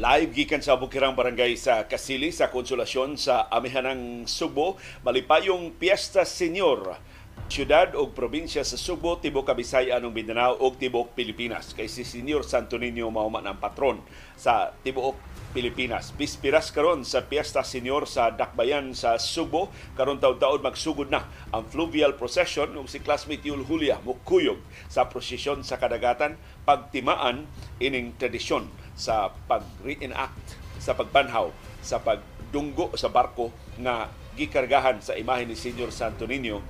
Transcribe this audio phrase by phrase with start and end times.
[0.00, 6.96] Live gikan sa Bukirang Barangay sa Kasili sa Konsolasyon sa Amihanang Subo, malipayong Piesta Senior
[7.50, 11.76] siyudad o probinsya sa Subo, Tibok Kabisaya, anong Mindanao o Tibok Pilipinas.
[11.76, 14.00] Kay si Senior Santo Niño mauma ng patron
[14.40, 15.20] sa Tibok
[15.52, 16.16] Pilipinas.
[16.16, 19.68] Bispiras karon sa Piesta Senior sa Dakbayan sa Subo.
[20.00, 25.60] Karon taon-taon magsugod na ang fluvial procession ug si classmate Yul Julia mukuyog sa prosesyon
[25.60, 27.44] sa kadagatan pagtimaan
[27.82, 31.48] ining tradisyon sa pag-reenact sa pagbanhaw
[31.80, 33.48] sa pagdunggo sa barko
[33.80, 36.60] nga gikargahan sa imahe ni Senior Santo Niño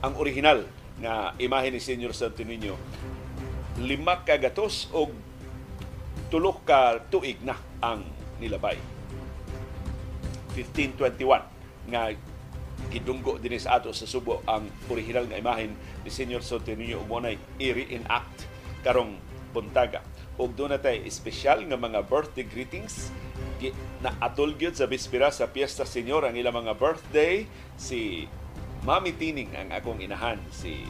[0.00, 0.64] ang original
[1.00, 2.76] nga imahe ni Senior Santo Niño
[3.84, 5.10] lima ka gatos o
[6.30, 8.06] tulo ka tuig na ang
[8.38, 8.78] nilabay.
[10.54, 12.10] 1521 nga
[12.90, 15.74] gidunggo din sa ato sa Subo ang original nga imahen
[16.06, 17.18] ni Senior Santo Niño mo
[17.58, 18.46] i-reenact
[18.86, 19.18] karong
[19.50, 20.02] buntaga.
[20.34, 23.14] Ug tayo espesyal nga mga birthday greetings
[24.02, 27.46] na atol sa bispira sa Piesta Senior ang ilang mga birthday
[27.78, 28.26] si
[28.84, 30.84] Mami Tining ang akong inahan, si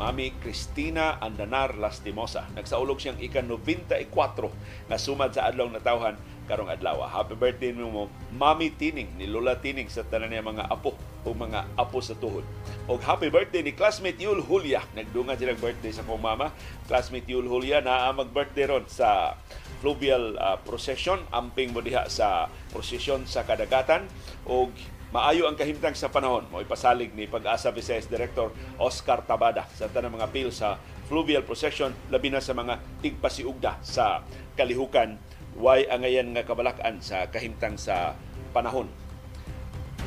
[0.00, 2.48] Mami Cristina Andanar Lastimosa.
[2.56, 4.48] Nagsaulog siyang ika-94
[4.88, 7.04] na sumad sa adlaw na tawhan karong adlaw.
[7.08, 11.64] Happy birthday mo, Mami Tining, ni Lola Tining sa tanan niya mga apo o mga
[11.76, 12.44] apo sa tuhod.
[12.84, 14.84] O happy birthday ni classmate Yul Julia.
[14.92, 16.52] Nagdungan silang birthday sa kong mama.
[16.84, 19.40] Classmate Yul Julia na mag-birthday ron sa
[19.80, 21.24] fluvial uh, procession.
[21.32, 24.04] Amping mo diha sa procession sa kadagatan.
[24.44, 24.68] O
[25.14, 26.42] Maayo ang kahimtang sa panahon.
[26.50, 28.50] Mo ipasalig ni Pag-asa Vice Director
[28.82, 30.74] Oscar Tabada sa tanang mga pil sa
[31.06, 34.26] fluvial procession labi na sa mga tigpasiugda sa
[34.58, 35.14] kalihukan
[35.58, 38.18] way angayan nga kabalakan sa kahimtang sa
[38.50, 38.90] panahon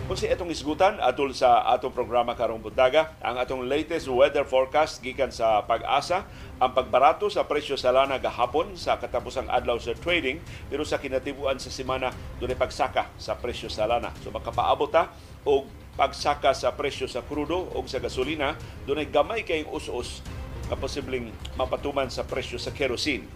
[0.08, 5.04] kung si itong isgutan atol sa atong programa karong buntaga, ang atong latest weather forecast
[5.04, 6.24] gikan sa pag-asa,
[6.64, 10.40] ang pagbarato sa presyo sa lana gahapon sa katapusang adlaw sa trading,
[10.72, 14.16] pero sa kinatibuan sa semana dunay pagsaka sa presyo sa lana.
[14.24, 15.12] So makapaabot ta
[15.44, 15.68] og
[16.00, 18.56] pagsaka sa presyo sa krudo o sa gasolina,
[18.88, 20.24] dunay gamay kayong us-us
[20.72, 23.28] nga posibleng mapatuman sa presyo sa kerosene.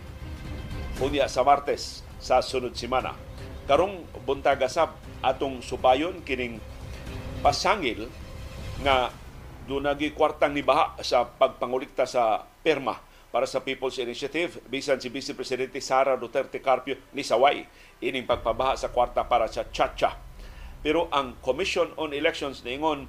[0.99, 3.15] Unya sa Martes sa sunod semana.
[3.69, 6.59] Karong buntaga sab atong subayon kining
[7.39, 8.09] pasangil
[8.81, 9.13] nga
[9.69, 12.97] dunagi kwartang ni baha sa pagpangulikta sa perma
[13.31, 17.63] para sa People's Initiative bisan si Vice Presidente Sara Duterte Carpio ni saway
[18.03, 20.19] ining pagpabaha sa kwarta para sa Chacha.
[20.81, 23.05] Pero ang Commission on Elections niingon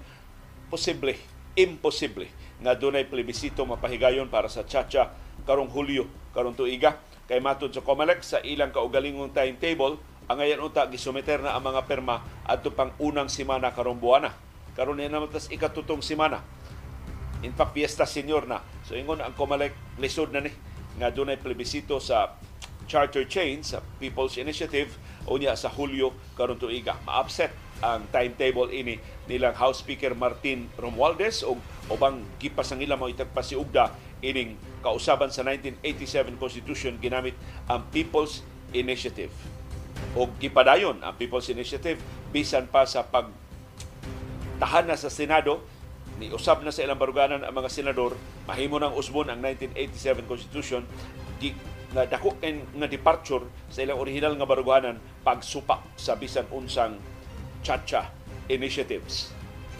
[0.68, 1.16] posible,
[1.58, 2.28] imposible
[2.62, 5.10] nga dunay plebisito mapahigayon para sa Chacha
[5.48, 6.06] karong Hulyo
[6.36, 7.00] karong tuiga
[7.32, 9.96] kay matud sa COMELEC sa ilang kaugalingong timetable
[10.28, 14.36] ang ayan unta gisumiter na ang mga perma adto pang unang semana karong buwana.
[14.76, 16.44] Karon na naman tas ikatutong semana.
[17.40, 18.60] In fact, fiesta senior na.
[18.84, 20.52] So ingon ang Comelec lisod na ni
[21.00, 22.36] nga dunay plebisito sa
[22.84, 24.92] charter change sa People's Initiative
[25.24, 27.00] unya sa Hulyo karon tuiga.
[27.08, 31.56] Ma-upset ang timetable ini nilang House Speaker Martin Romualdez o
[31.88, 33.88] ubang gipas ang ilang mga itagpasiugda
[34.20, 37.38] ining kausaban sa 1987 Constitution ginamit
[37.70, 38.42] ang People's
[38.74, 39.30] Initiative.
[40.18, 42.02] O gipadayon ang People's Initiative
[42.34, 43.30] bisan pa sa pag
[44.58, 45.62] tahan na sa Senado
[46.20, 50.82] ni usab na sa ilang baruganan ang mga senador mahimo ng usbon ang 1987 Constitution
[51.40, 51.50] di
[51.92, 56.96] nga dako nga departure sa ilang original nga baruganan pagsupak sa bisan unsang
[57.60, 58.08] chacha
[58.48, 59.30] initiatives.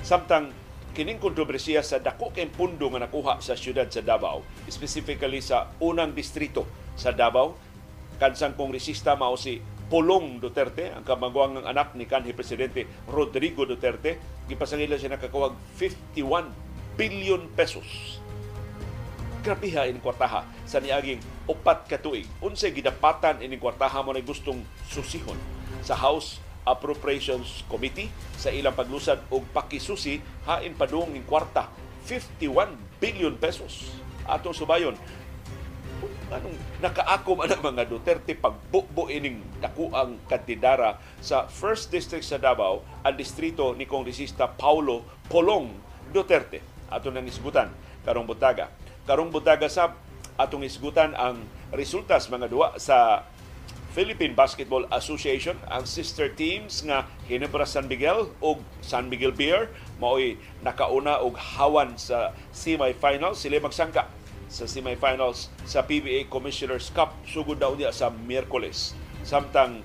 [0.04, 0.52] Samtang
[0.92, 6.12] kining kontrobersiya sa dako kay pundo nga nakuha sa siyudad sa Davao specifically sa unang
[6.12, 7.56] distrito sa Davao
[8.20, 9.58] kansang kongresista mao si
[9.92, 14.16] Pulong Duterte, ang kamangwang ng anak ni kanhi Presidente Rodrigo Duterte,
[14.48, 16.48] gipasangila siya nakakuwag 51
[16.96, 18.16] billion pesos.
[19.44, 22.24] Grabiha ini kwartaha sa niaging upat ka tuig.
[22.40, 25.36] Unsay gidapatan ini kwartaha mo na gustong susihon
[25.84, 31.70] sa House Appropriations Committee sa ilang paglusad og pakisusi hain padung ning kwarta
[32.06, 33.90] 51 billion pesos.
[34.26, 34.94] Atong subayon,
[36.32, 43.14] anong nakaakom ang mga Duterte pagbukbo ining dakuang kandidara sa First District sa Davao ang
[43.14, 45.70] distrito ni Kongresista Paulo Polong
[46.10, 46.62] Duterte.
[46.88, 47.70] Ato nang isgutan
[48.02, 48.70] karong butaga.
[49.06, 49.94] Karong butaga sa
[50.36, 53.28] atong isgutan ang resultas mga duwa sa
[53.92, 59.68] Philippine Basketball Association ang sister teams nga Ginebra San Miguel ug San Miguel Beer
[60.00, 64.08] mao'y nakauna og hawan sa semifinals sila magsangka
[64.48, 68.96] sa semifinals sa PBA Commissioners Cup sugod daw niya sa Miyerkules.
[69.24, 69.84] Samtang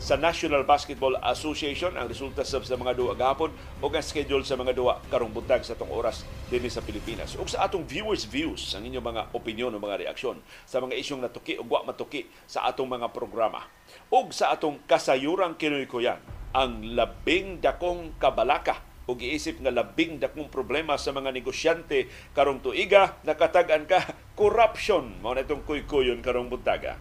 [0.00, 3.52] sa National Basketball Association ang resulta sa, mga duwa gahapon
[3.84, 7.36] o ang schedule sa mga duwa karong buntag sa tong oras dinhi sa Pilipinas.
[7.36, 11.20] Ug sa atong viewers views ang inyong mga opinion o mga reaksyon sa mga isyong
[11.20, 13.68] natuki o wa matuki sa atong mga programa.
[14.08, 16.18] Ug sa atong kasayurang kinuykuyan
[16.56, 23.20] ang labing dakong kabalaka o giisip nga labing dakong problema sa mga negosyante karong tuiga
[23.28, 24.00] nakatag-an ka
[24.32, 26.96] corruption mao na itong kuykuyon karong buntaga.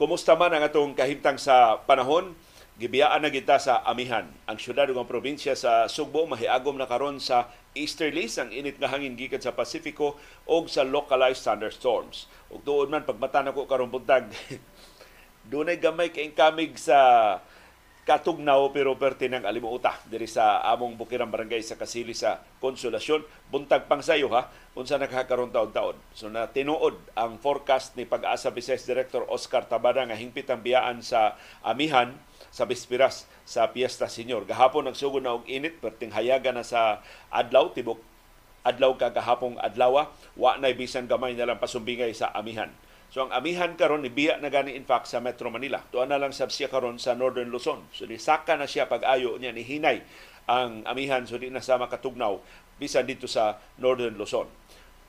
[0.00, 2.32] Kumusta man ang atong kahimtang sa panahon?
[2.80, 7.52] Gibiyaan na kita sa Amihan, ang syudad ug probinsya sa Sugbo mahiagom na karon sa
[7.76, 10.16] easterlies ang init nga hangin gikan sa Pasifiko
[10.48, 12.32] o sa localized thunderstorms.
[12.48, 14.32] Ug tuod man pagmata nako karon buntag
[15.52, 16.96] dunay gamay kay kamig sa
[18.10, 23.22] katugnaw pero pertinang alimuota diri sa among Bukirang Barangay sa Kasili sa Konsolasyon.
[23.54, 25.94] Buntag pang sayo ha, unsa nakakaroon taon-taon.
[26.10, 31.06] So na tinuod ang forecast ni Pag-asa Vice Director Oscar Tabada nga hingpit ang biyaan
[31.06, 32.18] sa Amihan
[32.50, 34.42] sa bispiras sa Piesta Senior.
[34.42, 38.02] Gahapon nagsugod na og init, perting hayaga na sa adlaw, tibok
[38.66, 42.74] adlaw kagahapong adlaw, wa na bisan gamay na lang pasumbingay sa amihan.
[43.10, 45.82] So ang amihan karon nibiya na gani in fact sa Metro Manila.
[45.90, 47.82] Tuan na lang sab siya karon sa Northern Luzon.
[47.90, 50.06] So ni saka na siya pag-ayo niya ni hinay
[50.46, 52.38] ang amihan so di na sa makatugnaw
[52.78, 54.46] bisan dito sa Northern Luzon.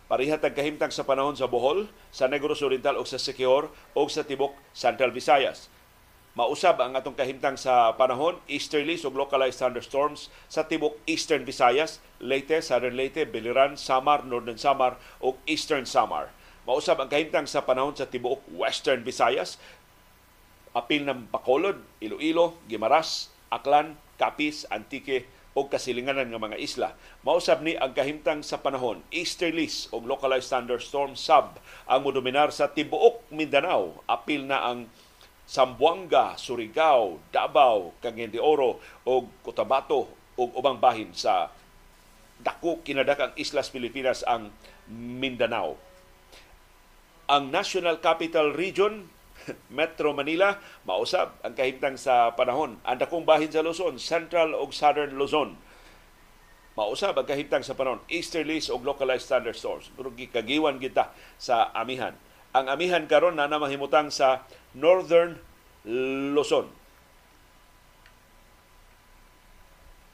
[0.10, 4.26] Pariha tag kahimtang sa panahon sa Bohol, sa Negros Oriental o sa Siquijor o sa
[4.28, 5.72] tibok Central Visayas
[6.32, 12.64] mausab ang atong kahimtang sa panahon, easterlies ug localized thunderstorms sa tibok Eastern Visayas, Leyte,
[12.64, 16.32] Southern Leyte, Biliran, Samar, Northern Samar ug Eastern Samar.
[16.62, 19.58] Mausab ang kahimtang sa panahon sa tibuok Western Visayas,
[20.78, 26.90] apil ng Bacolod, Iloilo, Gimaras, Aklan, Capiz, Antique o kasilinganan ng mga isla.
[27.28, 31.60] Mausab ni ang kahimtang sa panahon, easterlies o localized thunderstorm sub
[31.90, 34.00] ang modominar sa tibuok Mindanao.
[34.08, 34.88] Apil na ang
[35.44, 40.08] Sambuanga, Surigao, Davao, Cagayan de Oro o Cotabato
[40.40, 41.52] o ubang bahin sa
[42.40, 44.56] dako kinadakang Islas Pilipinas ang
[44.88, 45.91] Mindanao.
[47.32, 49.08] Ang National Capital Region
[49.72, 52.76] Metro Manila mausab ang kahimtang sa panahon.
[52.84, 55.56] Ang dakong bahin sa Luzon, Central ug Southern Luzon.
[56.76, 59.88] Mausab ang kahimtang sa panahon, easterlies ug localized thunderstorms.
[59.96, 62.12] Pero gikagiwan kita sa amihan.
[62.52, 64.44] Ang amihan karon na namahimutang sa
[64.76, 65.40] Northern
[66.36, 66.68] Luzon.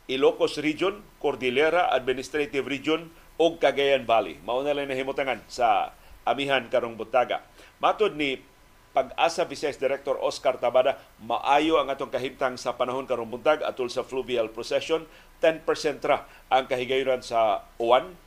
[0.07, 3.09] Ilocos Region, Cordillera Administrative Region
[3.41, 4.37] ug Cagayan Valley.
[4.45, 5.97] Mao na lang nahimutangan sa
[6.27, 7.43] amihan karong butaga.
[7.79, 8.39] Matod ni
[8.97, 14.01] Pag-asa Vice Director Oscar Tabada, maayo ang atong kahimtang sa panahon karong buntag atol sa
[14.01, 15.05] fluvial procession.
[15.37, 18.17] 10% ra ang kahigayon sa uwan.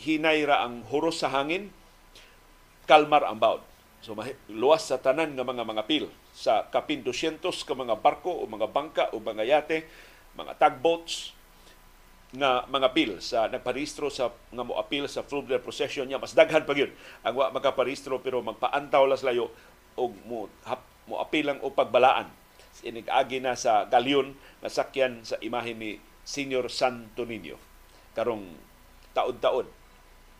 [0.00, 1.68] Hinay ra ang huros sa hangin.
[2.88, 3.60] Kalmar ang bawd.
[4.00, 4.16] So
[4.48, 8.72] luwas sa tanan nga mga mga pil sa kapin 200 ka mga barko o mga
[8.72, 9.84] bangka o mga yate,
[10.40, 11.36] mga tugboats
[12.32, 16.16] nga mga pil sa nagparehistro sa nga mo apil sa fluvial procession niya.
[16.16, 16.88] Mas daghan pa gyud
[17.20, 19.52] ang wa makaparehistro pero magpaantaw las layo
[20.00, 22.32] og mo hap, mo apil lang o pagbalaan.
[22.80, 24.32] Inigagi na sa galyon
[24.64, 27.60] nga sakyan sa imahe ni Senior Santo Niño.
[28.16, 28.48] Karong
[29.12, 29.68] taon-taon.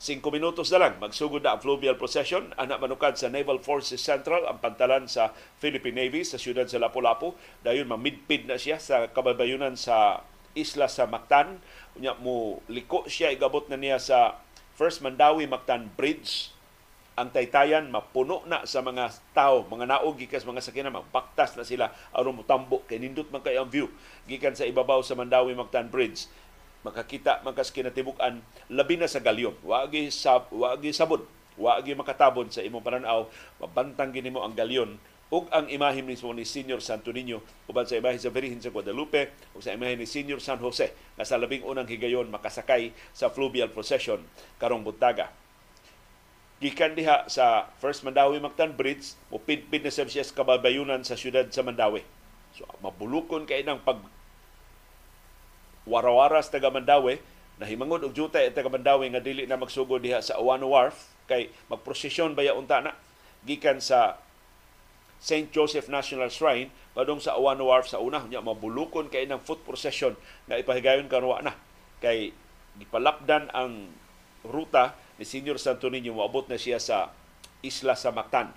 [0.02, 2.50] 5 minutos na lang magsugod na ang fluvial procession.
[2.58, 5.30] Anak manukad sa Naval Forces Central ang pantalan sa
[5.62, 7.38] Philippine Navy sa siyudad sa Lapu-Lapu.
[7.62, 11.60] Dayon mamidpid na siya sa kababayunan sa isla sa Mactan.
[11.96, 14.40] Unya mo liko siya igabot na niya sa
[14.76, 16.52] First Mandawi Mactan Bridge.
[17.12, 21.92] Ang taytayan mapuno na sa mga tao, mga naog gikas mga sakyanan, magpaktas na sila.
[22.16, 23.92] Aron mutambo kay nindot man kay ang view.
[24.24, 26.24] Gikan sa ibabaw sa Mandawi Mactan Bridge.
[26.82, 28.42] Makakita man kas kinatibukan
[28.72, 31.22] labi na sa galyon wagi sa wagi sabod
[31.54, 33.28] wagi makatabon sa imong pananaw.
[33.60, 34.96] Mabantang gini mo ang galyon
[35.32, 37.40] ug ang imahe mismo ni Senior Santo Niño.
[37.64, 41.24] Uban sa imahe sa Virgen sa Guadalupe ug sa imahe ni Senior San Jose nga
[41.24, 44.20] sa labing unang higayon makasakay sa fluvial procession
[44.60, 45.32] karong buntaga.
[46.60, 51.64] Gikan diha sa First Mandawi Mactan Bridge upid-pid na siya sa kababayunan sa siyudad sa
[51.64, 52.04] Mandawi.
[52.52, 54.04] So mabulukon kay nang pag
[55.88, 57.24] warawaras taga Mandawi
[57.56, 62.36] nahimangod og jutay taga Mandawi nga dili na magsugod diha sa Awano Wharf kay magprosesyon
[62.36, 62.92] baya unta na.
[63.48, 64.20] Gikan sa
[65.22, 65.54] St.
[65.54, 70.18] Joseph National Shrine padung sa Awano Wharf sa una nya mabulukon kay nang foot procession
[70.50, 71.54] nga ipahigayon kanwa na
[72.02, 72.34] kay
[72.82, 73.86] gipalapdan ang
[74.42, 77.14] ruta ni Senior Santo Niño moabot na siya sa
[77.62, 78.50] isla sa Mactan.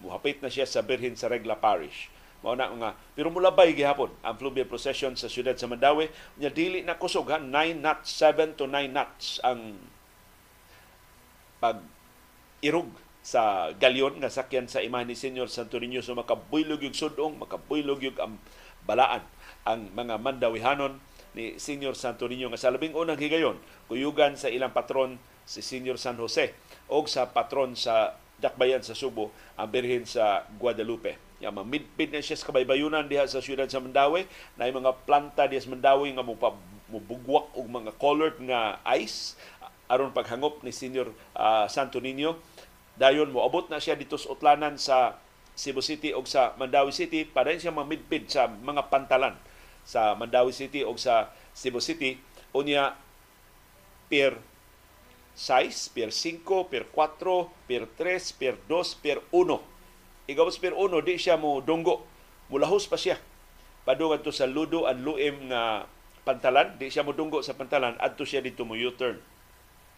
[0.00, 2.08] Muhapit na siya sa Birhen sa Regla Parish
[2.44, 6.84] mao na nga pero mulabay gihapon ang fluvial procession sa siyudad sa Mandawi nya dili
[6.84, 9.80] na kusog ha 9 knots 7 to 9 knots ang
[11.56, 11.80] pag
[12.60, 12.92] irog
[13.24, 16.04] sa galyon nga sakyan sa imahe ni Senyor Santo Niño.
[16.04, 18.36] So makabuylog yung sudong makabuylog yung ang
[18.84, 19.24] balaan
[19.64, 21.00] ang mga mandawihanon
[21.32, 22.52] ni Senyor Santo Niño.
[22.52, 23.56] Nga sa labing unang higayon
[23.88, 25.16] kuyugan sa ilang patron
[25.48, 26.52] si Senyor San Jose
[26.92, 31.16] o sa patron sa Dakbayan sa Subo ang Birhen sa Guadalupe.
[31.40, 34.28] Ya mamidpid na siya sa kabaybayunan diha sa siyudad sa Mandawi.
[34.60, 36.26] Na mga planta diha sa Mandawi nga
[36.92, 39.32] mubugwak og mga colored nga ice
[39.88, 42.36] aron paghangop ni Senior uh, Santo Niño
[42.94, 45.18] dayon moabot na siya dito sa utlanan sa
[45.54, 49.38] Cebu City o sa Mandawi City para siya mamidpid sa mga pantalan
[49.86, 52.18] sa Mandawi City o sa Cebu City
[52.54, 52.94] unya
[54.10, 54.38] per
[55.34, 60.30] 6, per 5, per 4, per 3, per 2, per 1.
[60.30, 62.06] Igawas per 1, di siya mo dunggo.
[62.54, 63.18] Mulahos pa siya.
[63.82, 65.90] Padungan to sa ludo ang luim nga
[66.22, 69.33] pantalan, di siya mo dunggo sa pantalan, adto siya dito mo U-turn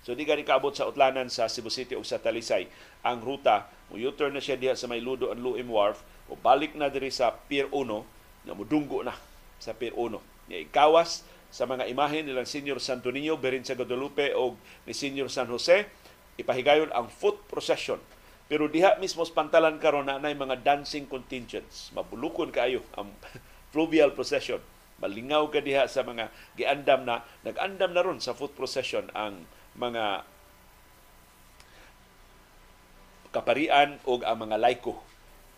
[0.06, 2.70] So di gani kaabot sa utlanan sa Cebu City o sa Talisay
[3.02, 6.78] ang ruta mo U-turn na siya diha sa may Ludo and Luim Wharf o balik
[6.78, 9.18] na diri sa Pier 1 nga mudunggo na
[9.58, 10.14] sa Pier 1.
[10.46, 14.54] Nga ikawas sa mga imahe nilang Senior Santo Niño, Berin sa Guadalupe o
[14.86, 15.90] ni Senior San Jose,
[16.38, 17.98] ipahigayon ang foot procession.
[18.46, 21.90] Pero diha mismo sa pantalan karon na nay mga dancing contingents.
[21.90, 23.10] Mabulukon kaayo ang
[23.74, 24.62] fluvial procession.
[25.02, 29.42] Malingaw ka diha sa mga giandam na, nag-andam na ron sa foot procession ang
[29.76, 30.24] mga
[33.36, 34.96] kaparian o ang mga laiko.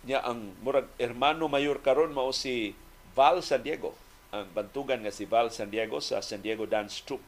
[0.03, 2.75] Niya ang murag hermano mayor karon mao si
[3.15, 3.95] Val San Diego.
[4.35, 7.25] Ang bantugan nga si Val San Diego sa San Diego Dance Troupe.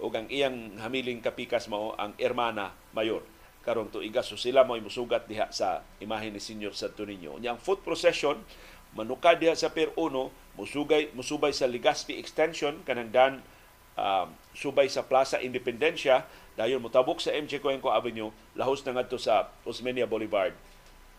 [0.00, 3.22] Ug ang iyang hamiling kapikas mao ang hermana mayor.
[3.64, 7.40] Karong tuiga so sila mo musugat diha sa imahe ni Senior Santo Niño.
[7.40, 8.40] Nya ang foot procession
[8.92, 13.32] manukad diha sa Pier 1 musugay musubay sa Legazpi extension kanang dan
[13.96, 19.50] um, subay sa Plaza Independencia dayon motabok sa MJ Cuenco Avenue lahos na ngadto sa
[19.66, 20.54] Osmeña Boulevard.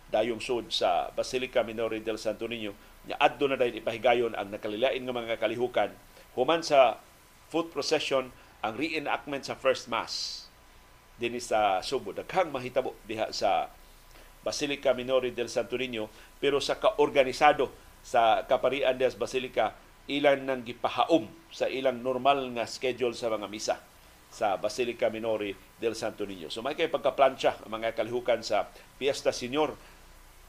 [0.09, 2.71] Dayong sud sa Basilica Minore del Santo Niño
[3.05, 5.91] nya adto na dayon ipahigayon ang nakalilain nga mga kalihukan.
[6.33, 6.97] Human sa
[7.51, 8.31] foot procession
[8.63, 10.47] ang reenactment sa first mass.
[11.19, 13.69] Dinhi sa Subo daghang mahitabo diha sa
[14.41, 16.07] Basilica Minore del Santo Niño
[16.39, 17.71] pero sa kaorganisado
[18.05, 19.73] sa Kaparian des Basilica
[20.05, 23.75] ilan nang gipahaom sa ilang normal nga schedule sa mga misa
[24.29, 26.51] sa Basilica Minori del Santo Niño.
[26.51, 28.67] So may kay pagkaplansya ang mga kalihukan sa
[28.99, 29.71] Fiesta Senior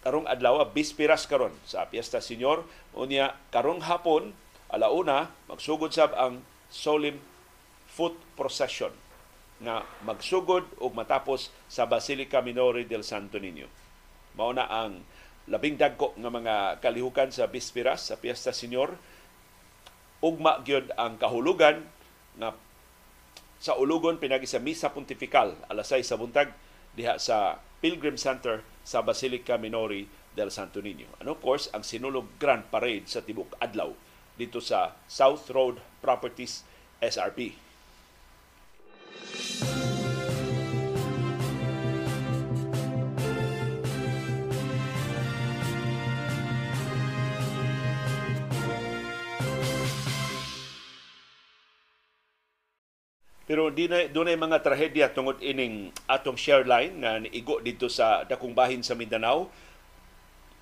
[0.03, 4.35] karong adlaw bispiras karon sa Fiesta Senior unya karong hapon
[4.71, 7.19] alauna magsugod sab ang solemn
[7.87, 8.91] foot procession
[9.63, 13.71] na magsugod ug matapos sa Basilica Minori del Santo Niño.
[14.37, 15.01] Mao na ang
[15.49, 18.93] labing dagko nga mga kalihukan sa bispiras sa Fiesta Senior
[20.27, 21.87] ugma gyud ang kahulugan
[22.35, 22.51] na
[23.63, 26.51] sa ulugon pinagi sa Misa Pontifical alas 6 sa buntag
[26.99, 31.09] diha sa Pilgrim Center sa Basilica Minori del Santo Niño.
[31.23, 33.95] And of course, ang sinulog Grand Parade sa Tibok Adlaw
[34.37, 36.67] dito sa South Road Properties
[37.01, 37.57] SRP.
[53.47, 58.27] Pero di na dunay mga trahedya tungod ining atong share line nga niigo dito sa
[58.27, 59.47] dakong bahin sa Mindanao.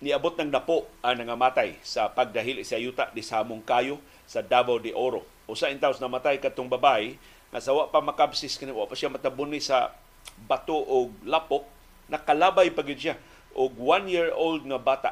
[0.05, 3.97] Niabot ng napo ang nangamatay sa pagdahil sa yuta di samong kayo
[4.29, 5.25] sa Davao de Oro.
[5.49, 7.17] Usa in taos namatay katong babae
[7.49, 9.97] nga sawa pa makabsis kini pa siya matabuni sa
[10.45, 11.64] bato o lapok
[12.12, 13.17] nakalabay pa gyud siya
[13.57, 15.11] og one year old nga bata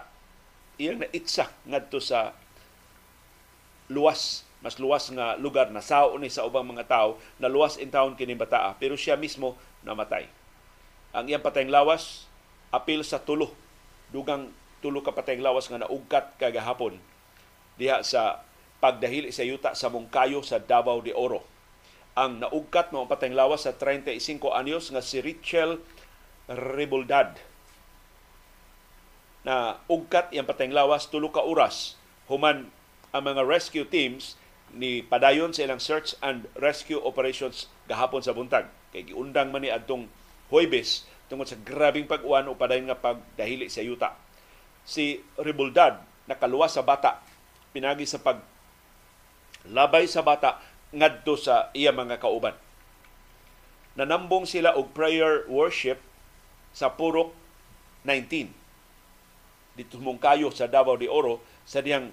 [0.76, 2.36] iyang naitsa ngadto sa
[3.88, 7.90] luwas mas luwas nga lugar na sao ni sa ubang mga tao na luwas in
[7.90, 8.78] town kini bataa.
[8.78, 10.30] Pero siya mismo namatay.
[11.12, 12.30] Ang iyang patayng lawas
[12.70, 13.50] apil sa tulo.
[14.14, 16.96] Dugang tulo ka patayng lawas nga naugkat kagahapon.
[17.74, 18.46] Diha sa
[18.78, 21.42] pagdahil sa yuta sa Mungkayo sa Davao de Oro.
[22.14, 25.82] Ang naugkat mo patayng lawas sa 35 anyos nga si Richel
[26.46, 27.34] Riboldad.
[29.42, 31.98] Na ugkat iyang patayng lawas tulo ka oras.
[32.30, 32.70] Human
[33.10, 34.38] ang mga rescue teams
[34.72, 38.68] ni padayon sa ilang search and rescue operations gahapon sa buntag.
[38.92, 40.08] Kay giundang man ni adtong
[40.52, 44.12] Huwebes tungod sa grabing pag-uwan o padayon nga pagdahili sa yuta.
[44.84, 47.24] Si Ribuldad nakaluwas sa bata
[47.72, 48.44] pinagi sa pag
[49.72, 50.60] labay sa bata
[50.92, 52.52] ngadto sa iya mga kauban.
[53.96, 56.00] Nanambong sila og prayer worship
[56.72, 57.32] sa Purok
[58.04, 58.62] 19
[59.72, 62.12] dito mong kayo sa Davao de Oro sa diyang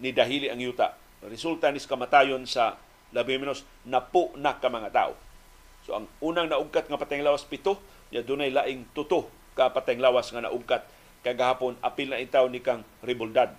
[0.00, 0.99] nidahili ang yuta.
[1.24, 2.80] Resulta nis kamatayon sa
[3.12, 5.12] labi menos napo na ka mga tao.
[5.84, 7.76] So ang unang naugkat nga patayng lawas pito,
[8.08, 10.86] ya dunay laing tuto ka patayng lawas nga naugkat
[11.20, 13.52] kagahapon apil na itaw ni kang Riboldad.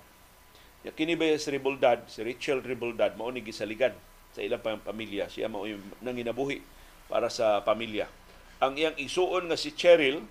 [0.82, 3.94] Ya kini ba si Riboldad, si Rachel Riboldad mao ni gisaligan
[4.34, 5.30] sa ilang pamilya.
[5.30, 5.70] Siya mao
[6.02, 6.66] nanginabuhi
[7.06, 8.10] para sa pamilya.
[8.58, 10.26] Ang iyang isuon nga si Cheryl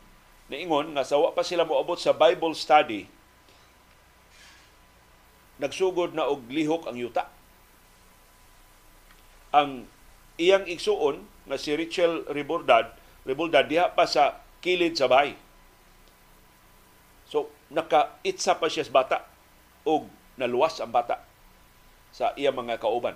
[0.51, 3.07] niingon nga sawa pa sila moabot sa Bible study
[5.61, 7.29] nagsugod na og lihok ang yuta.
[9.52, 9.85] Ang
[10.40, 12.97] iyang igsuon nga si Rachel Ribordad,
[13.29, 15.37] Ribordad diha pa sa kilid sa bahay.
[17.29, 19.19] So nakaitsa pa siya sa bata
[19.85, 20.09] og
[20.40, 21.21] naluwas ang bata
[22.11, 23.14] sa iyang mga kauban.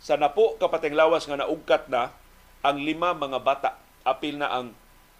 [0.00, 2.14] Sa napo kapating lawas nga naugkat na
[2.64, 3.70] ang lima mga bata
[4.02, 4.72] apil na ang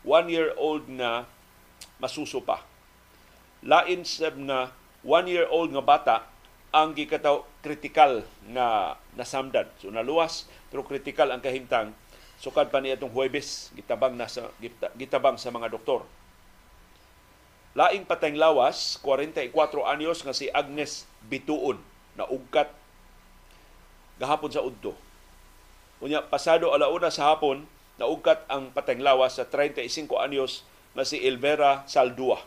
[0.06, 1.26] one-year-old na
[1.98, 2.62] masuso pa.
[3.62, 4.70] Lain sa nga
[5.02, 6.16] one-year-old nga bata
[6.74, 9.66] ang gikataw kritikal nga nasamdan.
[9.80, 11.96] So naluwas pero kritikal ang kahimtang
[12.38, 14.52] sukad pa niya itong Huwebes gitabang na sa
[14.94, 16.04] gitabang sa mga doktor.
[17.78, 19.54] Laing patayng lawas 44
[19.86, 21.78] anyos nga si Agnes Bituon
[22.18, 22.68] na ugkat
[24.18, 24.98] gahapon sa udto.
[26.02, 27.66] Unya pasado alauna sa hapon
[27.98, 30.62] naugkat ang patayng lawas sa 35 anyos
[30.94, 32.38] na si Elvera Saldua.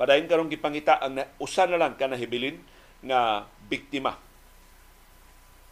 [0.00, 2.56] Padayon karong gipangita ang usa na lang kanahibilin
[3.04, 4.16] nga biktima.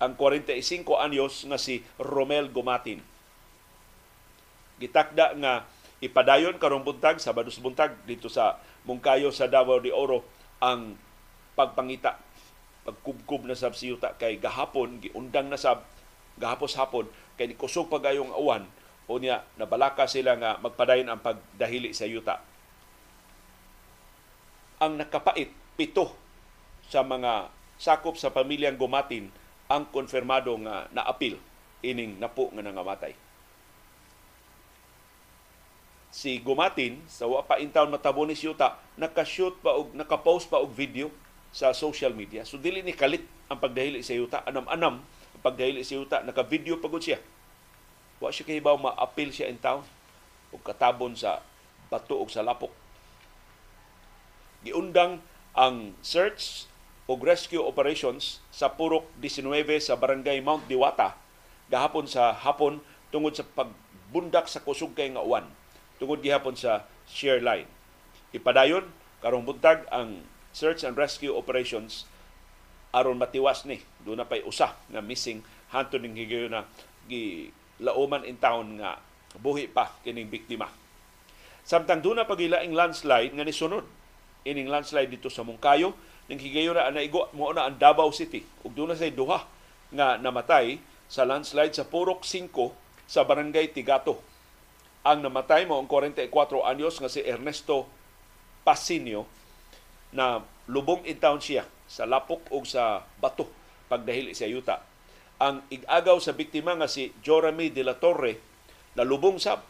[0.04, 3.00] Ang 45 anyos nga si Romel Gumatin.
[4.76, 5.64] Gitakda nga
[6.04, 10.28] ipadayon karong buntag sa Badus buntag dito sa Mungkayo sa Davao de Oro
[10.60, 11.00] ang
[11.56, 12.20] pagpangita
[12.84, 15.88] pagkubkub na sab siyuta kay gahapon giundang na sab
[16.36, 17.08] gahapos hapon
[17.40, 18.68] kay kusog pagayong awan
[19.08, 19.16] o
[19.56, 22.44] nabalaka sila nga magpadayon ang pagdahili sa yuta.
[24.78, 26.14] Ang nakapait, pito
[26.86, 29.30] sa mga sakop sa pamilyang gumatin
[29.68, 31.38] ang konfirmado nga naapil
[31.84, 33.14] ining napo nga nangamatay.
[36.08, 40.72] Si Gumatin sa wa pa intaw matabo ni Siyuta nakashoot pa og nakapost pa og
[40.72, 41.12] video
[41.52, 42.42] sa social media.
[42.48, 47.00] So dili ni kalit ang pagdahili sa Yuta, anam-anam ang pagdahili sa Yuta, naka-video pagod
[47.00, 47.20] siya
[48.18, 49.86] Wa siya kahibaw ma-appeal siya in town
[50.50, 51.38] o katabon sa
[51.86, 52.87] bato o sa lapok.
[54.68, 55.24] Giundang
[55.56, 56.68] ang search
[57.08, 61.16] o rescue operations sa Purok 19 sa Barangay Mount Diwata
[61.72, 65.48] gahapon sa hapon tungod sa pagbundak sa kusog kay nga uwan
[65.96, 67.64] tungod gihapon sa shear line.
[68.36, 68.84] Ipadayon
[69.24, 70.20] karong buntag ang
[70.52, 72.04] search and rescue operations
[72.92, 75.40] aron matiwas ni do na pay usa nga missing
[75.72, 76.68] hantud ning higayon na
[77.08, 79.00] gi lauman in town nga
[79.40, 80.68] buhi pa kining biktima.
[81.64, 83.84] Samtang doon na pagilaing landslide nga nisunod
[84.44, 85.94] ining landslide dito sa Mungkayo
[86.28, 89.42] ning higayon na naigo mo na ang Davao City ug doon na say duha
[89.94, 90.76] nga namatay
[91.08, 92.52] sa landslide sa Purok 5
[93.08, 94.20] sa Barangay Tigato.
[95.08, 96.28] Ang namatay mo ang 44
[96.68, 97.88] anyos nga si Ernesto
[98.60, 99.24] Pasinio
[100.12, 103.48] na lubong in town siya sa lapok o sa bato
[103.88, 104.84] pagdahil sa yuta
[105.38, 108.42] ang igagaw sa biktima nga si Jorami de la Torre
[108.98, 109.62] na lubong sab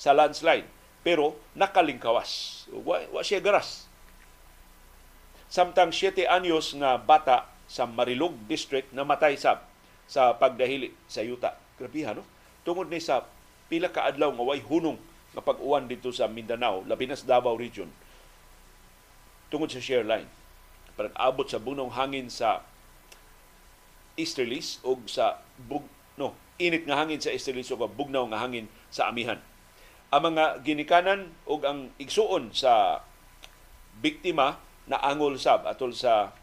[0.00, 0.64] sa landslide
[1.04, 2.64] pero nakalingkawas.
[2.72, 3.84] Wa, wa siya garas.
[5.52, 9.60] Samtang 7 anyos nga bata sa Marilog District namatay sab
[10.08, 11.60] sa pagdahili sa yuta.
[11.76, 12.24] Grabihan, no?
[12.64, 13.28] Tungod ni sa
[13.68, 14.96] pila ka adlaw nga way hunong
[15.36, 17.92] nga pag-uwan dito sa Mindanao, labi na sa Davao Region.
[19.52, 20.24] Tungod sa share line.
[20.96, 22.64] Parang abot sa bunong hangin sa
[24.16, 25.36] easterlies o sa
[25.68, 25.84] bug,
[26.16, 29.36] no, init nga hangin sa easterlies o bugnaw nga hangin sa amihan.
[30.08, 33.04] Ang mga ginikanan o ang igsuon sa
[34.00, 36.34] biktima na angol sab atol sa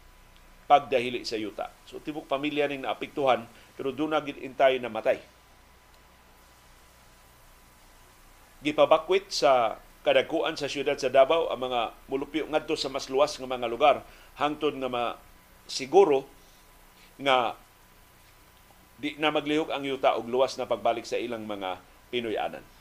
[0.70, 1.68] pagdahili sa yuta.
[1.84, 5.18] So tibok pamilya ning naapektuhan pero doon na intay na matay.
[8.60, 13.48] Gipabakwit sa kadagkuan sa siyudad sa Davao ang mga mulupyo ngadto sa mas luwas nga
[13.48, 13.96] mga lugar
[14.36, 15.04] hangtod nga ma
[15.68, 16.24] siguro
[17.20, 17.56] nga
[19.00, 22.79] di na maglihok ang yuta og luwas na pagbalik sa ilang mga Pinoy-anan.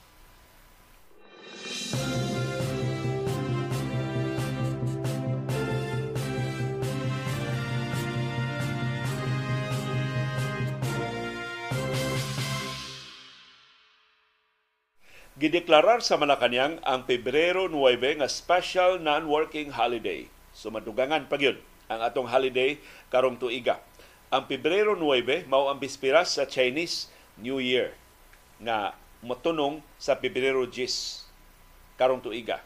[15.40, 20.28] Gideklarar sa Malacanang ang Pebrero 9 nga special non-working holiday.
[20.52, 21.56] So madugangan pa yun
[21.88, 22.76] ang atong holiday
[23.08, 23.80] karong tuiga
[24.30, 27.10] ang Pebrero 9 mao ang bispiras sa Chinese
[27.42, 27.98] New Year
[28.62, 28.94] nga
[29.26, 31.26] motunong sa Pebrero 10.
[32.00, 32.64] karong tuiga.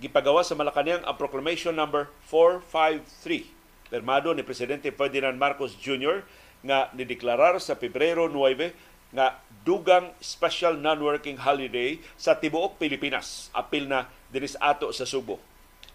[0.00, 6.24] Gipagawa sa Malacañang ang Proclamation number 453 permado ni Presidente Ferdinand Marcos Jr.
[6.64, 13.48] nga nideklarar sa Pebrero 9 nga dugang special non-working holiday sa tibuok Pilipinas.
[13.54, 15.38] Apil na dinis ato sa Subo.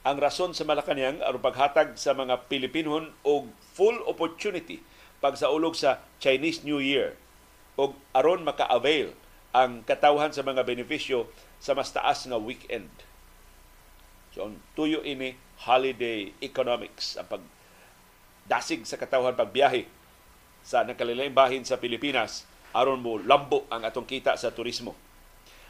[0.07, 4.79] Ang rason sa Malacañang aron paghatag sa mga Pilipinon og full opportunity
[5.19, 7.19] pagsaulog sa Chinese New Year
[7.75, 9.11] og aron maka-avail
[9.51, 11.27] ang katawhan sa mga benepisyo
[11.59, 12.87] sa mas taas nga weekend.
[14.31, 15.35] So, ang tuyo ini
[15.67, 17.43] holiday economics ang pag
[18.47, 19.85] dasig sa katawhan pagbiyahe
[20.63, 24.93] sa nakalilaing bahin sa Pilipinas aron mo lambo ang atong kita sa turismo.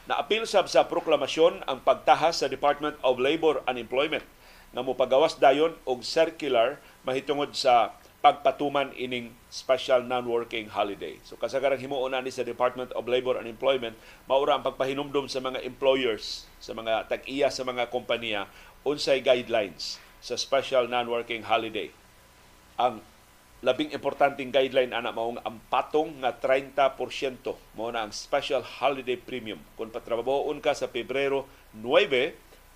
[0.09, 4.25] Naapil sab sa proklamasyon ang pagtahas sa Department of Labor and Employment
[4.73, 11.15] nga mopagawas dayon og circular mahitungod sa pagpatuman ining special non-working holiday.
[11.23, 13.95] So kasagarang himuon ani sa Department of Labor and Employment
[14.27, 18.51] maura ang pagpahinumdom sa mga employers, sa mga tag-iya sa mga kompanya
[18.83, 21.87] unsay guidelines sa special non-working holiday.
[22.75, 22.99] Ang
[23.59, 26.95] labing importanteng guideline ana mao ang patong nga 30%
[27.75, 29.59] mao na ang special holiday premium.
[29.75, 31.43] Kung patrabahoon ka sa Pebrero
[31.75, 31.83] 9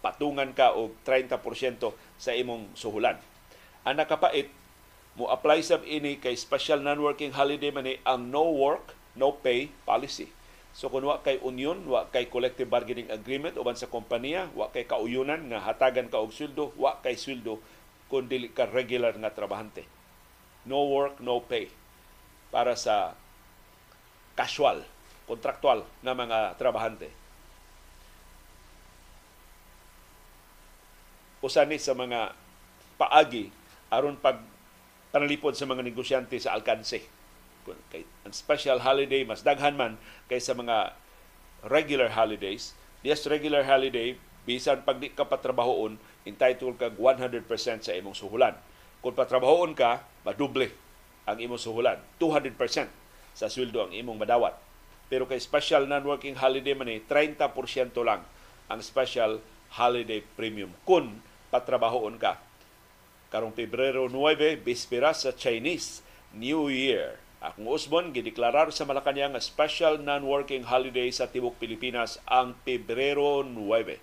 [0.04, 1.39] patungan ka og 30%
[2.19, 3.15] sa imong suhulan.
[3.88, 4.52] Ang nakapait
[5.15, 10.28] mo apply sab ini kay special non-working holiday man ang no work no pay policy.
[10.76, 14.84] So kung wa kay union wa kay collective bargaining agreement uban sa kompanya wa kay
[14.84, 17.63] kauyunan nga hatagan ka og sweldo wa kay sweldo
[18.12, 20.03] kung dili ka regular nga trabahante
[20.63, 21.67] no work, no pay
[22.54, 23.17] para sa
[24.38, 24.86] casual,
[25.26, 27.10] kontraktual na mga trabahante.
[31.43, 32.32] Usa ni sa mga
[32.95, 33.52] paagi
[33.91, 34.39] aron pag
[35.12, 37.04] panalipod sa mga negosyante sa alkanse.
[37.91, 39.99] Kay ang special holiday mas daghan man
[40.32, 40.95] kaysa mga
[41.67, 42.76] regular holidays.
[43.04, 44.15] Yes, regular holiday
[44.47, 47.47] bisan pag di ka patrabahoon entitled kag 100%
[47.84, 48.56] sa imong suhulan
[49.04, 50.72] kung patrabahoon ka, maduble
[51.28, 52.00] ang imong suhulan.
[52.24, 52.56] 200%
[53.36, 54.56] sa sweldo ang imong madawat.
[55.12, 57.52] Pero kay special non-working holiday man ni 30%
[58.00, 58.24] lang
[58.72, 59.44] ang special
[59.76, 61.20] holiday premium kung
[61.52, 62.39] patrabahoon ka.
[63.28, 66.00] Karong Pebrero 9, bispera sa Chinese
[66.32, 67.20] New Year.
[67.44, 74.00] Akong usbon, gideklarar sa Malacanang special non-working holiday sa Tibok Pilipinas ang Pebrero 9.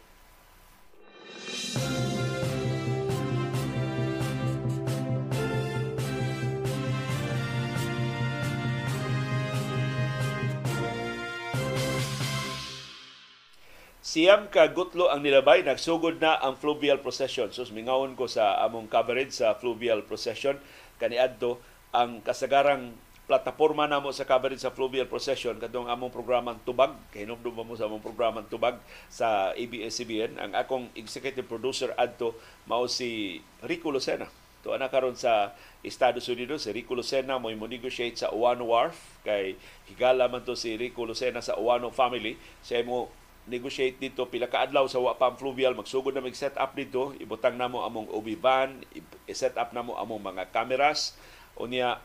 [14.10, 17.46] Siyam ka gutlo ang nilabay, nagsugod na ang fluvial procession.
[17.54, 20.58] So, mingawon ko sa among coverage sa fluvial procession.
[20.98, 21.62] Kaniadto
[21.94, 22.90] ang kasagarang
[23.30, 28.02] plataforma namo sa coverage sa fluvial procession kadtong among programang Tubag hinumdum mo sa among
[28.02, 32.34] programang Tubag sa ABS-CBN ang akong executive producer adto
[32.66, 34.26] mao si Rico Lucena
[34.66, 35.54] to ana karon sa
[35.86, 39.54] Estados Unidos si Rico Lucena mo negotiate sa Uwano Wharf kay
[39.86, 42.34] higala man to si Rico Lucena sa Uwano family
[42.66, 43.14] sa mo
[43.50, 44.24] negotiate dito.
[44.30, 47.10] Pila ka adlaw sa Wapam Fluvial magsugod na mag-set up dito.
[47.18, 48.78] Ibutang namo among OB van.
[49.26, 51.18] I-set up namo among mga cameras.
[51.58, 51.98] Unya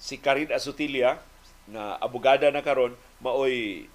[0.00, 1.20] si Karin Asutilia
[1.68, 3.86] na abogada na karon maoy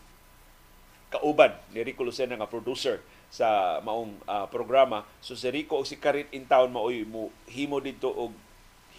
[1.10, 3.02] kauban ni Rico Lucena nga producer
[3.34, 5.04] sa maong uh, programa.
[5.20, 8.32] So si Rico o si Karin in town maoy mo himo dito og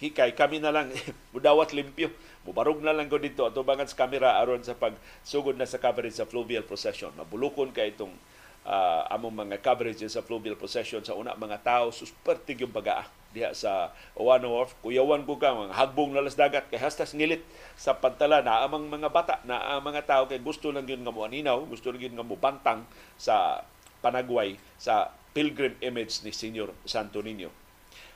[0.03, 0.35] hikay.
[0.37, 0.92] Kami na lang
[1.33, 2.11] mudawat limpyo
[2.47, 3.43] mubarog na lang ko dito.
[3.43, 7.11] Ato bangan sa camera aron sa pagsugod na sa coverage sa fluvial procession.
[7.19, 8.15] Mabulukon kay itong
[8.63, 11.03] uh, among mga coverage sa fluvial procession.
[11.03, 14.79] Sa una mga tao suspertig yung bagaa diha sa Owano Wharf.
[14.81, 16.71] Kuyawan ko ka mga hagbong nalas dagat.
[16.71, 17.43] Kay hastas ngilit
[17.75, 18.41] sa pantala.
[18.41, 20.23] Na amang mga bata na ang mga tao.
[20.31, 22.87] Kay gusto lang yun nga mo aninaw gusto lang yun nga mo bantang
[23.19, 23.67] sa
[23.99, 27.53] panagway sa pilgrim image ni Senior Santo Niño.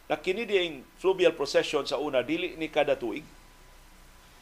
[0.09, 3.23] Na kini ding fluvial procession sa una dili ni kada tuig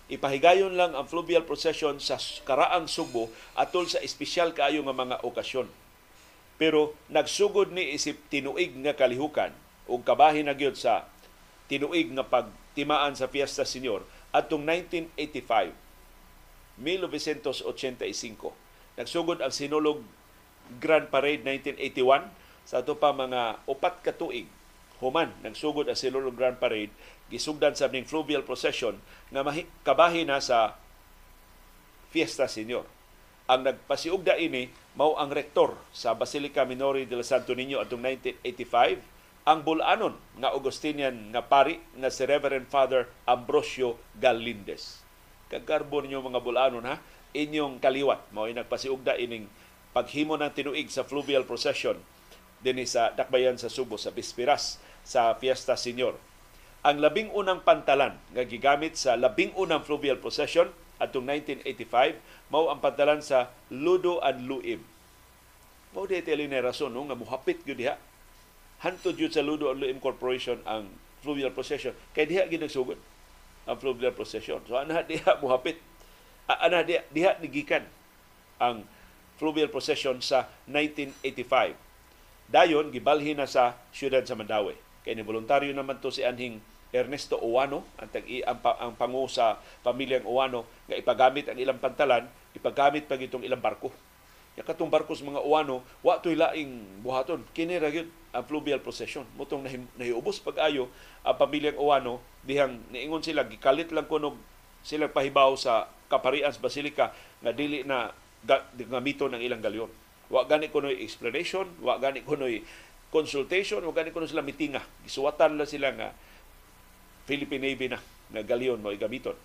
[0.08, 2.16] ipahigayon lang ang fluvial procession sa
[2.48, 5.68] karaang Subo atol sa espesyal kaayo nga mga okasyon.
[6.58, 9.52] Pero nagsugod ni isip tinuig nga kalihukan
[9.86, 11.06] ug kabahin na gyud sa
[11.68, 15.72] tinuig nga pagtimaan sa Fiesta Senior atong 1985
[16.80, 20.02] 1985 nagsugod ang Sinulog
[20.82, 22.28] Grand Parade 1981
[22.68, 24.44] sa ato pa mga upat ka tuig
[25.00, 26.92] human nagsugod ang Sinulog Grand Parade
[27.28, 28.96] gisugdan sa ning fluvial procession
[29.32, 29.44] nga
[29.84, 30.76] kabahin na sa
[32.08, 32.88] Fiesta Senior.
[33.48, 38.00] Ang nagpasiugda ini mao ang rektor sa Basilica Minori del Santo Niño atong
[38.44, 45.00] 1985 ang bulanon nga Augustinian nga pari nga si Reverend Father Ambrosio Galindez.
[45.48, 47.00] Kagarbo ninyo mga bulanon ha,
[47.32, 49.48] inyong kaliwat mao nagpasiugda ining
[49.96, 51.96] paghimo ng tinuig sa fluvial procession
[52.60, 56.12] dinhi sa Dakbayan sa Subo sa Bispiras sa Fiesta Senior.
[56.86, 60.70] Ang labing unang pantalan nga gigamit sa labing unang fluvial procession
[61.02, 62.18] atong 1985
[62.50, 64.82] mao ang pantalan sa Ludo and Luim.
[65.94, 67.98] Mao di tili na rason no, nga muhapit gyud diha.
[68.82, 70.86] Hantod gyud sa Ludo and Luim Corporation ang
[71.22, 74.62] fluvial procession kay diha gyud ang fluvial procession.
[74.70, 75.82] So ana diha muhapit.
[76.48, 77.84] Ana diha, diha nigikan
[78.62, 78.86] ang
[79.36, 81.88] fluvial procession sa 1985
[82.48, 84.72] Dayon, gibalhin na sa siyudad sa Mandawi.
[85.08, 86.60] Kay ni voluntaryo naman to si Anhing
[86.92, 92.28] Ernesto Uwano, ang, tag ang, ang pangu sa pamilyang Uwano, nga ipagamit ang ilang pantalan,
[92.52, 93.88] ipagamit pa itong ilang barko.
[94.52, 97.40] Ya katong barko sa mga Uwano, wa to'y laing buhaton.
[97.56, 99.24] Kini ra ang fluvial procession.
[99.40, 99.64] Mutong
[99.96, 100.92] nahiubos pag-ayo
[101.24, 104.36] ang pamilyang Uwano, dihang niingon sila, gikalit lang kunog
[104.84, 108.12] sila pahibaw sa Kaparians Basilica nga dili na
[108.76, 109.88] gamiton ng ilang galyon
[110.28, 112.60] Wa gani kunoy explanation, wa gani kunoy
[113.08, 114.84] consultation, wa gani kuno sila mitinga.
[115.04, 116.08] Gisuwatan la sila nga
[117.24, 118.00] Philippine Navy na
[118.32, 119.36] nga galyon mo igamiton.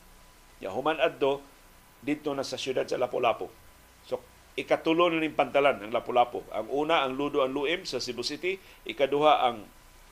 [0.59, 1.43] Ya human adto
[2.03, 3.47] dito na sa siyudad sa Lapu-Lapu.
[4.07, 4.19] So
[4.59, 6.43] ikatulo na ning pantalan ang Lapu-Lapu.
[6.51, 9.63] Ang una ang Ludo ang Luim sa Cebu City, ikaduha ang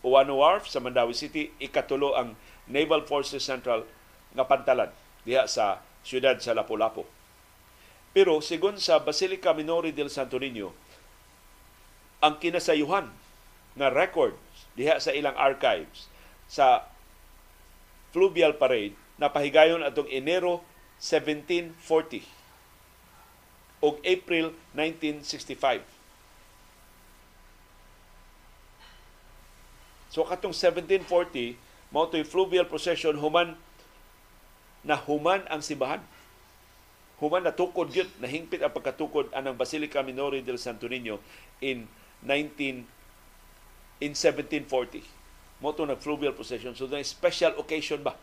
[0.02, 2.34] Uwano Wharf sa Mandawi City, ikatulo ang
[2.66, 3.86] Naval Forces Central
[4.34, 4.90] nga pantalan
[5.28, 7.06] diha sa siyudad sa Lapu-Lapu.
[8.12, 10.74] Pero sigon sa Basilica Minori del Santo Niño,
[12.20, 13.21] ang kinasayuhan
[13.76, 14.40] nga records
[14.76, 16.08] diha sa ilang archives
[16.52, 16.88] sa
[18.12, 20.60] Fluvial Parade na pahigayon atong Enero
[21.00, 22.28] 1740
[23.82, 25.82] ug April 1965.
[30.12, 31.56] So katong 1740
[31.92, 33.56] mao toy fluvial procession human
[34.84, 36.04] na human ang sibahan
[37.20, 41.20] human natukod gyud nahingpit ang pagkatukod anang Basilica Minori del Santo Niño
[41.64, 41.88] in
[42.24, 43.01] 19
[44.02, 45.22] in 1740
[45.62, 46.74] mo to nag fluvial procession.
[46.74, 48.18] So na special occasion ba?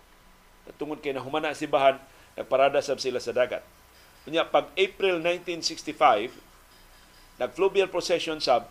[0.76, 1.96] Tungod kay nahumana simbahan
[2.34, 3.62] nagparada sab sila sa dagat.
[4.26, 6.34] Unya pag April 1965
[7.38, 8.66] nag fluvial procession sab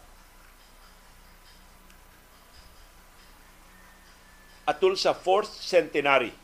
[4.68, 6.36] atul sa 4th centenary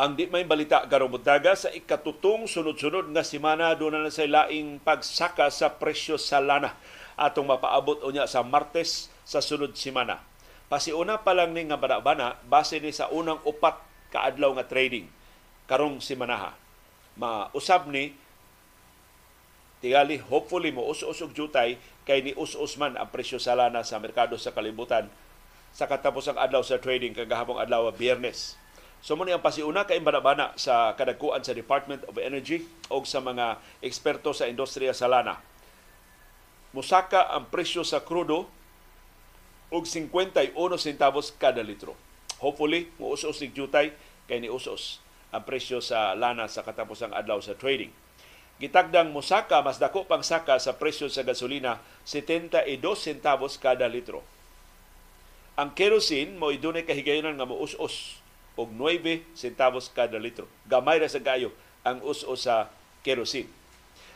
[0.00, 4.80] ang di may balita karong buntaga sa ikatutong sunod-sunod nga semana doon na sa laing
[4.80, 6.72] pagsaka sa presyo sa lana
[7.20, 10.24] atong mapaabot unya sa Martes sa sunod semana.
[10.72, 13.76] Pasiuna pa lang ni nga bana-bana base ni sa unang upat
[14.08, 15.04] kaadlaw nga trading
[15.68, 16.56] karong semanaha
[17.20, 18.16] mausab ni
[19.84, 21.76] tigali hopefully mo us-usog jutay
[22.08, 25.12] kay ni us-us man ang presyo sa lana sa merkado sa kalibutan
[25.76, 28.56] sa katapos ang adlaw sa trading kagahapong adlaw Biyernes.
[29.00, 33.56] So mo ang pasiuna kay bana sa kadagkuan sa Department of Energy o sa mga
[33.80, 35.40] eksperto sa industriya sa lana.
[36.76, 38.44] Musaka ang presyo sa krudo
[39.72, 41.96] og 51 centavos kada litro.
[42.44, 43.96] Hopefully, mo us-us jutay
[44.28, 45.00] kay ni us-us
[45.32, 47.90] ang presyo sa lana sa katapusang adlaw sa trading.
[48.60, 52.68] Gitagdang mosaka mas dako pang saka sa presyo sa gasolina 72
[53.00, 54.20] centavos kada litro.
[55.56, 58.19] Ang kerosene mo idunay kahigayonan nga muus-us
[58.58, 60.50] og 9 centavos kada litro.
[60.66, 61.54] Gamay ra sa gayo
[61.86, 62.70] ang us-us sa
[63.06, 63.48] kerosene.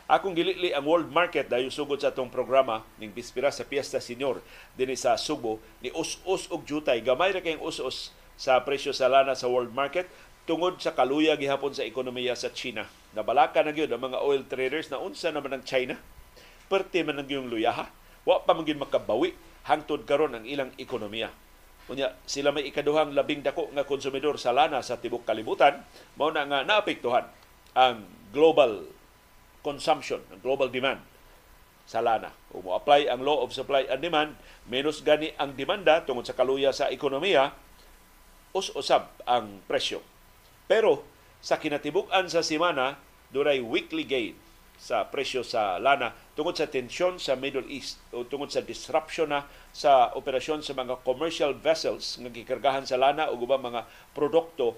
[0.05, 4.37] Akong gilili ang world market dahil sugod sa atong programa ning bispira sa Fiesta Senior
[4.77, 9.33] dinhi sa Subo ni us-us og jutay gamay ra kayong us-us sa presyo sa lana
[9.33, 10.05] sa world market
[10.45, 12.85] tungod sa kaluya gihapon sa ekonomiya sa China.
[13.17, 15.97] Nabalaka na gyud ang mga oil traders na unsa naman ang China.
[16.69, 17.89] Perte man ang yung luyaha.
[18.29, 19.33] Wa pa man makabawi
[19.65, 21.33] hangtod karon ang ilang ekonomiya.
[21.85, 25.85] Unya sila may ikaduhang labing dako nga konsumidor sa lana sa tibok kalibutan
[26.17, 27.29] mao na nga naapektuhan
[27.77, 28.89] ang global
[29.61, 31.01] consumption, ang global demand
[31.85, 32.33] sa lana.
[32.49, 34.33] Kung mo-apply ang law of supply and demand,
[34.65, 37.53] menos gani ang demanda tungod sa kaluya sa ekonomiya,
[38.57, 40.01] us-usab ang presyo.
[40.65, 41.05] Pero
[41.45, 42.97] sa kinatibuk-an sa semana,
[43.29, 44.33] dunay weekly gain
[44.81, 49.47] sa presyo sa lana tungod sa tensyon sa Middle East o tungod sa disruption na
[49.71, 54.75] sa operasyon sa mga commercial vessels nga gikargahan sa lana o ubang mga produkto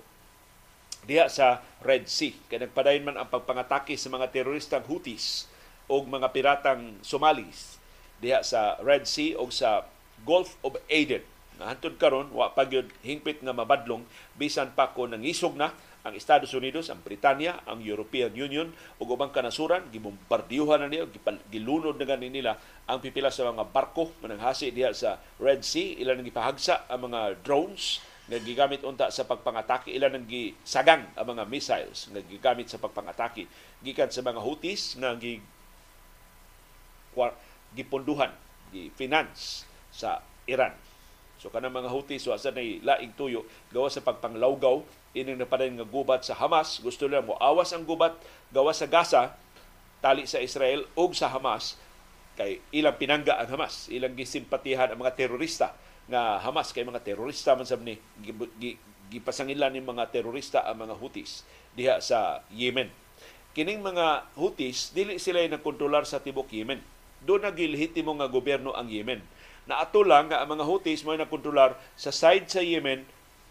[1.09, 2.37] diha sa Red Sea.
[2.45, 5.49] Kaya nagpadayon man ang pagpangatake sa mga teroristang Houthis
[5.89, 7.81] o mga piratang Somalis
[8.21, 9.89] diha sa Red Sea o sa
[10.25, 11.25] Gulf of Aden.
[11.57, 14.05] Nahantod karon wa pa gyud hingpit nga mabadlong
[14.37, 15.73] bisan pa ko nangisog na
[16.07, 21.03] ang Estados Unidos, ang Britanya, ang European Union ug ubang kanasuran gibombardiyuhan na niya
[21.51, 22.55] gilunod na ganin nila
[22.87, 25.99] ang pipila sa mga barko mananghasi diha sa Red Sea.
[25.99, 27.99] Ilan gipahagsa ang mga drones
[28.31, 29.91] nga gigamit unta sa pagpangatake.
[29.91, 33.51] Ilan nang gisagang ang mga missiles nga gigamit sa pagpangatake.
[33.83, 35.43] Gikan sa mga Houthis nga gi
[37.75, 38.31] gipunduhan
[38.71, 40.71] gi finance sa Iran
[41.37, 44.81] So kanang mga Houthis wa sa nay laing tuyo gawa sa pagpanglawgaw
[45.13, 46.81] ining napaday nga gubat sa Hamas.
[46.81, 48.17] Gusto nila mo awas ang gubat
[48.49, 49.37] gawa sa Gaza
[50.01, 51.77] tali sa Israel ug sa Hamas
[52.37, 53.89] kay ilang pinangga ang Hamas.
[53.89, 55.77] Ilang gisimpatihan ang mga terorista
[56.09, 56.73] nga Hamas.
[56.73, 57.97] Kay mga terorista man sab ni
[59.13, 61.45] gipasangilan ni mga terorista ang mga Houthis
[61.77, 62.89] diha sa Yemen.
[63.53, 66.81] Kining mga Houthis dili sila nagkontrolar sa tibok Yemen.
[67.21, 69.21] Do nagilhitimo nga gobyerno ang Yemen
[69.67, 73.03] na ato lang nga ang mga Houthis mo nakontrolar sa side sa Yemen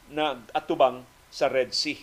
[0.09, 2.01] na atubang sa Red Sea.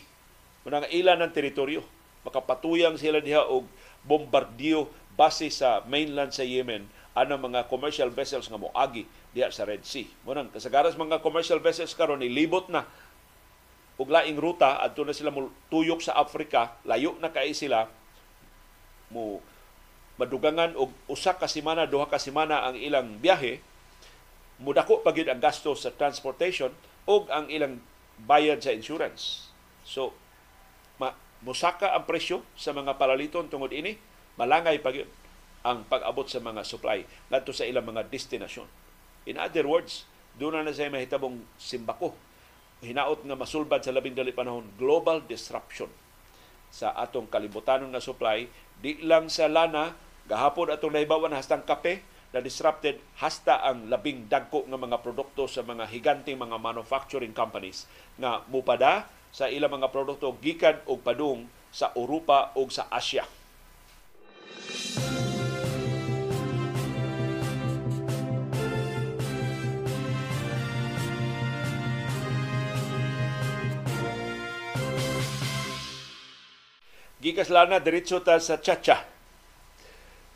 [0.63, 1.81] Muna nga ilan ng teritoryo.
[2.23, 3.67] Makapatuyang sila diha og
[4.05, 9.83] bombardiyo base sa mainland sa Yemen anang mga commercial vessels nga moagi diha sa Red
[9.83, 10.07] Sea.
[10.23, 12.85] Muna kasagaras mga commercial vessels karon libot na
[13.97, 15.33] og laing ruta adto na sila
[15.69, 17.85] tuyok sa Africa, layo na kay sila
[19.13, 19.41] mo
[20.17, 23.72] madugangan og usa ka semana, duha ka semana ang ilang biyahe
[24.63, 26.71] mudako pa ang gasto sa transportation
[27.03, 27.83] o ang ilang
[28.23, 29.51] bayad sa insurance.
[29.83, 30.15] So,
[30.97, 31.11] ma,
[31.43, 33.99] musaka ang presyo sa mga palaliton tungod ini,
[34.39, 34.95] malangay pa
[35.63, 38.67] ang pag-abot sa mga supply ngadto sa ilang mga destinasyon.
[39.27, 40.07] In other words,
[40.39, 42.15] doon na na sa mahitabong simbako.
[42.83, 45.87] Hinaot nga masulbad sa labing dali panahon, global disruption
[46.73, 48.49] sa atong kalibutan nga supply,
[48.81, 49.95] di lang sa lana,
[50.27, 55.61] gahapon atong nahibawan hastang kape, na disrupted hasta ang labing dagko nga mga produkto sa
[55.61, 57.85] mga higanting mga manufacturing companies
[58.17, 63.25] nga mupada sa ilang mga produkto gikan og padung sa Europa ug sa Asia.
[77.23, 79.07] Gikas lana diretso ta sa Chacha.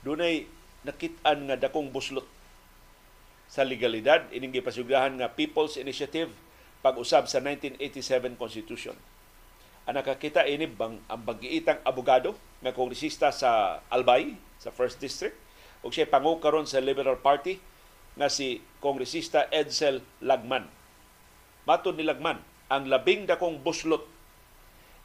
[0.07, 0.56] Dunay
[0.87, 2.23] nakitaan nga dakong buslot
[3.51, 6.31] sa legalidad ining gipasugdahan nga People's Initiative
[6.79, 8.95] pag-usab sa 1987 Constitution.
[9.87, 15.35] Ang nakakita ini bang ang bagiitang abogado nga kongresista sa Albay sa First District
[15.83, 17.55] ug siya pangu karon sa Liberal Party
[18.19, 20.67] nga si kongresista Edsel Lagman.
[21.63, 24.03] Matod ni Lagman, ang labing dakong buslot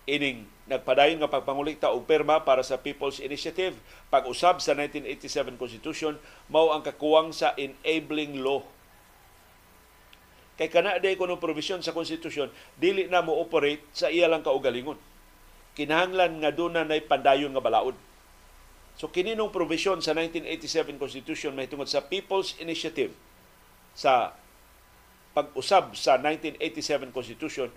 [0.07, 3.79] ining nagpadayon nga pagpangulikta og perma para sa People's Initiative.
[4.11, 6.19] Pag-usab sa 1987 Constitution
[6.51, 8.65] mao ang kakuwang sa enabling law.
[10.59, 15.01] Kay kana day kuno provision sa konstitusyon dili na mo operate sa iya lang kaugalingon.
[15.73, 17.97] Kinahanglan nga duna nay pandayon nga balaod.
[19.01, 23.17] So kininong provision sa 1987 Constitution may tungod sa People's Initiative
[23.97, 24.37] sa
[25.33, 27.73] pag-usab sa 1987 Constitution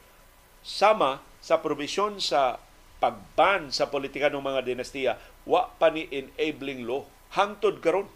[0.60, 2.58] sama sa provision sa
[2.98, 7.06] pagban sa politika ng mga dinastiya wa pa ni enabling law.
[7.38, 8.10] Hangtod karon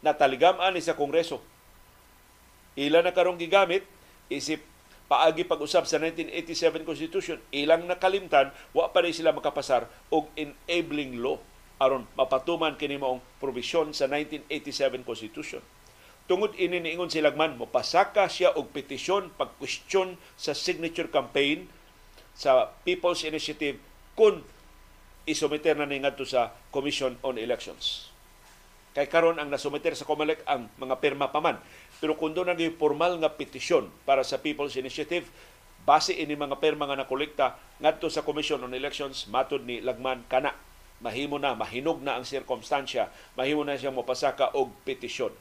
[0.00, 1.44] nataligam-an ni sa kongreso.
[2.80, 3.84] Ila na karong gigamit?
[4.32, 4.64] Isip
[5.04, 11.36] paagi pag-usab sa 1987 Constitution ilang nakalimtan wa pa rin sila makapasar og enabling law
[11.76, 15.60] aron mapatuman kini maong provision sa 1987 Constitution.
[16.26, 21.70] Tungod ini niingon si Lagman mopasaka siya og petisyon pag-question sa signature campaign
[22.36, 23.80] sa People's Initiative
[24.12, 24.44] kung
[25.26, 28.12] isumiter na ni ngadto sa Commission on Elections.
[28.92, 31.60] Kay karon ang nasumiter sa COMELEC ang mga pirma pa man.
[32.00, 35.28] Pero kung doon naging formal nga petisyon para sa People's Initiative,
[35.84, 40.52] base ini mga pirma nga nakolekta ngadto sa Commission on Elections, matud ni Lagman kana
[41.00, 45.32] mahimo na, mahinog na ang sirkumstansya, mahimo na siyang mapasaka og petisyon.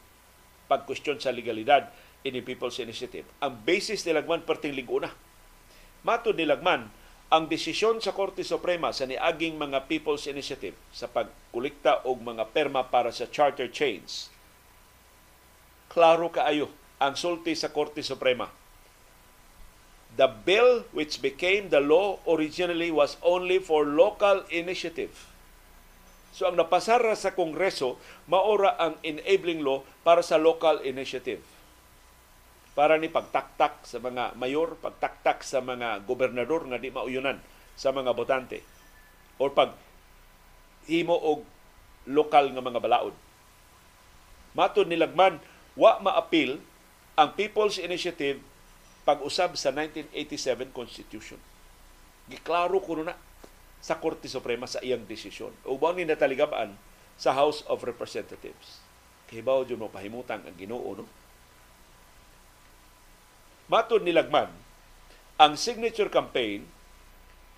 [0.66, 1.94] pagkwestiyon sa legalidad
[2.26, 3.26] ini People's Initiative.
[3.38, 5.14] Ang basis ni Lagman perting liguna.
[6.06, 6.86] Matod ni Lagman,
[7.34, 12.86] ang desisyon sa Korte Suprema sa niaging mga People's Initiative sa pagkulikta og mga perma
[12.86, 14.30] para sa charter chains,
[15.90, 16.70] klaro kaayo
[17.02, 18.54] ang sulti sa Korte Suprema.
[20.14, 25.34] The bill which became the law originally was only for local initiative.
[26.38, 27.98] So ang napasara sa Kongreso,
[28.30, 31.55] maora ang enabling law para sa local initiative
[32.76, 37.40] para ni pagtaktak sa mga mayor, pagtaktak sa mga gobernador nga di mauyunan
[37.80, 38.60] sa mga botante
[39.40, 39.72] or pag
[40.88, 41.48] himo og
[42.06, 43.16] lokal nga mga balaod.
[44.56, 45.40] Matod ni Lagman,
[45.76, 46.60] wa maapil
[47.16, 48.40] ang People's Initiative
[49.08, 51.40] pag-usab sa 1987 Constitution.
[52.28, 53.16] Giklaro kuno na
[53.84, 55.54] sa Korte Suprema sa iyang desisyon.
[55.68, 56.74] O ni nataligabaan
[57.16, 58.82] sa House of Representatives.
[59.30, 61.06] Kay bawo mo pahimutan ang Ginoo no?
[63.66, 64.54] Matod ni Lagman,
[65.42, 66.70] ang signature campaign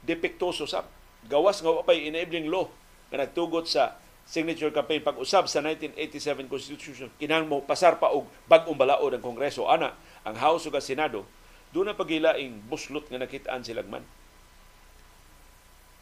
[0.08, 0.88] depektoso sab.
[1.28, 2.72] Gawas nga pay enabling law
[3.12, 8.76] nga nagtugot sa signature campaign pag-usab sa 1987 Constitution kinahanglan mo pasar pa og bag-ong
[8.80, 11.28] balaod ang Kongreso ana ang House ug Senado
[11.76, 14.04] do na pagilaing buslot nga nakitaan si Lagman.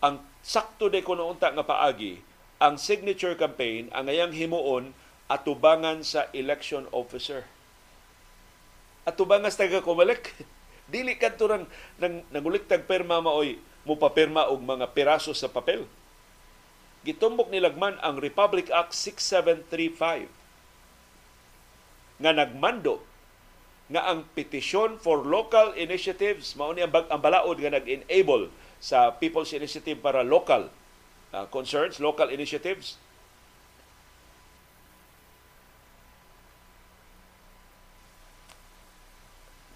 [0.05, 2.21] Ang sakto de kuno unta nga paagi
[2.61, 4.93] ang signature campaign ang ayang himuon
[5.25, 7.49] atubangan sa election officer
[9.05, 10.33] at tubangas taga kumalik.
[10.91, 11.69] Dili ka turang
[12.01, 15.85] nang naguliktag perma maoy mo papirma og mga piraso sa papel.
[17.05, 20.25] Gitumbok ni Lagman ang Republic Act 6735
[22.17, 23.05] nga nagmando
[23.85, 28.49] nga ang petition for local initiatives mao ni ang, ang balaod nga nag-enable
[28.81, 30.73] sa People's Initiative para local
[31.29, 32.97] uh, concerns, local initiatives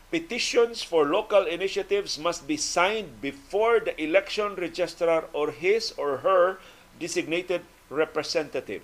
[0.09, 6.57] Petitions for local initiatives must be signed before the election registrar or his or her
[6.97, 7.61] designated
[7.93, 8.81] representative.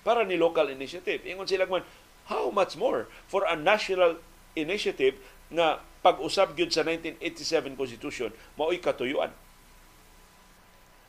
[0.00, 1.20] Para ni local initiative.
[1.28, 1.84] Ingon sila man,
[2.32, 4.16] how much more for a national
[4.56, 5.20] initiative
[5.52, 9.28] nga pag-usab gyud sa 1987 Constitution mao'y katuyuan.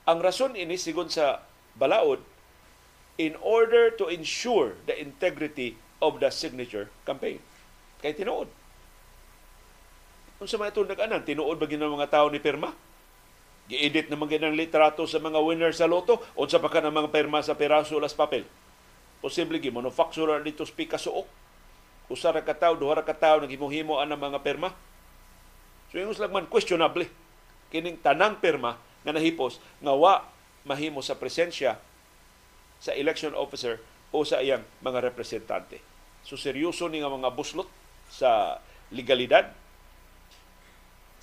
[0.04, 1.40] Ang rason ini sigon sa
[1.80, 2.20] balaod
[3.16, 7.40] in order to ensure the integrity of the signature campaign.
[8.04, 8.52] Kay tinuod
[10.44, 12.76] Unsa may itong nag-anan, tinuod ba ng mga tao ni pirma?
[13.72, 17.40] Gi-edit naman ganang litrato sa mga winner sa loto, unsa pa ka ng mga pirma
[17.40, 18.44] sa piraso las papel.
[19.24, 21.28] Posible gi manufacturer dito sa pikasuok.
[22.12, 24.76] Usa ra ka tawo, duha ra ka tawo naghimuhimo ang mga pirma.
[25.88, 27.08] So yung lang man questionable
[27.72, 28.76] kining tanang pirma
[29.08, 30.28] nga nahipos nga wa
[30.68, 31.80] mahimo sa presensya
[32.84, 33.80] sa election officer
[34.12, 35.80] o sa iyang mga representante.
[36.28, 37.72] So seryoso ni nga mga buslot
[38.12, 38.60] sa
[38.92, 39.63] legalidad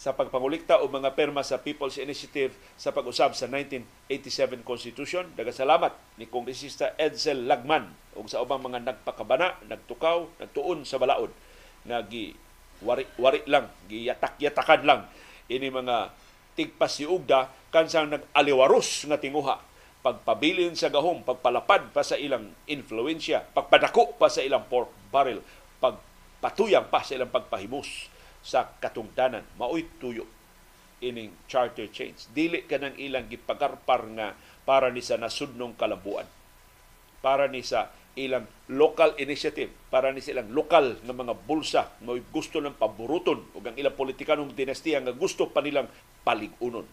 [0.00, 5.28] sa pagpangulikta o mga perma sa People's Initiative sa pag-usab sa 1987 Constitution.
[5.36, 7.84] Dagasalamat ni Kongresista Edsel Lagman
[8.16, 11.28] ug sa ubang mga nagpakabana, nagtukaw, nagtuon sa balaod.
[11.84, 12.32] Nga gi
[12.80, 15.04] wari, wari lang, giyatak-yatakan lang
[15.52, 16.16] ini mga
[16.56, 19.60] tigpasiugda kansang nag-aliwaros nga tinguha.
[20.00, 25.44] Pagpabilin sa gahom, pagpalapad pa sa ilang influensya, pagpadako pa sa ilang pork barrel,
[25.76, 28.08] pagpatuyang pa sa ilang pagpahimus
[28.40, 29.44] sa katungdanan.
[29.60, 30.24] Maoy tuyo
[31.00, 32.28] ining charter change.
[32.32, 34.36] Dili ka nang ilang gipagarpar nga
[34.68, 36.28] para ni sa nasudnong kalambuan
[37.20, 39.70] para ni sa ilang local initiative.
[39.92, 41.82] Para ni silang lokal nga mga bulsa.
[42.02, 45.88] Mo gusto ng paboruton ug ang ilang politikanong dinastiya nga gusto pa nilang
[46.24, 46.88] paligunon.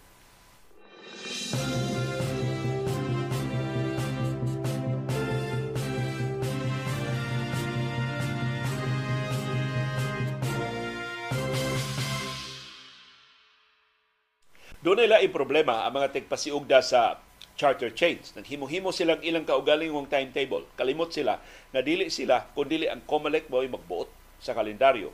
[14.78, 17.18] Doon nila problema ang mga tigpasiugda sa
[17.58, 18.38] charter chains.
[18.38, 20.70] Naghimo-himo silang ilang kaugaling ng timetable.
[20.78, 21.42] Kalimot sila
[21.74, 24.06] na dili sila kung dili ang COMELEC mo'y magbuot
[24.38, 25.10] sa kalendaryo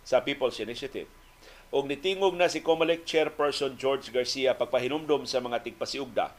[0.00, 1.04] sa People's Initiative.
[1.68, 6.32] Og nitingog na si COMELEC Chairperson George Garcia pagpahinumdom sa mga tigpasiugda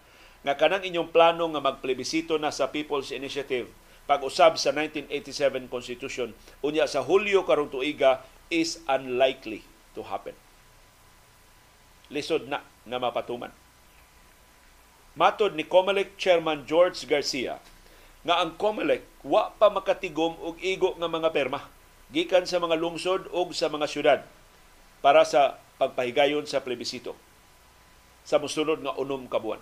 [0.45, 3.69] nga kanang inyong plano nga magplebisito na sa People's Initiative
[4.09, 6.29] pag-usab sa 1987 Constitution
[6.61, 8.21] unya sa Hulyo karong tuiga
[8.53, 9.65] is unlikely
[9.97, 10.37] to happen
[12.09, 13.51] lisod na nga mapatuman.
[15.15, 17.57] Matod ni COMELEC Chairman George Garcia
[18.25, 21.61] nga ang COMELEC wa pa makatigom og igo nga mga perma
[22.11, 24.19] gikan sa mga lungsod ug sa mga syudad
[25.01, 27.17] para sa pagpahigayon sa plebisito
[28.25, 29.61] sa mosunod nga unom ka buwan.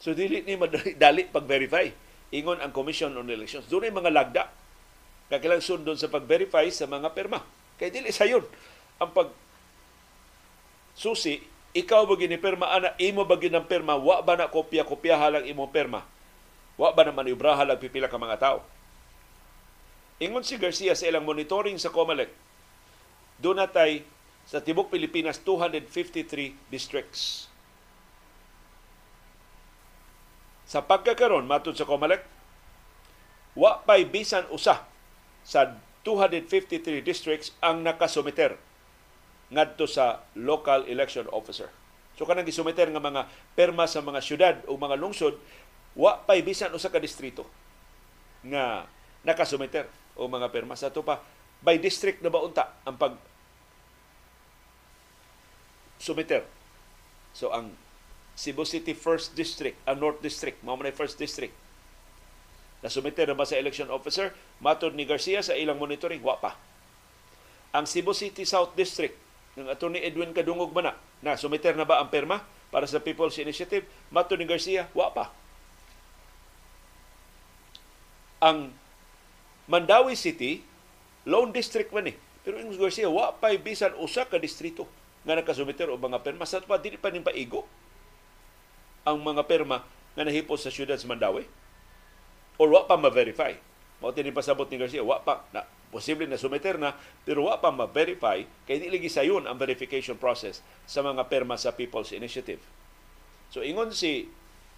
[0.00, 1.86] So dili ni madali dali pag-verify
[2.34, 3.66] ingon ang Commission on Elections.
[3.66, 4.44] Doon ay mga lagda.
[5.30, 7.42] Kakilang sundon sa pag-verify sa mga perma.
[7.78, 8.42] Kaya dili sayon
[9.00, 9.32] ang pag
[10.92, 11.40] susi,
[11.72, 15.64] ikaw ba gini perma ana, imo ba ng perma, wa ba na kopya-kopya halang imo
[15.72, 16.04] perma?
[16.76, 18.58] Wa ba na manibraha lang pipila ka mga tao?
[20.20, 22.28] Ingon si Garcia sa ilang monitoring sa COMELEC,
[23.40, 24.04] doon natay
[24.44, 27.48] sa Tibok Pilipinas 253 districts.
[30.68, 32.20] Sa pagkakaroon, matod sa COMELEC,
[33.56, 34.84] wa pay bisan usa
[35.40, 35.60] sa
[36.04, 38.60] 253 districts ang nakasumiter
[39.50, 41.68] ngadto sa local election officer.
[42.14, 43.26] So kanang gisumiter nga mga
[43.58, 45.34] perma sa mga syudad o mga lungsod,
[45.98, 47.42] wa pay bisan usa ka distrito
[48.46, 48.86] nga
[49.26, 50.78] nakasumiter o mga perma.
[50.78, 51.20] Sa ito pa,
[51.60, 53.18] by district na ba unta ang pag
[56.00, 56.46] sumiter.
[57.36, 57.74] So ang
[58.40, 61.52] Cebu City First District, ang North District, mao man First District.
[62.80, 64.32] Na sumiter na ba sa election officer?
[64.64, 66.56] Matod ni Garcia sa ilang monitoring, wa pa.
[67.76, 69.12] Ang Cebu City South District
[69.58, 70.94] ng Attorney Edwin Kadungog Mana
[71.24, 73.82] na sumiter na ba ang perma para sa People's Initiative?
[74.14, 75.34] Matod ni Garcia, wa pa.
[78.40, 78.72] Ang
[79.66, 80.62] Mandawi City,
[81.26, 82.16] Lone District man eh.
[82.46, 84.86] Pero yung Garcia, wa pa'y bisan usa ka distrito
[85.26, 86.48] nga nakasumiter o mga perma.
[86.48, 87.68] Sa pa, dili pa nin paigo
[89.04, 89.84] ang mga perma
[90.14, 91.44] nga nahipos sa syudad sa Mandawi.
[92.56, 93.56] Or wa pa ma-verify.
[94.00, 96.94] Mao tini pasabot ni Garcia, wa pa na posible na sumiter na
[97.26, 102.14] pero wa pa ma-verify kay dili sayon ang verification process sa mga perma sa People's
[102.14, 102.62] Initiative.
[103.50, 104.30] So ingon si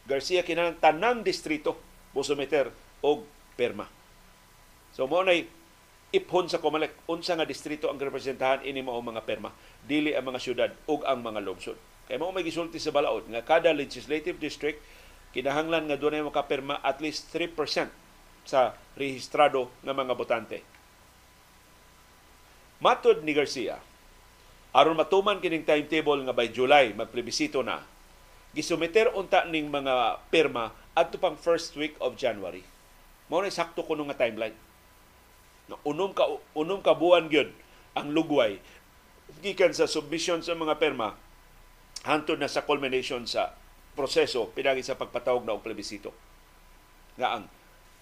[0.09, 1.79] Garcia kinahanglan tanang distrito
[2.17, 2.73] mo sumiter
[3.05, 3.87] og perma.
[4.97, 5.47] So mo nay
[6.13, 9.53] iphon sa Comelec unsa nga distrito ang representahan ini mao mga perma
[9.85, 11.77] dili ang mga syudad ug ang mga lungsod.
[12.09, 14.81] Kay mao may gisulti sa balaod nga kada legislative district
[15.33, 17.57] kinahanglan nga dunay makapirma at least 3%
[18.45, 20.72] sa rehistrado nga mga botante.
[22.83, 23.79] Matod ni Garcia,
[24.75, 27.87] aron matuman kining timetable nga by July magplebisito na,
[28.59, 32.67] gisumiter unta ning mga pirma adto pang first week of January.
[33.31, 34.59] Mao na sakto kuno nga timeline.
[35.71, 36.27] Na unom ka
[36.59, 37.55] unom ka buwan gyud
[37.95, 38.59] ang lugway.
[39.39, 41.15] Gikan sa submission sa mga perma
[42.03, 43.55] hantod na sa culmination sa
[43.95, 46.11] proseso pinagi sa pagpatawag na og plebisito.
[47.15, 47.47] Nga ang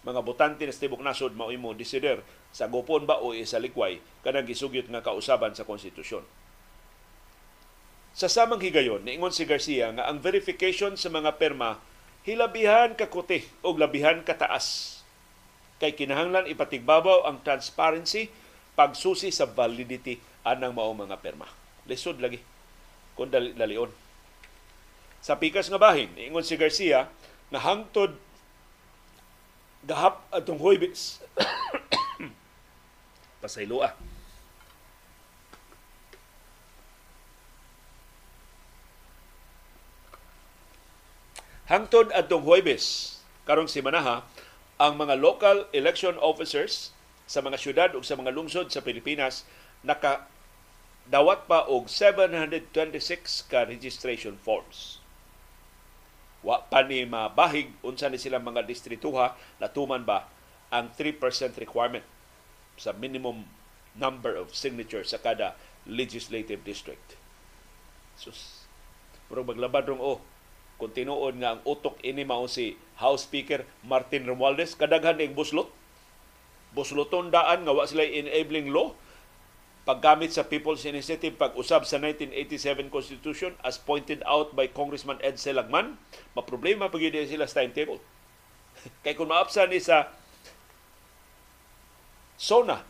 [0.00, 4.48] mga botante na tibok nasod mao imo desider sa gopon ba o sa likway kanang
[4.48, 6.24] gisugyot nga kausaban sa konstitusyon.
[8.16, 11.78] Sa samang higayon, niingon si Garcia nga ang verification sa mga perma
[12.24, 15.00] hilabihan kakuti o labihan kataas
[15.80, 18.28] kay kinahanglan ipatigbabaw ang transparency
[18.76, 21.48] pagsusi sa validity anang mao mga perma.
[21.88, 22.40] Lisod lagi
[23.16, 23.88] kung dali, dalion.
[25.20, 27.08] Sa pikas nga bahin, ingon si Garcia
[27.52, 28.16] nga hangtod
[29.84, 31.24] gahap atong Huwebes
[33.42, 33.96] pasaylua.
[41.70, 44.26] Hangtod atong Huwebes karong simanaha
[44.80, 46.90] ang mga local election officers
[47.30, 49.46] sa mga syudad o sa mga lungsod sa Pilipinas
[49.86, 50.26] naka
[51.06, 54.99] dawat pa og 726 ka registration forms.
[56.40, 60.28] Wa pa ni mabahig unsa ni sila mga distrituha natuman ba
[60.72, 61.20] ang 3%
[61.60, 62.06] requirement
[62.80, 63.44] sa minimum
[63.98, 67.18] number of signatures sa kada legislative district.
[68.16, 68.64] Sus,
[69.28, 70.18] pero maglabad rong oh,
[70.80, 75.68] kung tinuod nga ang utok ini mao si House Speaker Martin Romualdez kadaghan ning buslot
[76.72, 78.96] busloton daan nga wa sila enabling law
[79.88, 85.96] paggamit sa People's Initiative pag-usab sa 1987 Constitution as pointed out by Congressman Ed Selagman,
[86.36, 88.00] maproblema pag sila sa timetable.
[89.04, 90.12] Kay kung maapsa ni sa
[92.40, 92.84] SONA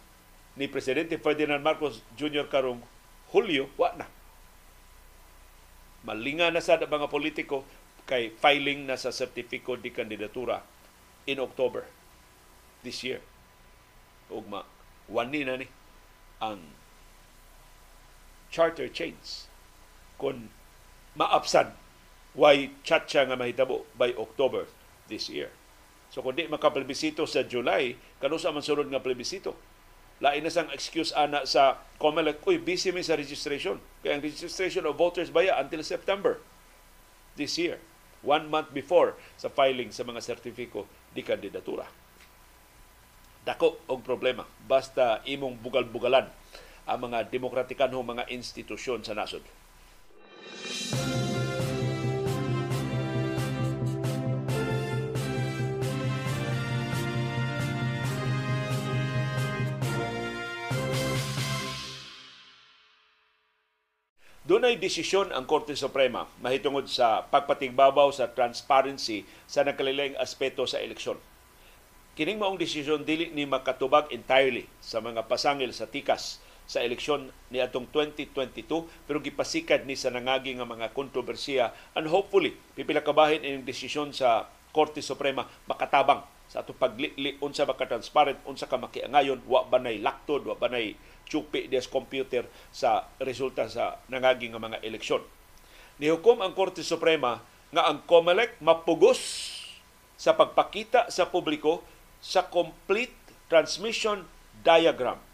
[0.55, 2.47] ni Presidente Ferdinand Marcos Jr.
[2.47, 2.82] karong
[3.30, 4.07] Hulyo, wa na.
[6.03, 7.62] Malinga na sa mga politiko
[8.11, 10.59] kay filing na sa sertipiko di kandidatura
[11.30, 11.86] in October
[12.82, 13.22] this year.
[14.26, 14.66] Ug ma
[15.07, 15.66] wani na ni
[16.43, 16.59] ang
[18.51, 19.46] charter change
[20.20, 20.51] kung
[21.16, 21.72] maapsan
[22.34, 24.70] why chatcha nga mahitabo by October
[25.11, 25.51] this year.
[26.11, 29.55] So kung di makaplebisito sa July, kanusa man sunod nga plebisito.
[30.20, 33.80] Lain na sang excuse ana sa COMELEC, uy, busy mi sa registration.
[34.05, 36.36] Kaya ang registration of voters baya until September
[37.40, 37.80] this year
[38.20, 40.84] one month before sa filing sa mga sertifiko
[41.16, 41.88] di kandidatura.
[43.40, 46.28] Dako og problema basta imong bugal-bugalan
[46.86, 49.44] ang mga demokratikanhong mga institusyon sa nasod.
[64.50, 71.22] Dunay desisyon ang Korte Suprema mahitungod sa pagpatigbabaw sa transparency sa nakalilaing aspeto sa eleksyon.
[72.18, 77.58] Kining maong desisyon dili ni makatubag entirely sa mga pasangil sa tikas sa eleksyon ni
[77.58, 83.42] atong 2022 pero gipasikad ni sa nangagi nga mga kontrobersiya and hopefully pipila ka bahin
[83.42, 89.42] ining desisyon sa Korte Suprema makatabang sa ato paglili unsa ba transparent unsa ka makiangayon
[89.50, 90.94] wa ba nay laktod wa ba nay
[91.26, 95.22] chupi des computer sa resulta sa nangagi nga mga eleksyon.
[96.02, 97.38] Nihukom ang Korte Suprema
[97.70, 99.18] nga ang COMELEC mapugos
[100.18, 101.86] sa pagpakita sa publiko
[102.18, 103.14] sa complete
[103.46, 104.26] transmission
[104.66, 105.29] diagram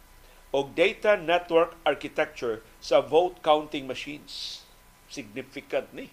[0.56, 4.64] o data network architecture sa vote counting machines.
[5.12, 6.08] Significant ni.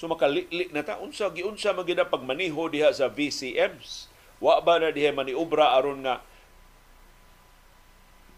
[0.00, 4.08] So makalili na ta unsa giunsa magina pagmaniho diha sa VCMs.
[4.40, 6.24] Wa ba na diha maniubra aron nga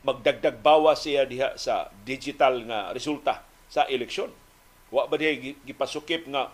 [0.02, 4.34] magdagdag bawas siya diha sa digital nga resulta sa eleksyon.
[4.90, 6.50] Wa ba diha gipasukip nga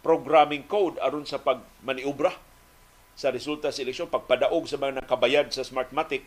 [0.00, 2.32] programming code aron sa pagmaniubra
[3.12, 6.24] sa resulta sa eleksyon, pagpadaog sa mga nakabayad sa Smartmatic,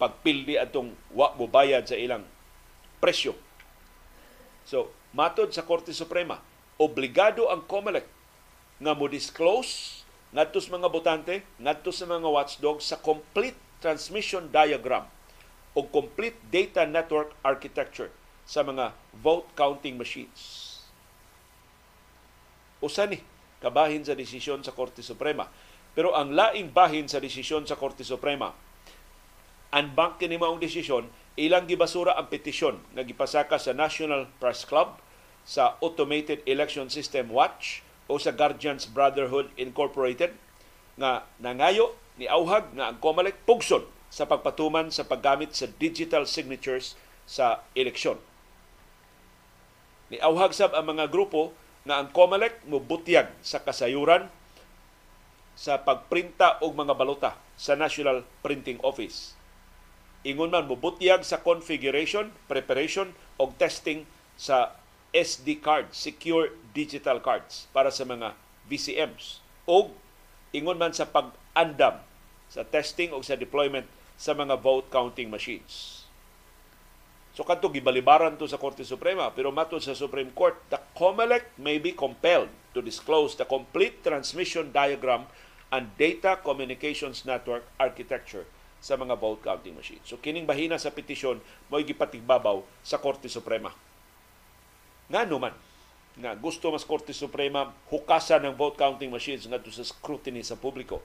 [0.00, 2.26] pagpildi atong wa mo bayad sa ilang
[2.98, 3.36] presyo.
[4.64, 6.40] So, matod sa Korte Suprema,
[6.80, 8.06] obligado ang COMELEC
[8.82, 10.02] nga mo disclose
[10.34, 15.06] ngadto sa mga botante, ngadto sa mga watchdog sa complete transmission diagram
[15.76, 18.10] o complete data network architecture
[18.42, 20.74] sa mga vote counting machines.
[22.82, 23.22] Usa ni
[23.62, 25.48] kabahin sa desisyon sa Korte Suprema.
[25.94, 28.52] Pero ang laing bahin sa desisyon sa Korte Suprema,
[29.74, 35.02] unbank kini maong desisyon, ilang gibasura ang petisyon nga gipasaka sa National Press Club,
[35.44, 40.32] sa Automated Election System Watch o sa Guardians Brotherhood Incorporated
[40.96, 46.96] nga nangayo ni auhag nga ang COMELEC pugson sa pagpatuman sa paggamit sa digital signatures
[47.28, 48.16] sa eleksyon.
[50.08, 51.52] Ni auhag sab ang mga grupo
[51.84, 54.30] nga ang COMELEC mubutyag sa kasayuran
[55.58, 59.43] sa pagprinta og mga balota sa National Printing Office.
[60.24, 64.08] Ingon man mubutyag sa configuration, preparation og testing
[64.40, 64.72] sa
[65.12, 68.32] SD cards, secure digital cards para sa mga
[68.64, 69.44] VCMs.
[69.68, 69.92] O
[70.56, 72.00] ingon man sa pag-andam
[72.48, 73.84] sa testing o sa deployment
[74.16, 76.08] sa mga vote counting machines.
[77.36, 81.76] So kanto gibalibaran to sa Korte Suprema pero matod sa Supreme Court, the COMELEC may
[81.76, 85.28] be compelled to disclose the complete transmission diagram
[85.68, 88.48] and data communications network architecture
[88.84, 90.04] sa mga vote counting machines.
[90.04, 91.40] So kining bahina sa petisyon
[91.72, 93.72] mo gipatigbabaw sa Korte Suprema.
[95.08, 95.56] Nga naman
[96.20, 101.00] nga gusto mas Korte Suprema hukasan ng vote counting machines ngadto sa scrutiny sa publiko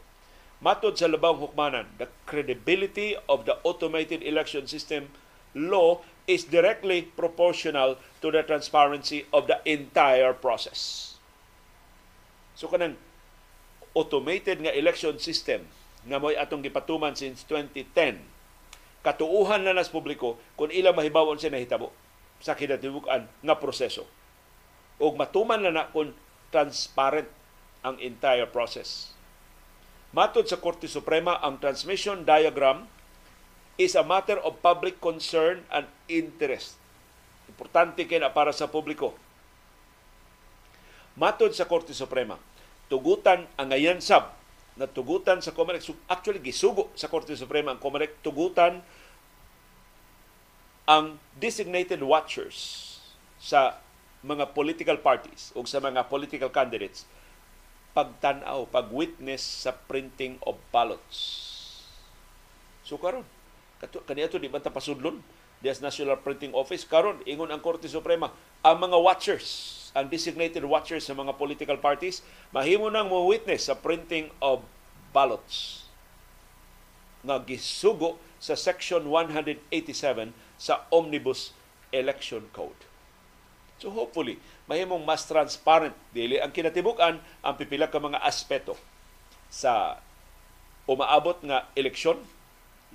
[0.60, 5.08] Matod sa labang hukmanan, the credibility of the automated election system
[5.56, 11.16] law is directly proportional to the transparency of the entire process.
[12.60, 13.00] So kanang
[13.96, 15.64] automated nga election system
[16.08, 18.24] nga mo'y atong gipatuman since 2010,
[19.04, 21.92] katuuhan na nas publiko kung ilang mahibawon siya nahitabo
[22.40, 24.08] sa kinatibukan nga proseso.
[25.00, 26.16] O matuman na na kung
[26.52, 27.28] transparent
[27.84, 29.16] ang entire process.
[30.12, 32.90] Matod sa Korte Suprema, ang transmission diagram
[33.80, 36.76] is a matter of public concern and interest.
[37.48, 39.16] Importante kay na para sa publiko.
[41.16, 42.36] Matod sa Korte Suprema,
[42.92, 44.04] tugutan ang ngayon
[44.80, 48.80] sab na tugutan sa Comelec, actually gisugo sa Korte Suprema ang Comelec, tugutan
[50.88, 52.88] ang designated watchers
[53.36, 53.84] sa
[54.24, 57.04] mga political parties o sa mga political candidates
[57.92, 61.18] pagtanaw, pag-witness sa printing of ballots.
[62.88, 63.28] So karon,
[63.84, 65.20] kaniya to di ba pasudlon?
[65.60, 68.32] Dias National Printing Office karon ingon ang Korte Suprema
[68.64, 72.22] ang mga watchers ang designated watchers sa mga political parties
[72.54, 74.62] mahimo nang mo witness sa printing of
[75.10, 75.88] ballots
[77.26, 81.52] nga gisugo sa section 187 sa Omnibus
[81.92, 82.88] Election Code.
[83.80, 88.76] So hopefully, mahimong mas transparent dili ang kinatibukan ang pipila ka mga aspeto
[89.52, 90.00] sa
[90.88, 92.20] umaabot nga eleksyon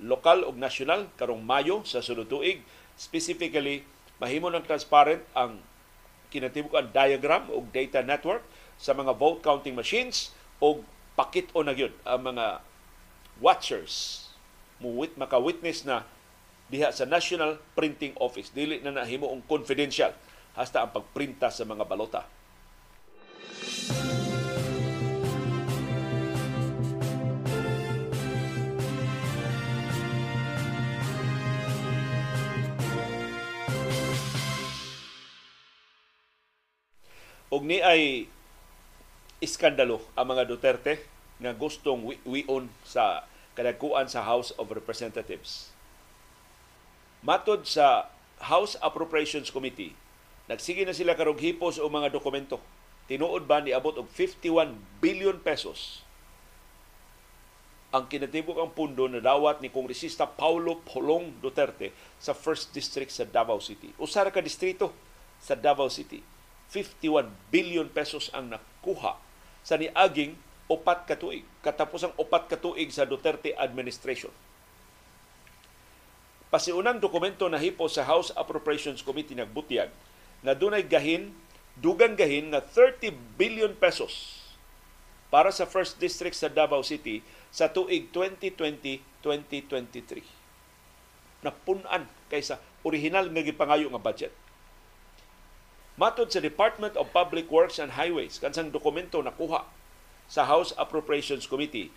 [0.01, 2.61] lokal ug nasyonal karong Mayo sa sunod tuig
[2.99, 3.83] specifically
[4.19, 5.59] mahimo ng transparent ang
[6.35, 8.43] kinatibukan diagram ug data network
[8.75, 10.83] sa mga vote counting machines ug
[11.15, 12.59] pakit-o na gyud ang mga
[13.39, 14.27] watchers.
[14.83, 16.03] Muwit maka-witness na
[16.67, 18.51] diha sa National Printing Office.
[18.51, 20.11] Dili na nahimo ang confidential.
[20.55, 22.27] Hasta ang pagprinta sa mga balota.
[37.55, 38.27] Og ni ay
[39.39, 40.99] iskandalo ang mga Duterte
[41.39, 43.23] nga gustong wi- wion sa
[43.55, 45.71] kadagkuan sa House of Representatives.
[47.23, 48.11] Matod sa
[48.43, 49.95] House Appropriations Committee,
[50.51, 52.59] nagsige na sila karog hipos o mga dokumento.
[53.07, 56.03] Tinuod ba ni abot og 51 billion pesos
[57.95, 63.23] ang kinatibok ang pundo na dawat ni Kongresista Paulo Polong Duterte sa 1st District sa
[63.23, 63.95] Davao City.
[63.95, 64.91] Usara ka distrito
[65.39, 66.34] sa Davao City.
[66.75, 69.15] 51 billion pesos ang nakuha
[69.63, 70.35] sa niaging
[70.67, 71.47] upat ka tuig.
[71.63, 74.35] Katapos ang upat ka tuig sa Duterte administration.
[76.51, 79.87] Pasiunang dokumento na hipo sa House Appropriations Committee nagbutiyag
[80.43, 81.31] na dunay gahin,
[81.79, 84.43] dugang gahin nga 30 billion pesos
[85.33, 90.21] para sa 1st District sa Davao City sa tuig 2020-2023.
[91.43, 94.31] Napunan kaysa original nga gipangayo nga budget.
[95.95, 99.63] Matod sa Department of Public Works and Highways, kansang dokumento nakuha
[100.27, 101.87] sa House Appropriations Committee,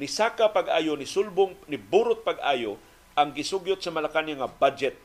[0.00, 2.80] ni Saka pag-ayo, ni Sulbong, ni Burot pag-ayo
[3.12, 4.96] ang gisugyot sa Malacanang nga budget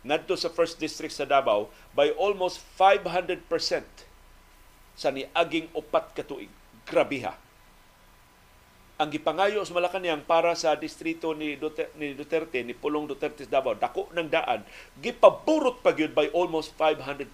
[0.00, 3.44] ngadto sa 1st District sa Davao by almost 500%
[4.96, 6.48] sa niaging upat ka tuig.
[6.88, 7.36] Grabiha.
[9.00, 13.56] Ang gipangayo sa Malacanang para sa distrito ni Duterte, ni Duterte, ni Pulong Duterte sa
[13.56, 14.60] Davao, dako ng daan,
[15.00, 17.24] gipaburot pa gyud by almost 500%.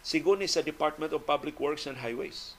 [0.00, 2.56] Sigon ni sa Department of Public Works and Highways.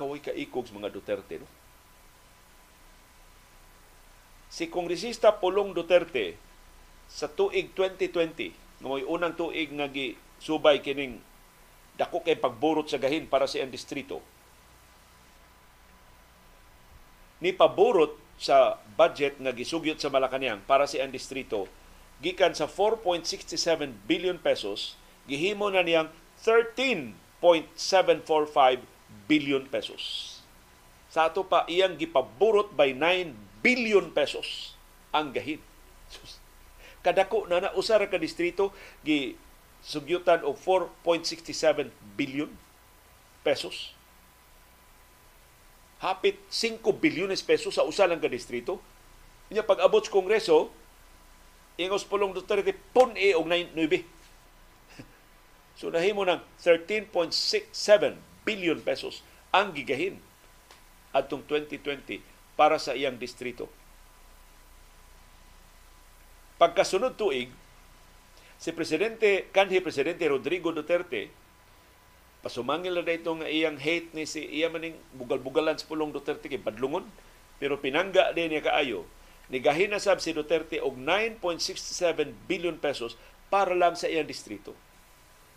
[0.00, 1.48] Kaway kaikog sa mga Duterte, no?
[4.48, 6.40] Si Kongresista Pulong Duterte
[7.12, 9.84] sa tuig 2020, nga unang tuig nga
[10.40, 11.20] subay kining
[11.94, 14.18] dako kay pagburot sa gahin para sa iyang distrito.
[17.38, 21.70] Ni paburot sa budget nga gisugyot sa Malacañang para sa iyang distrito
[22.22, 24.94] gikan sa 4.67 billion pesos
[25.28, 26.08] gihimo na niyang
[26.40, 28.80] 13.745
[29.28, 30.34] billion pesos.
[31.12, 34.74] Sa ato pa iyang gipaburot by 9 billion pesos
[35.14, 35.62] ang gahin.
[37.04, 38.72] Kadako na na usara ka distrito
[39.04, 39.36] gi
[39.84, 42.48] sugyutan og 4.67 billion
[43.44, 43.92] pesos.
[46.00, 48.80] Hapit 5 bilyones pesos sa usa lang ka distrito.
[49.52, 50.72] Nya pag abot sa Kongreso,
[51.76, 53.76] ingos pulong Duterte pun e og 9
[55.78, 59.20] So nahimo ng 13.67 billion pesos
[59.52, 60.16] ang gigahin
[61.12, 62.24] atong 2020
[62.56, 63.68] para sa iyang distrito.
[66.58, 67.50] Pagkasunod tuig,
[68.58, 71.30] si Presidente, kanhi Presidente Rodrigo Duterte,
[72.44, 76.60] pasumangil na dito nga iyang hate ni si iya maning bugal-bugalan sa pulong Duterte kay
[76.60, 77.08] badlungon,
[77.56, 79.08] pero pinangga din niya kaayo,
[79.48, 83.16] nigahin na sab si Duterte og 9.67 billion pesos
[83.48, 84.76] para lang sa iyang distrito.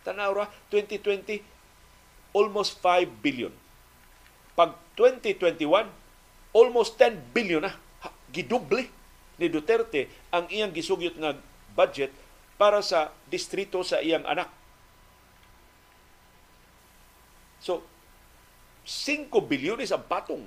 [0.06, 1.42] Tanaw ra, 2020,
[2.32, 3.52] almost 5 billion.
[4.56, 5.88] Pag 2021,
[6.54, 7.76] almost 10 billion na.
[8.04, 8.08] Ha,
[9.38, 11.38] ni Duterte ang iyang gisugyot nga
[11.78, 12.10] budget
[12.58, 14.50] para sa distrito sa iyang anak.
[17.62, 17.86] So,
[18.84, 20.44] 5 bilyones ang patong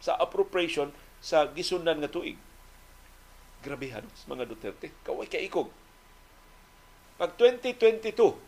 [0.00, 2.38] sa appropriation sa gisundan nga tuig.
[3.60, 4.94] Grabehan mga Duterte.
[5.02, 5.68] Kaway kaikog.
[7.18, 8.38] Pag 2022,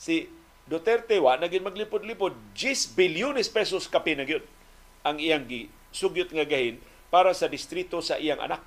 [0.00, 0.24] si
[0.64, 4.24] Duterte wa naging maglipod-lipod 10 bilyones pesos kapi na
[5.04, 8.60] ang iyang gi sugyot nga gahin para sa distrito sa iyang anak.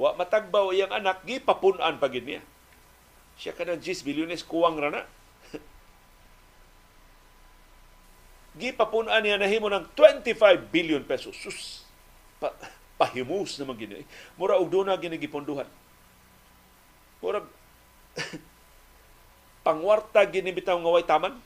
[0.00, 2.42] Wa matagbaw iyang anak, gipapunan pa gid niya.
[3.36, 5.04] Siya kanang 10 bilyones kuwang rana.
[8.60, 11.36] gipapunan niya nahimo ng 25 billion pesos.
[11.36, 11.84] Sus,
[12.40, 12.52] pa,
[12.96, 14.04] pahimus naman gini.
[14.36, 15.68] Mura og doon na ginigipunduhan.
[17.20, 17.44] Mura
[19.66, 21.36] pangwarta ginibitaw nga way taman.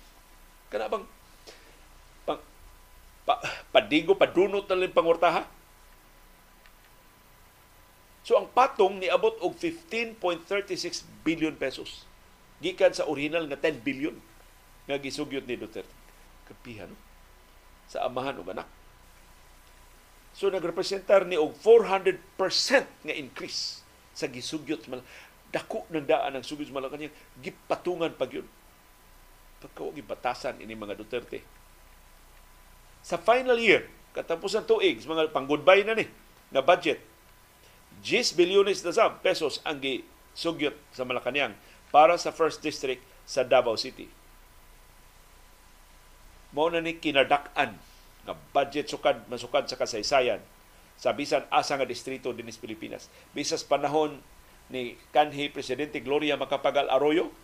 [0.71, 1.07] Kana bang
[3.27, 3.43] pa,
[3.75, 5.43] padigo, padunot na lang pangwartaha.
[8.27, 12.03] So ang patong ni abot og 15.36 billion pesos.
[12.59, 14.19] Gikan sa original nga 10 billion
[14.91, 15.95] nga gisugyot ni Duterte.
[16.51, 16.99] Kapihan no?
[17.87, 18.67] sa amahan ug anak.
[20.35, 22.19] So nagrepresentar ni og 400%
[23.07, 25.07] nga increase sa gisugyot man
[25.55, 28.49] dako ng daan ang sugyot sa Malacanang gipatungan pag yun.
[29.63, 31.57] Pagkawag batasan ini mga Duterte
[33.07, 33.87] sa final year,
[34.19, 36.11] katapos ng tuig, mga pang-goodbye na ni,
[36.51, 36.99] na budget,
[38.07, 41.59] 10 bilyones na sab pesos ang gisugyot sa Malacanang
[41.91, 44.07] para sa first district sa Davao City.
[46.55, 47.75] Mao na ni kinadak-an
[48.23, 50.39] nga budget sukad masukad sa kasaysayan
[50.95, 53.11] sa bisan asa nga distrito dinis Pilipinas.
[53.35, 54.23] Bisas panahon
[54.71, 57.35] ni kanhi presidente Gloria Macapagal Arroyo,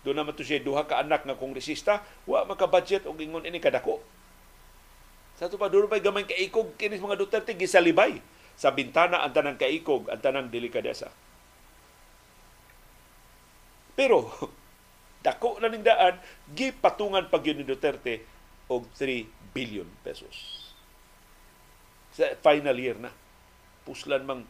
[0.00, 4.00] doon naman to siya duha ka anak nga kongresista, wa maka-budget og ingon ini kadako.
[5.36, 8.24] Sa to pa doon pa gamay kaikog kinis mga Duterte gisalibay
[8.60, 11.08] sa bintana ang tanang kaikog, ang tanang delikadesa.
[13.96, 14.28] Pero
[15.24, 16.20] dako na ning daan
[16.52, 18.20] gipatungan pag yun ni Duterte
[18.68, 19.24] og 3
[19.56, 20.60] billion pesos
[22.14, 23.10] sa final year na.
[23.86, 24.44] Puslan mang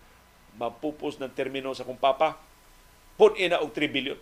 [0.59, 2.35] mapupos ng termino sa kung papa,
[3.15, 4.19] pun ina og 3 billion.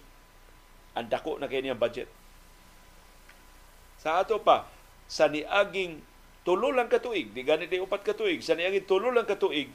[0.92, 2.10] Ang dako na kay niyang budget.
[3.98, 4.68] Sa ato pa,
[5.08, 6.04] sa niaging
[6.48, 9.68] tulo lang katuig, di ganit di upat katuig, sa niaging tulo lang katuig,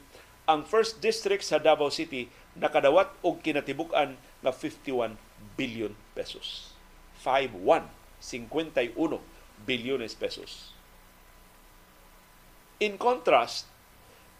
[0.50, 2.26] ang first district sa Davao City
[2.58, 5.14] nakadawat og kinatibukan nga 51
[5.54, 6.74] billion pesos.
[7.22, 7.86] 51,
[8.18, 8.90] 51
[9.62, 10.74] bilyones pesos.
[12.82, 13.70] In contrast,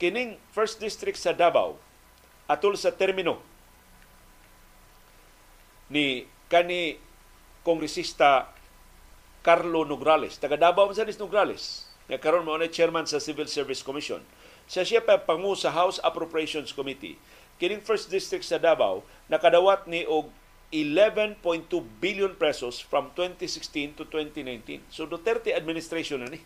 [0.03, 1.79] kining first district sa Davao
[2.51, 3.39] atol sa termino
[5.87, 6.99] ni kani
[7.63, 8.51] kongresista
[9.47, 13.81] Carlo Nograles, taga Davao man sa Nograles, nga karon mao na chairman sa Civil Service
[13.81, 14.21] Commission.
[14.69, 17.17] Siya siya pa pangu sa House Appropriations Committee.
[17.61, 20.29] Kining first district sa Davao nakadawat ni og
[20.75, 21.39] 11.2
[22.03, 24.83] billion pesos from 2016 to 2019.
[24.91, 26.43] So Duterte administration na ni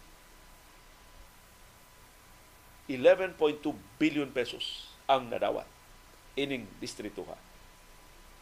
[2.88, 3.36] 11.2
[4.00, 5.64] billion pesos ang nadawat
[6.36, 7.36] ining distrituha.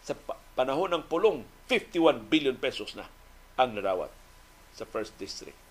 [0.06, 0.14] Sa
[0.54, 3.10] panahon ng pulong, 51 billion pesos na
[3.58, 4.12] ang nadawat
[4.76, 5.65] sa first district.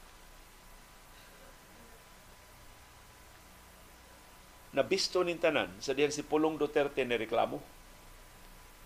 [4.76, 7.63] Nabisto nin tanan sa diyang si Pulong Duterte ni reklamo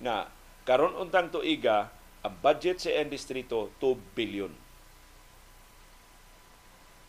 [0.06, 0.30] nga
[0.64, 1.90] karon untang tuiga
[2.22, 4.54] ang budget sa iyang distrito 2 billion.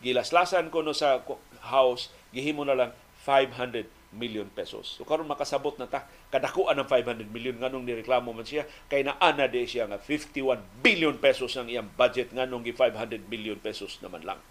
[0.01, 1.21] Gilaslasan ko no sa
[1.61, 3.85] house gihimo na lang 500
[4.17, 4.97] million pesos.
[4.97, 9.45] So karon makasabot na ta kadakuan ng 500 million nganong nireklamo man siya kay naana
[9.45, 14.25] di siya nga 51 billion pesos ang iyang budget nganong gi 500 million pesos naman
[14.25, 14.41] lang.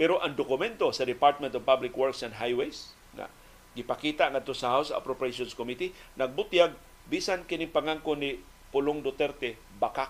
[0.00, 3.28] Pero ang dokumento sa Department of Public Works and Highways na
[3.76, 6.72] gipakita ngadto sa House Appropriations Committee nagbutyag
[7.04, 8.40] bisan kini pangangko ni
[8.72, 10.08] Pulong Duterte bakak.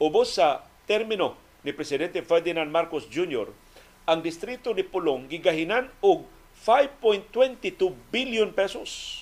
[0.00, 3.52] Ubos sa termino ni Presidente Ferdinand Marcos Jr.,
[4.08, 6.24] ang distrito ni Pulong gigahinan og
[6.64, 9.20] 5.22 billion pesos.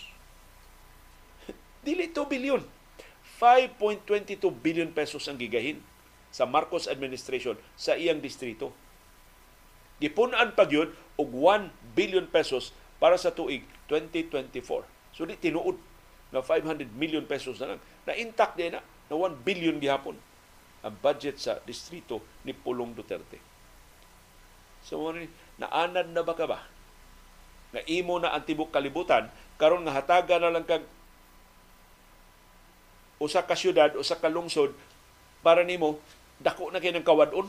[1.86, 2.62] Dili 2 billion.
[3.42, 5.82] 5.22 billion pesos ang gigahin
[6.32, 8.72] sa Marcos administration sa iyang distrito.
[10.00, 14.88] Gipunan pa gyud og 1 billion pesos para sa tuig 2024.
[15.12, 15.76] So di tinuod
[16.32, 17.80] na 500 million pesos na lang.
[18.08, 20.16] Na intact din na, na 1 billion gihapon
[20.82, 23.38] ang budget sa distrito ni Pulong Duterte.
[24.82, 24.98] So,
[25.62, 26.66] naanad na ba ka ba?
[27.70, 29.30] Nga imo na ang tibok kalibutan,
[29.62, 30.82] karon nga hataga na lang kag
[33.22, 34.74] usa ka syudad, usa ka lungsod
[35.46, 36.02] para nimo
[36.42, 37.46] dako na kay ng kawadon.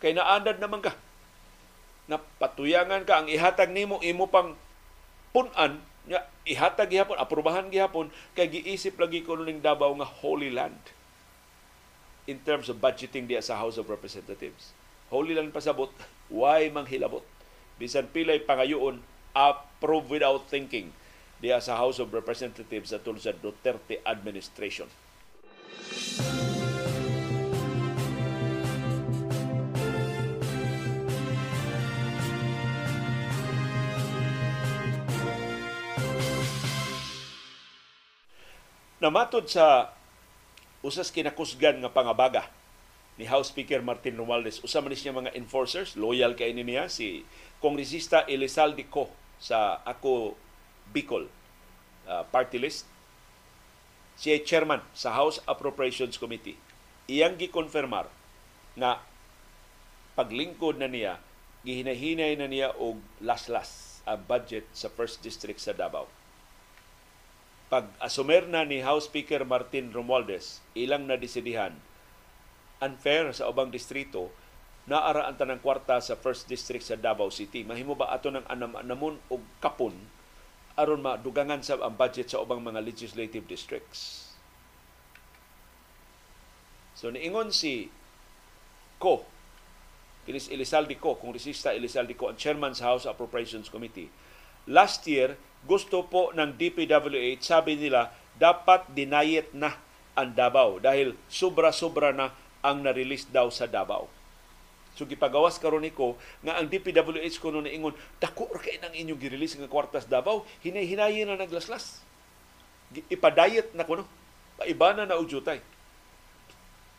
[0.00, 0.96] Kay naanad naman ka.
[2.08, 4.56] Napatuyangan ka ang ihatag nimo imo pang
[5.30, 5.78] punan
[6.08, 10.80] nga ihatag gihapon, aprobahan gihapon kay giisip lagi ko ning Davao nga Holy Land
[12.26, 14.72] in terms of budgeting diya sa House of Representatives.
[15.10, 15.90] Holy lang pasabot,
[16.30, 17.26] why manghilabot?
[17.78, 19.02] Bisan pilay pangayoon,
[19.34, 20.94] approve without thinking
[21.42, 24.86] diya sa House of Representatives sa sa Duterte administration.
[39.00, 39.96] Namatod sa
[40.84, 42.44] usas kinakusgan nga pangabaga
[43.16, 44.60] ni House Speaker Martin Romualdez.
[44.60, 47.24] Usa man niya mga enforcers, loyal kay niya si
[47.64, 49.08] Kongresista Elizalde Co
[49.40, 50.36] sa Ako
[50.92, 51.32] Bicol
[52.04, 52.84] uh, party list.
[54.20, 56.60] Siya chairman sa House Appropriations Committee.
[57.08, 58.04] Iyang gikonfirmar
[58.76, 59.00] nga
[60.12, 61.16] paglingkod na niya,
[61.64, 66.19] gihinahinay na niya og laslas ang budget sa First District sa Davao
[67.70, 71.70] pag-asumer na ni House Speaker Martin Romualdez, ilang na desidihan,
[72.82, 74.34] unfair sa ubang distrito,
[74.90, 77.62] naara ang tanang kwarta sa first district sa Davao City.
[77.62, 79.94] Mahimo ba ato ng anam-anamon o kapon
[80.74, 84.32] aron madugangan sa ang budget sa ubang mga legislative districts.
[86.98, 87.92] So niingon si
[89.00, 89.24] Ko,
[90.28, 94.12] kinis Elizalde Ko, kung resista Elizalde Ko, ang chairman sa House Appropriations Committee,
[94.68, 99.76] last year, gusto po ng DPWH, sabi nila, dapat dinayet na
[100.16, 102.32] ang Davao dahil sobra-sobra na
[102.64, 104.08] ang na-release daw sa Davao.
[104.98, 109.56] So gipagawas karon niko nga ang DPWH kuno niingon dako ra kay nang inyong girelease
[109.56, 112.02] nga kwartas Davao hinay-hinayin na naglaslas.
[113.08, 114.04] Ipadayet na kuno.
[114.58, 115.62] Paibana na og jutay.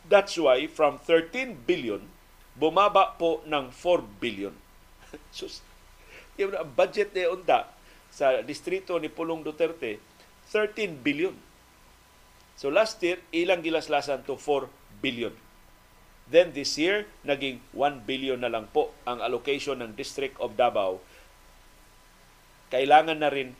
[0.08, 2.02] That's why from 13 billion
[2.58, 4.54] bumaba po ng 4 billion.
[5.36, 5.46] so,
[6.40, 7.68] yung budget ni unta
[8.12, 10.00] sa distrito ni Pulong Duterte
[10.52, 11.32] 13 billion.
[12.56, 14.68] So last year ilang gilaslasan to 4
[15.00, 15.32] billion.
[16.32, 21.02] Then this year, naging 1 billion na lang po ang allocation ng District of Davao.
[22.72, 23.52] Kailangan na rin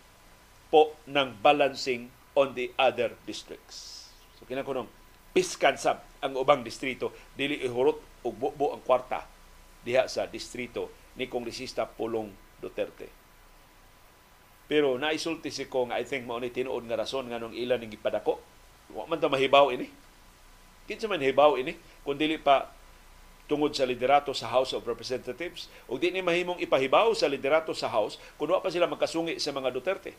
[0.73, 4.09] po ng balancing on the other districts.
[4.41, 4.89] So kinakunong,
[5.37, 9.27] piskan sab ang ubang distrito, dili ihurot og bubo ang kwarta
[9.85, 12.33] diha sa distrito ni Kongresista Pulong
[12.63, 13.11] Duterte.
[14.71, 18.39] Pero naisulti si Kong, I think mao ni tinuod nga rason nganong ilan ning gipadako.
[18.95, 19.91] Wa man ta mahibaw ini.
[20.87, 22.71] Kinsa man hibaw ini kung dili pa
[23.51, 27.91] tungod sa liderato sa House of Representatives ug di ni mahimong ipahibaw sa liderato sa
[27.91, 30.17] House kung wa pa sila magkasungi sa mga Duterte.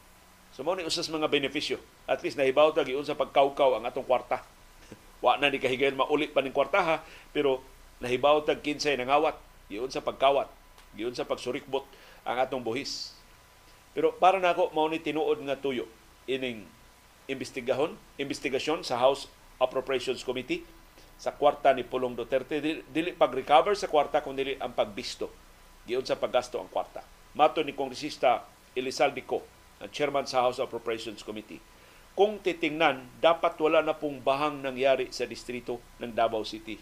[0.53, 1.81] So mao ni usas mga benepisyo.
[2.05, 4.45] At least nahibaw ta giun sa pagkawkaw ang atong kwarta.
[5.23, 6.95] wa na ni kahigayon mauli pa ning kwarta ha,
[7.33, 7.63] pero
[8.03, 9.33] nahibaw tag kinsay nangawat
[9.71, 10.45] giun sa pagkawat,
[10.93, 11.87] giun sa pagsurikbot
[12.23, 13.15] ang atong buhis.
[13.93, 15.85] Pero para nako mao ni tinuod nga tuyo
[16.25, 16.65] ining
[17.29, 20.65] imbestigahon, investigasyon sa House Appropriations Committee
[21.15, 25.31] sa kwarta ni Pulong Duterte dili, dili pag-recover sa kwarta kun dili ang pagbisto
[25.83, 27.03] giun sa paggasto ang kwarta.
[27.35, 29.43] Mato ni kongresista Elizalde Co,
[29.83, 31.59] ang chairman sa House Appropriations Committee.
[32.13, 36.77] Kung titingnan, dapat wala na pong bahang nangyari sa distrito ng Davao City.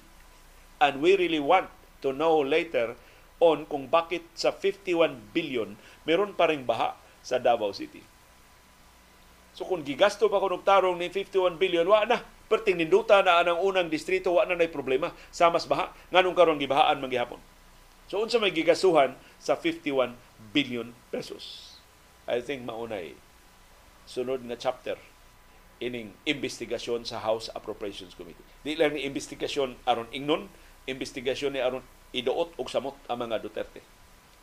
[0.81, 1.71] And we really want
[2.03, 2.99] to know later
[3.41, 5.73] on kung bakit sa 51 billion
[6.05, 6.93] meron pa ring baha
[7.25, 8.05] sa Davao City.
[9.57, 13.59] So kung gigasto pa kunog tarong ni 51 billion, wa na perting ninduta na anang
[13.59, 17.41] unang distrito wa na nay problema sa mas baha nganong karon gibahaan man gihapon.
[18.07, 20.15] So unsa may gigasuhan sa 51
[20.55, 21.75] billion pesos.
[22.29, 23.17] I think maunay
[24.07, 24.95] sunod nga chapter
[25.81, 28.45] ining investigasyon sa House Appropriations Committee.
[28.61, 30.45] Di lang ni investigasyon aron ingnon,
[30.85, 31.81] investigasyon ni aron
[32.11, 33.83] iduot og samot ang mga Duterte.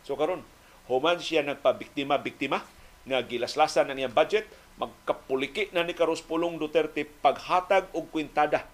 [0.05, 0.45] So karon,
[0.89, 2.65] human siya nagpabiktima-biktima
[3.09, 8.69] nga gilaslasan ang iyang budget, magkapuliki na ni Carlos Pulong Duterte paghatag og kwintada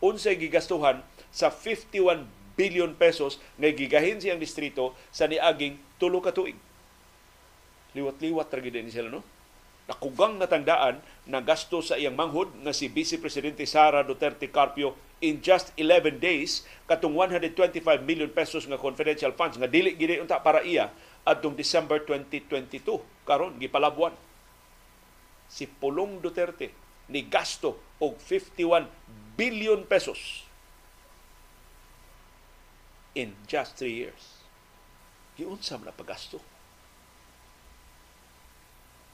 [0.00, 2.26] unsay gigastuhan sa 51
[2.56, 6.56] billion pesos nga gigahin siyang distrito sa niaging tulo ka tuig.
[7.92, 9.22] Liwat-liwat ra gid ni sila no.
[9.90, 15.42] Nakugang natandaan na gasto sa iyang manghod nga si Vice Presidente Sara Duterte Carpio in
[15.42, 20.62] just 11 days katong 125 million pesos nga confidential funds nga dili gid unta para
[20.62, 20.94] iya
[21.26, 24.14] adtong December 2022 karon gipalabuan
[25.50, 26.70] si Pulong Duterte
[27.10, 28.86] ni gasto og 51
[29.34, 30.46] billion pesos
[33.18, 34.46] in just three years.
[35.34, 36.38] Giunsa na pagasto.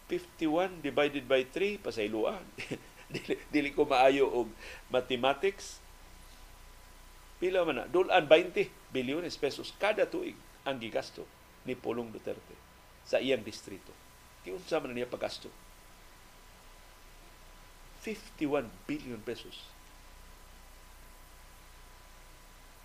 [0.09, 2.43] 51 divided by 3 pasayloan.
[3.15, 4.47] dili, dili ko maayo og
[4.91, 5.83] mathematics.
[7.43, 7.85] Pila man na?
[7.91, 11.27] Dulan 20 bilyones pesos kada tuig ang gigasto
[11.69, 12.57] ni Pulong Duterte
[13.05, 13.93] sa iyang distrito.
[14.47, 15.51] Giunsa man niya pagasto.
[18.07, 19.67] 51 billion pesos.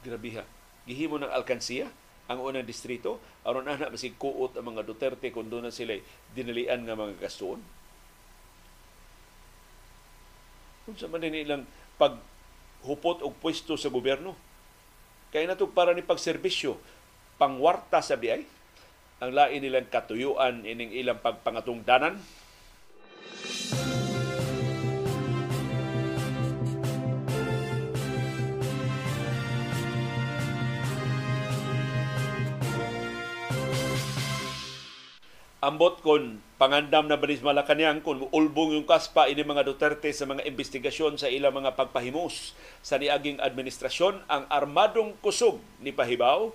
[0.01, 0.41] Grabiha.
[0.89, 1.93] Gihimo ng alkansiya
[2.31, 5.93] ang unang distrito aron ana masig kuot ang mga Duterte doon na sila
[6.31, 7.59] dinalian nga mga gastuon.
[10.87, 11.67] Kung sa man ilang
[12.01, 14.33] paghupot og pwesto sa gobyerno.
[15.31, 16.75] Kaya na para ni pagserbisyo,
[17.39, 18.43] pangwarta sa biyay,
[19.21, 22.17] ang lain nilang katuyuan ining ilang pagpangatungdanan.
[35.61, 40.41] Ambot kon pangandam na banis Malacanang kung ulbong yung kaspa ini mga Duterte sa mga
[40.49, 44.25] investigasyon sa ilang mga pagpahimos sa niaging administrasyon.
[44.25, 46.49] Ang armadong kusog ni Pahibaw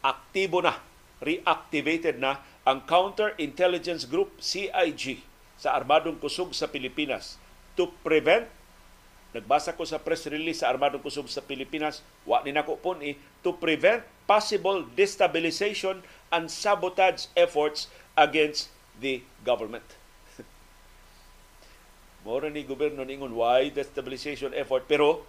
[0.00, 0.80] aktibo na
[1.20, 5.20] reactivated na ang Counter Intelligence Group CIG
[5.60, 7.36] sa armadong kusog sa Pilipinas.
[7.76, 8.48] To prevent
[9.36, 13.16] nagbasa ko sa press release sa armadong kusog sa Pilipinas wa ni nako pon eh,
[13.40, 18.68] to prevent possible destabilization and sabotage efforts against
[19.00, 19.84] the government.
[22.26, 25.24] Mora ni gobyerno ningon why destabilization effort pero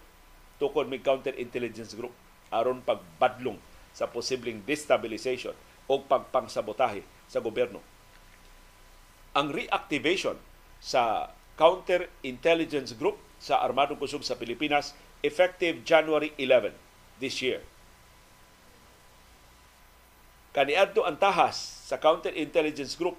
[0.59, 2.13] tukod may counter-intelligence group
[2.53, 3.57] aron pagbadlong
[3.95, 5.55] sa posibleng destabilization
[5.89, 7.81] o pagpangsabotahe sa gobyerno.
[9.33, 10.37] Ang reactivation
[10.77, 14.93] sa counter-intelligence group sa Armadong Kusog sa Pilipinas
[15.25, 16.75] effective January 11
[17.17, 17.63] this year.
[20.53, 23.13] kaniadto ang tahas sa counterintelligence group.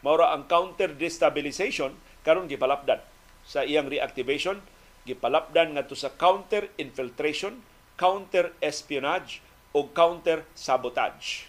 [0.00, 1.92] Maura ang counter destabilization
[2.24, 3.04] karon gipalapdan.
[3.44, 4.64] Sa iyang reactivation
[5.04, 7.60] gipalapdan ngadto sa counter infiltration
[8.00, 9.44] counter espionage
[9.76, 11.44] o counter sabotage.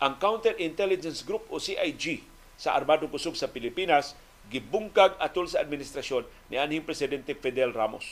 [0.00, 2.24] Ang counter intelligence group o CIG
[2.56, 4.16] sa Armadong Kusog sa Pilipinas
[4.48, 8.04] gibungkag atol sa administrasyon ni anhing presidente Fidel Ramos.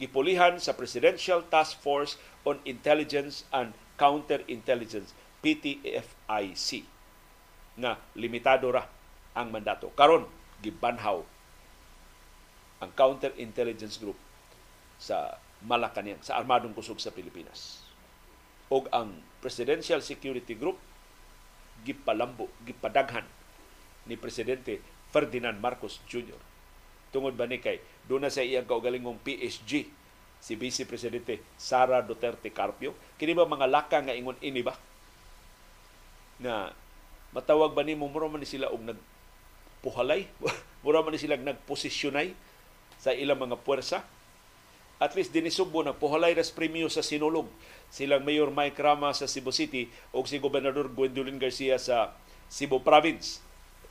[0.00, 2.16] Gipulihan sa Presidential Task Force
[2.48, 5.12] on Intelligence and Counterintelligence
[5.42, 6.86] PTFIC
[7.76, 8.86] na limitado ra
[9.34, 9.90] ang mandato.
[9.98, 10.24] Karon
[10.62, 11.20] gibanhaw
[12.82, 14.18] ang counterintelligence group
[14.98, 17.86] sa Malacañang, sa Armadong Kusog sa Pilipinas.
[18.66, 20.78] O ang Presidential Security Group
[21.82, 23.26] gipalambo, gipadaghan
[24.06, 24.78] ni Presidente
[25.10, 26.38] Ferdinand Marcos Jr.
[27.14, 29.86] Tungod ba ni kay doon sa iyang kaugalingong PSG
[30.42, 32.94] si Vice Presidente Sara Duterte Carpio.
[33.14, 34.74] Kini ba mga laka nga ingon ini ba?
[36.42, 36.74] Na
[37.30, 40.26] matawag ba ni mo mura man ni sila og nagpuhalay?
[40.84, 42.34] mura man ni sila nagposisyonay
[42.98, 44.02] sa ilang mga puwersa?
[44.98, 47.46] At least dinisugbo nagpuhalay ras premyo sa sinulog
[47.92, 52.14] silang Mayor Mike Rama sa Cebu City o si Gobernador Gwendolyn Garcia sa
[52.50, 53.38] Cebu Province.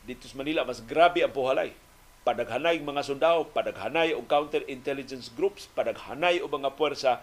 [0.04, 1.72] Dito sa Manila, mas grabe ang puhalay
[2.22, 7.18] padaghanay mga sundao, padaghanay og counter-intelligence groups, padaghanay og mga puwersa,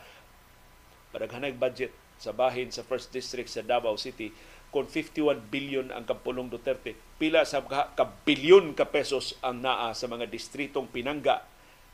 [1.14, 4.34] padaghanay budget sa bahin sa First District sa Davao City
[4.68, 6.92] kung 51 billion ang Kampulong Duterte.
[7.16, 11.44] Pila sa ka-bilyon ka pesos ang naa sa mga distritong pinangga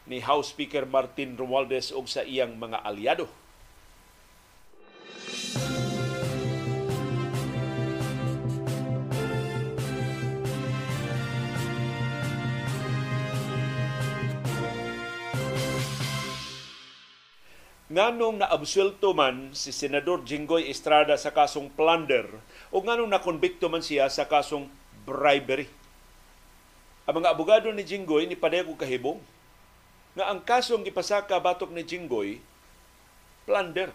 [0.04, 3.30] ni House Speaker Martin Romualdez og sa iyang mga aliado.
[17.94, 22.26] Nganong naabsuelto man si Senador Jinggoy Estrada sa kasong plunder
[22.74, 24.66] o nganong nakonbikto man siya sa kasong
[25.06, 25.70] bribery.
[27.06, 29.22] Ang mga abogado ni Jinggoy ni padayag kahibong
[30.18, 32.42] nga ang kasong gipasaka batok ni Jinggoy
[33.46, 33.94] plunder.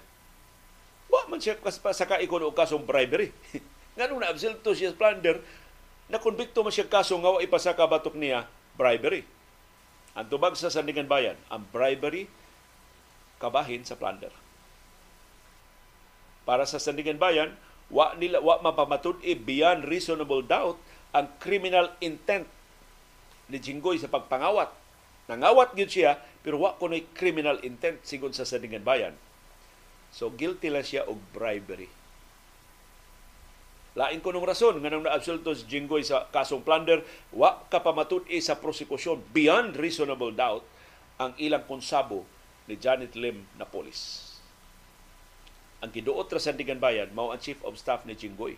[1.12, 3.36] Wa man siya pasaka ikon og kasong bribery.
[4.00, 5.43] nganong naabsuelto siya sa plunder
[6.08, 8.47] nakonbikto man siya kasong nga ipasaka batok niya
[8.80, 9.28] bribery.
[10.16, 12.39] Ang tubag sa Sandigan Bayan, ang bribery
[13.40, 14.32] kabahin sa plunder.
[16.44, 17.56] Para sa Sandigan Bayan,
[17.90, 20.78] wa nila wa mapamatud-i beyond reasonable doubt
[21.16, 22.46] ang criminal intent
[23.50, 24.70] ni Jinggoy sa pagpangawat.
[25.26, 29.18] Nangawat gyud siya pero wa kunoy criminal intent sigon sa Sandigan Bayan.
[30.14, 31.90] So guilty lang siya og bribery.
[33.98, 37.02] Lain ko nung rason nga nang naabsulto si Jinggoy sa kasong plunder,
[37.34, 40.66] wa ka pamatud-i sa prosekusyon beyond reasonable doubt
[41.20, 42.24] ang ilang konsabo
[42.70, 44.30] ni Janet Lim na polis.
[45.82, 48.53] Ang giduot ra sa Sandigan Bayan mao ang Chief of Staff ni Jinggoy.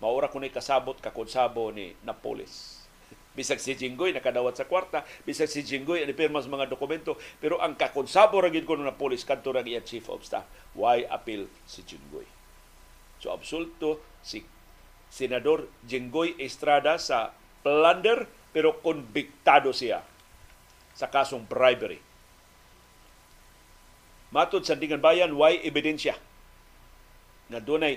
[0.00, 2.80] Maura kunay kasabot kakonsabo ni na polis.
[3.36, 7.60] Bisag si Jinggoy nakadawat sa kwarta, bisag si Jinggoy ani pirma sa mga dokumento, pero
[7.60, 10.48] ang kakonsabo ra gid ko na polis kadto ra iya Chief of Staff.
[10.72, 12.24] Why appeal si Jinggoy?
[13.20, 14.40] So absulto si
[15.12, 18.24] Senador Jinggoy Estrada sa plunder
[18.56, 20.00] pero konbiktado siya
[20.96, 22.00] sa kasong bribery
[24.36, 26.12] Matod sa Dingan Bayan, why ebidensya
[27.48, 27.96] na dunay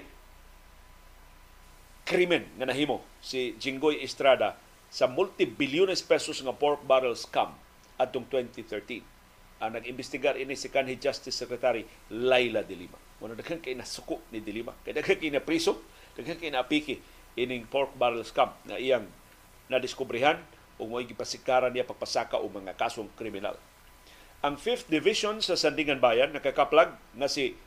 [2.07, 4.55] krimen nga nahimo si Jinggoy Estrada
[4.87, 7.51] sa multi-bilyones pesos nga pork barrel scam
[7.99, 9.03] atong 2013.
[9.59, 12.95] Ang nag-imbestigar ini si kanhi Justice Secretary Laila de Lima.
[13.19, 14.71] Muna daghan kay nasuko ni de Lima.
[14.87, 15.83] Kay daghan kay na priso,
[16.15, 17.03] daghan kay na apiki
[17.35, 19.03] ining pork barrel scam na iyang
[19.67, 20.39] nadiskubrihan
[20.79, 23.59] o mo gipasikaran niya pagpasaka o mga kasong kriminal
[24.39, 27.59] ang 5th Division sa Sandingan Bayan nakakaplag nga si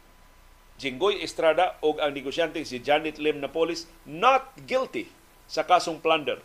[0.80, 5.12] Jinggoy Estrada o ang negosyante si Janet Lim Napolis not guilty
[5.44, 6.40] sa kasong plunder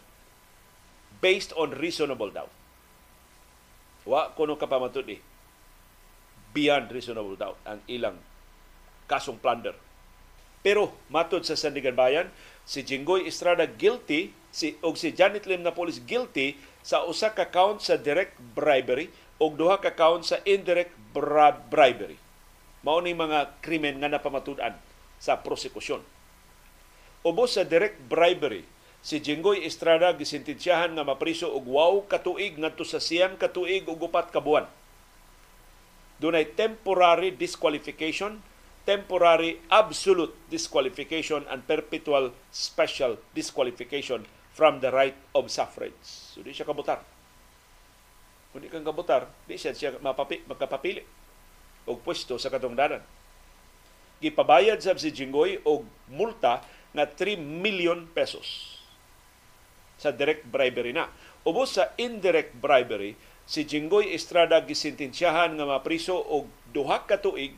[1.24, 2.52] based on reasonable doubt.
[4.04, 5.24] Wa kuno kapamatud eh.
[6.52, 8.20] Beyond reasonable doubt ang ilang
[9.08, 9.74] kasong plunder.
[10.60, 12.28] Pero matod sa Sandigan Bayan,
[12.68, 17.80] si Jinggoy Estrada guilty si og si Janet Lim Napolis guilty sa usa ka count
[17.80, 22.18] sa direct bribery og duha ka count sa indirect bribery.
[22.82, 24.78] Mao ni mga krimen nga napamatud-an
[25.22, 26.02] sa prosekusyon.
[27.26, 28.66] Ubos sa direct bribery,
[29.02, 34.34] si Jinggoy Estrada gisintensyahan nga mapriso og wow katuig ngadto sa siyam katuig ug upat
[34.34, 34.66] ka buwan.
[36.18, 38.42] Dunay temporary disqualification,
[38.90, 44.26] temporary absolute disqualification and perpetual special disqualification
[44.58, 45.94] from the right of suffrage.
[46.02, 47.17] So di siya kabutar
[48.58, 51.06] kung di kang kabutar, di siya siya mapapi, magkapapili
[51.86, 53.06] o pwesto sa katungdanan.
[54.18, 58.82] gipabayad sab si Jinggoy og multa nga 3 million pesos
[60.02, 61.06] sa direct bribery na.
[61.46, 63.14] Ubos sa indirect bribery,
[63.46, 67.54] si Jinggoy Estrada gisintensyahan nga mapriso og duha ka tuig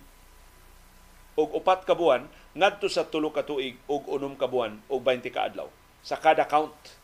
[1.39, 2.27] og upat ka buwan
[2.59, 5.71] ngadto sa tulo ka tuig og unom ka buwan og 20 ka adlaw
[6.03, 6.98] sa kada count.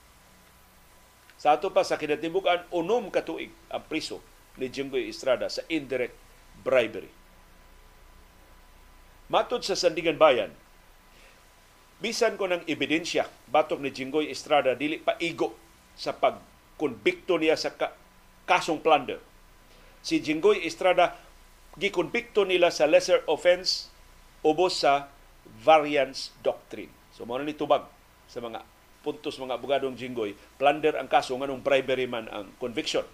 [1.45, 4.17] Sa ato pa sa kinatibukan unom ka tuig ang priso
[4.57, 6.17] ni Jinggoy Estrada sa indirect
[6.65, 7.13] bribery.
[9.29, 10.49] Matod sa Sandigan Bayan,
[12.01, 15.53] bisan ko ng ebidensya batok ni Jinggoy Estrada dili pa igo
[15.93, 17.93] sa pagkonbikto niya sa ka-
[18.49, 19.21] kasong plunder.
[20.01, 21.13] Si Jinggoy Estrada
[21.77, 23.93] gikonbikto nila sa lesser offense
[24.41, 25.13] ubos sa
[25.61, 26.89] variance doctrine.
[27.13, 27.85] So mao ni tubag
[28.25, 28.65] sa mga
[29.05, 33.05] puntos mga abogadong Jinggoy, plunder ang kaso nganong bribery man ang conviction.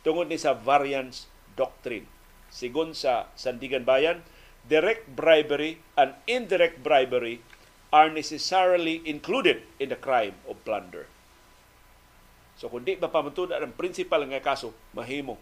[0.00, 2.08] Tungod ni sa variance doctrine.
[2.48, 4.24] Sigon sa Sandigan Bayan,
[4.64, 7.44] direct bribery and indirect bribery
[7.92, 11.04] are necessarily included in the crime of plunder.
[12.56, 15.36] So kung di mapamuntunan ang principal nga kaso, mahimo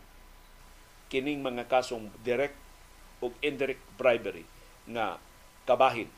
[1.14, 2.58] kining mga kasong direct
[3.22, 4.42] o indirect bribery
[4.90, 5.22] nga
[5.62, 6.10] kabahin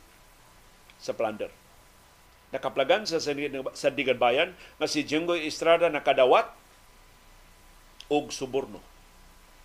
[0.97, 1.53] sa plunder.
[2.57, 6.49] Nakaplagan sa Sandigan Bayan nga si Jinggoy Estrada nakadawat
[8.09, 8.81] og suborno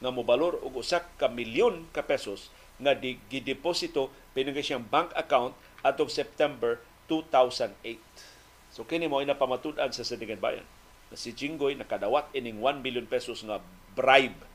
[0.03, 2.51] nga mobalor og usak ka milyon ka pesos
[2.83, 5.55] nga di gideposito pinagay siyang bank account
[5.87, 7.95] atong September 2008.
[8.75, 10.67] So kini mo ina pamatudan sa Sandigan Bayan
[11.07, 13.63] na si Jinggoy nakadawat ining 1 million pesos nga
[13.95, 14.51] bribe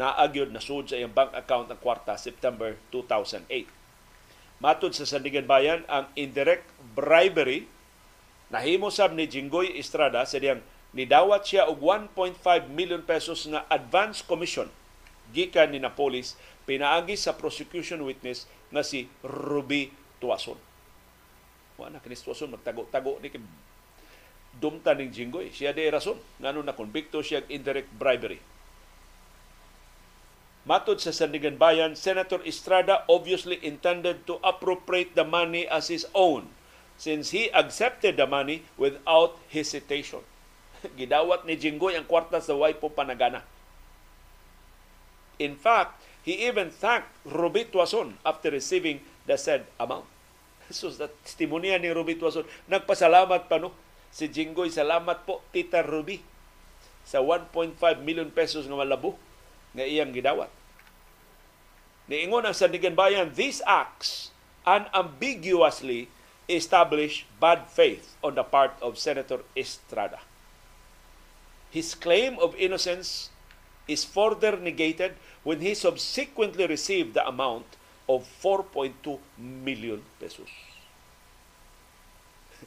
[0.00, 3.79] naagyod na sud sa iyang bank account ang kwarta September 2008.
[4.60, 7.64] Matod sa Sandigan Bayan, ang indirect bribery
[8.52, 10.60] nahimo sab ni Jinggoy Estrada sa diyang
[10.92, 12.36] nidawat siya og 1.5
[12.68, 14.68] million pesos nga advance commission
[15.32, 16.36] gikan ni Napolis
[16.68, 19.88] pinaagi sa prosecution witness nga si Ruby
[20.20, 20.60] Tuason.
[21.80, 23.32] Wa na kinis Tuason magtago-tago ni
[24.60, 25.48] dumta ning Jinggoy.
[25.56, 28.36] Siya di rason ngano na konbikto siya indirect bribery.
[30.68, 36.52] Matod sa Sandigan Bayan, Senator Estrada obviously intended to appropriate the money as his own
[37.00, 40.20] since he accepted the money without hesitation.
[41.00, 43.40] Gidawat ni Jinggoy ang kwarta sa Waipo Panagana.
[45.40, 50.04] In fact, he even thanked Ruby Tuason after receiving the said amount.
[50.70, 53.72] So, sa testimonya ni Ruby Tuason, nagpasalamat pa no,
[54.12, 56.20] si Jinggoy, salamat po, Tita Ruby,
[57.02, 57.74] sa 1.5
[58.04, 59.16] million pesos nga malabo
[59.74, 60.50] nga iyang gidawat.
[62.10, 64.34] Niingon ang Sandigan Bayan, these acts
[64.66, 66.10] unambiguously
[66.50, 70.18] establish bad faith on the part of Senator Estrada.
[71.70, 73.30] His claim of innocence
[73.86, 75.14] is further negated
[75.46, 77.66] when he subsequently received the amount
[78.10, 80.50] of 4.2 million pesos.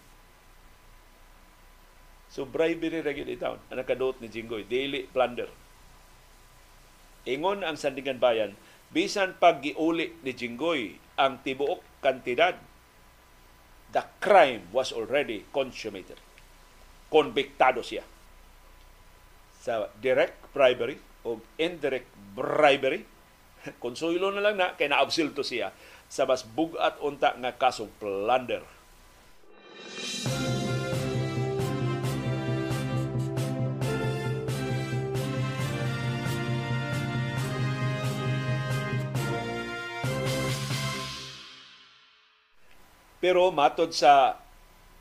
[2.32, 5.52] so bribery ra gyud itaon ang nakadot ni Jinggoy, daily plunder.
[7.24, 8.56] Ingon ang Sandigan Bayan,
[8.92, 12.60] bisan pag giuli ni Jinggoy ang tibuok kantidad,
[13.96, 16.20] the crime was already consummated.
[17.08, 18.04] Konbiktado siya
[19.64, 23.08] sa direct bribery o indirect bribery.
[23.84, 25.72] Konsulo na lang na kay naabsilto siya
[26.12, 28.68] sa mas bugat unta nga kasong plunder.
[43.24, 44.36] Pero matod sa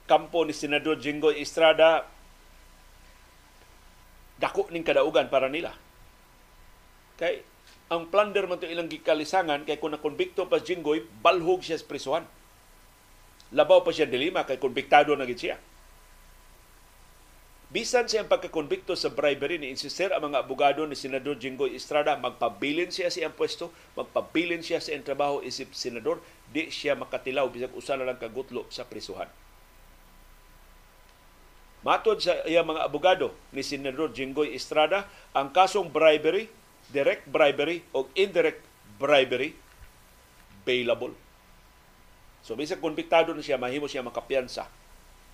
[0.06, 2.06] kampo ni Senador Jinggoy Estrada,
[4.38, 5.74] dako ning kadaugan para nila.
[7.18, 7.42] Kay
[7.90, 12.22] ang plunder man ilang gikalisangan kay kung nakonbikto pa si Jinggoy, balhog siya sa prisuhan.
[13.50, 15.56] Labaw pa siya dilima kay konbiktado na gid siya.
[17.72, 22.92] Bisan siyang pagkakonbikto sa bribery ni insister ang mga abogado ni Senador Jinggoy Estrada magpabilin
[22.92, 26.20] siya sa iyang pwesto, magpabilin siya sa iyang trabaho isip senador,
[26.52, 29.26] di siya makatilaw bisag usa lang kagutlo sa prisuhan.
[31.82, 36.46] Matod sa iyang mga abogado ni Senador Jinggoy Estrada, ang kasong bribery,
[36.94, 38.62] direct bribery o indirect
[39.02, 39.58] bribery
[40.62, 41.16] bailable.
[42.46, 44.70] So bisag konbiktado na siya, mahimo siya makapiyansa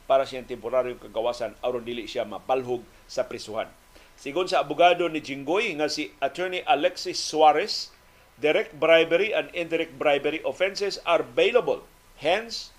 [0.09, 3.69] para siyang temporaryong kagawasan aron dili siya mapalhog sa prisuhan.
[4.17, 7.93] Sigon sa abogado ni Jinggoy nga si Attorney Alexis Suarez,
[8.39, 11.83] direct bribery and indirect bribery offenses are bailable.
[12.19, 12.71] Hence,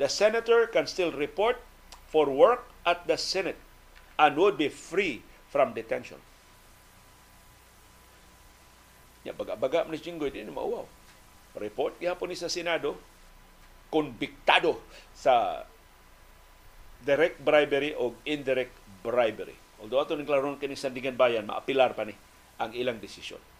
[0.00, 1.60] the senator can still report
[2.08, 3.60] for work at the Senate
[4.18, 6.20] and would be free from detention.
[9.22, 10.84] Nya baga-baga ni Jinggoy di na mauwaw.
[11.56, 12.98] Report gihapon ni sa Senado
[13.92, 14.80] konbiktado
[15.12, 15.62] sa
[17.04, 18.72] direct bribery o indirect
[19.04, 19.54] bribery.
[19.78, 22.16] Although ato ning klaron kini Sandigan Bayan maapilar pa ni
[22.58, 23.51] ang ilang desisyon.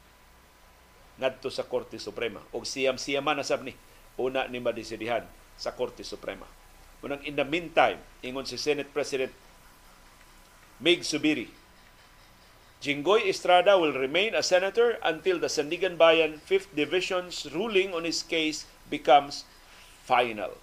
[1.22, 3.78] Ngadto sa Korte Suprema og siyam-siyaman na sab ni
[4.18, 5.22] una ni madesidihan
[5.54, 6.50] sa Korte Suprema.
[7.02, 9.30] Unang in the meantime, ingon si Senate President
[10.82, 11.46] Mig Subiri,
[12.82, 18.26] Jinggoy Estrada will remain a senator until the Sandigan Bayan 5th Division's ruling on his
[18.26, 19.46] case becomes
[20.02, 20.58] final.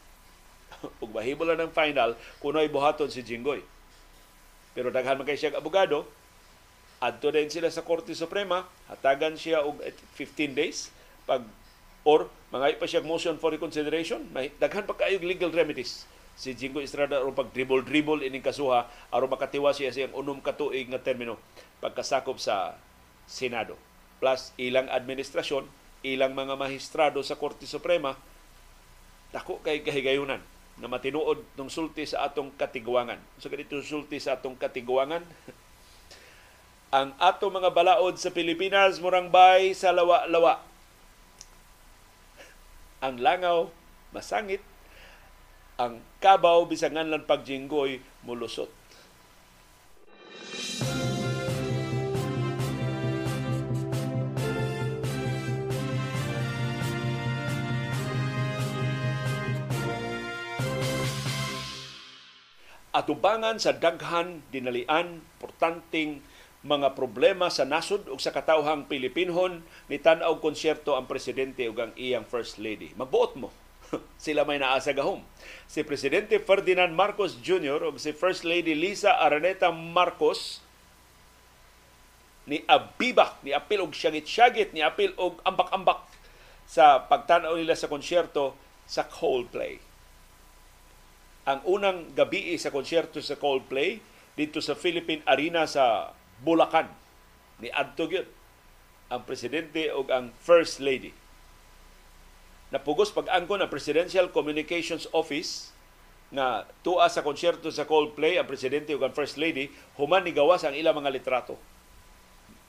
[1.03, 3.63] Ug mahimo lang ng final kunoy buhaton si Jinggoy.
[4.75, 6.03] Pero daghan man kay siya abogado,
[6.99, 9.79] adto din sila sa Korte Suprema, hatagan siya og
[10.15, 10.91] 15 days
[11.23, 11.43] pag
[12.03, 16.07] or mga pa siya motion for reconsideration, may daghan pa kaayong legal remedies
[16.39, 20.55] si Jingo Estrada aron pag dribble dribble ining kasuha aron makatiwa siya sa unom ka
[20.55, 21.35] tuig nga termino
[21.83, 22.79] pagkasakop sa
[23.27, 23.75] Senado.
[24.23, 25.67] Plus ilang administrasyon,
[26.07, 28.15] ilang mga mahistrado sa Korte Suprema
[29.35, 30.41] dako kay kahigayunan
[30.79, 33.19] na matinuod ng sulti sa atong katiguangan.
[33.37, 35.21] So ganito sulti sa atong katiguangan.
[36.89, 40.57] ang ato mga balaod sa Pilipinas murang bay sa lawa-lawa.
[43.05, 43.69] Ang langaw
[44.09, 44.65] masangit,
[45.77, 48.73] ang kabaw bisangan lang pagjinggoy mulusot.
[62.89, 66.19] atubangan sa daghan dinalian portanteng
[66.59, 71.91] mga problema sa nasod ug sa katawhang Pilipinhon ni tan-aw konsyerto ang presidente ug ang
[71.95, 72.91] iyang first lady.
[72.99, 73.49] Magbuot mo.
[74.23, 75.23] Sila may naa sa gahom.
[75.65, 77.89] Si Presidente Ferdinand Marcos Jr.
[77.89, 80.61] ug si First Lady Lisa Araneta Marcos
[82.49, 86.01] ni abibak, ni apil og syagit-syagit, ni apil og ambak-ambak
[86.65, 88.57] sa pagtanaw nila sa konsyerto
[88.89, 89.89] sa Coldplay
[91.49, 93.97] ang unang gabi sa konsyerto sa Coldplay
[94.37, 96.87] dito sa Philippine Arena sa Bulacan
[97.59, 98.27] ni adto gyud
[99.09, 101.11] ang presidente ug ang first lady.
[102.69, 105.73] Napugos pag-angkon ang Presidential Communications Office
[106.29, 110.61] nga tuwa sa konsyerto sa Coldplay ang presidente ug ang first lady human ni gawas
[110.61, 111.57] ang ilang mga litrato.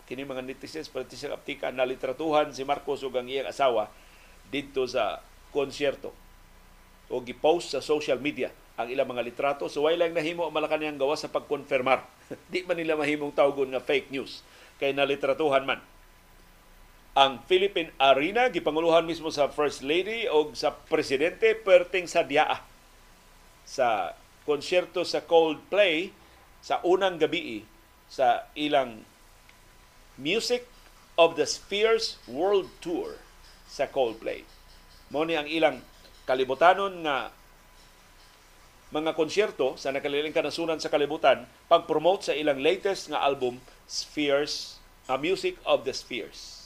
[0.09, 3.93] Kini mga netizens pati sa aptika na litratuhan si Marcos ug ang iyang asawa
[4.49, 5.21] dito sa
[5.53, 6.11] konsyerto
[7.13, 8.49] o gipost sa social media
[8.85, 9.69] ang ilang mga litrato.
[9.69, 12.05] So, way lang nahimo ang Malacanang gawa sa pagkonfirmar.
[12.52, 14.40] Di man nila mahimong tawgon nga fake news.
[14.81, 15.81] Kay nalitratuhan man.
[17.19, 22.62] Ang Philippine Arena, gipanguluhan mismo sa First Lady o sa Presidente, perting sa diaa.
[23.66, 24.15] Sa
[24.47, 26.15] konsyerto sa Coldplay,
[26.61, 27.65] sa unang gabi
[28.11, 29.07] sa ilang
[30.20, 30.69] Music
[31.16, 33.16] of the Spheres World Tour
[33.65, 34.44] sa Coldplay.
[35.09, 35.81] Mo ni ang ilang
[36.28, 37.32] kalibutanon nga
[38.91, 45.15] mga konsyerto sa nakaliling kanasunan sa kalibutan pag-promote sa ilang latest nga album Spheres uh,
[45.15, 46.61] Music of the Spheres.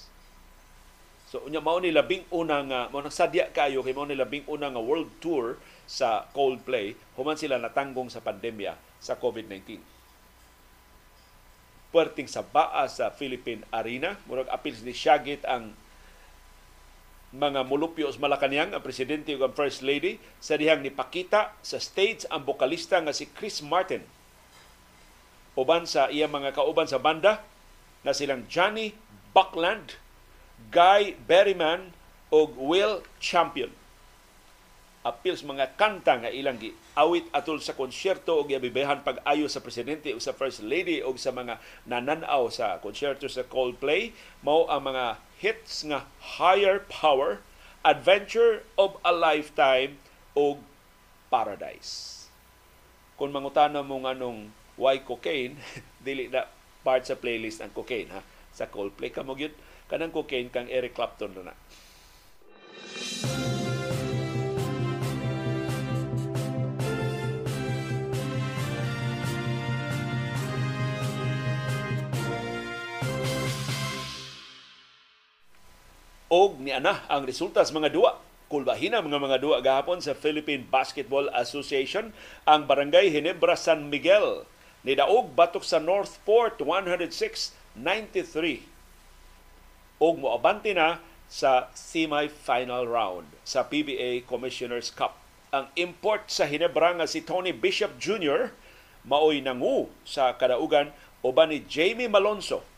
[1.28, 4.72] So unya mao ni labing una nga mao sadya kayo kay mao ni labing una
[4.72, 8.72] nga world tour sa Coldplay human sila natanggong sa pandemya
[9.04, 9.80] sa COVID-19.
[11.92, 15.76] Puerting sa baa sa Philippine Arena, murag apil ni Shagit ang
[17.34, 22.22] mga mulupyo sa Malacanang, ang presidente ug ang first lady, sa dihang nipakita sa stage
[22.30, 24.06] ang bokalista nga si Chris Martin.
[25.58, 27.42] Uban sa iya mga kauban sa banda
[28.06, 28.94] na silang Johnny
[29.34, 29.98] Buckland,
[30.70, 31.90] Guy Berryman
[32.30, 33.70] ug Will Champion.
[35.04, 39.60] Apil sa mga kanta nga ilang gi awit atol sa konsyerto ug giabibehan pag-ayo sa
[39.60, 41.58] presidente ug sa first lady ug sa mga
[41.90, 46.06] nananaw sa konsyerto sa Coldplay mao ang mga hits nga
[46.38, 47.44] Higher Power,
[47.84, 50.00] Adventure of a Lifetime
[50.32, 50.62] ug
[51.28, 52.26] Paradise.
[53.14, 55.58] Kung mangutana mo nganong why cocaine,
[56.06, 56.46] dili na
[56.84, 58.20] part sa playlist ang cocaine ha
[58.54, 59.56] sa Coldplay kamo gyud
[59.88, 61.54] kanang cocaine kang Eric Clapton na na.
[76.34, 78.18] Og ni ana ang resulta sa mga duwa
[78.50, 82.10] kulbahina mga mga duwa gahapon sa Philippine Basketball Association
[82.42, 84.42] ang Barangay Hinebra San Miguel
[84.82, 88.66] ni daog batok sa Northport 106-93
[90.02, 90.98] og moabante na
[91.30, 95.16] sa semi-final round sa PBA Commissioner's Cup.
[95.54, 98.50] Ang import sa Hinebra nga si Tony Bishop Jr.
[99.06, 100.90] maoy nangu sa kadaugan
[101.22, 102.73] uban ni Jamie Malonzo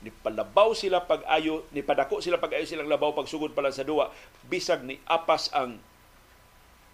[0.00, 4.08] ni palabaw sila pag-ayo, ni padako sila pag-ayo silang labaw pagsugod pa lang sa duwa,
[4.48, 5.76] bisag ni apas ang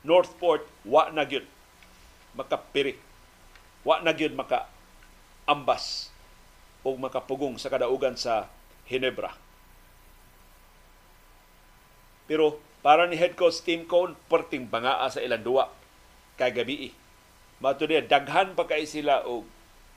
[0.06, 1.46] Northport, wa na gyud
[2.38, 2.94] makapiri.
[3.82, 4.70] Wa na gyud maka
[5.46, 6.10] ambas
[6.86, 8.46] o makapugong sa kadaugan sa
[8.86, 9.34] Hinebra.
[12.30, 15.70] Pero para ni head coach Tim Cone, perting bangaa sa ilang duwa
[16.38, 16.94] kay gabi.
[17.58, 19.42] Mato niya, daghan pa kay sila o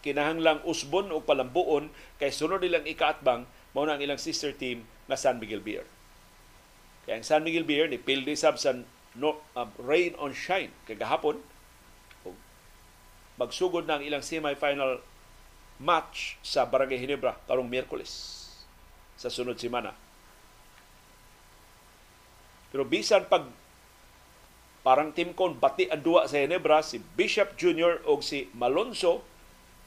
[0.05, 3.43] kinahanglang usbon o palambuon kay sunod nilang ikaatbang
[3.75, 5.85] mao na ang ilang sister team nga San Miguel Beer.
[7.03, 8.75] Kaya ang San Miguel Beer ni pildi sab sa
[9.17, 11.41] no, uh, rain on shine kay gahapon
[13.39, 14.99] magsugod na ang ilang semi-final
[15.79, 18.11] match sa Barangay Hinebra karong Miyerkules
[19.15, 19.95] sa sunod semana.
[22.69, 23.47] Pero bisan pag
[24.83, 28.03] parang team kon bati ang duwa sa Hinebra si Bishop Jr.
[28.03, 29.23] o si Malonzo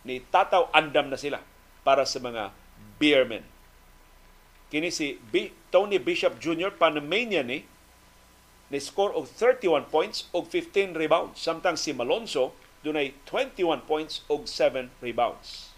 [0.02, 1.38] ni tataw andam na sila
[1.86, 2.50] para sa mga
[2.98, 3.46] beermen.
[4.70, 6.72] Kini si B- Tony Bishop Jr.
[6.74, 7.66] Panamania ni
[8.72, 11.36] ni score og 31 points og 15 rebounds.
[11.36, 15.76] Samtang si Malonzo dunay 21 points og 7 rebounds.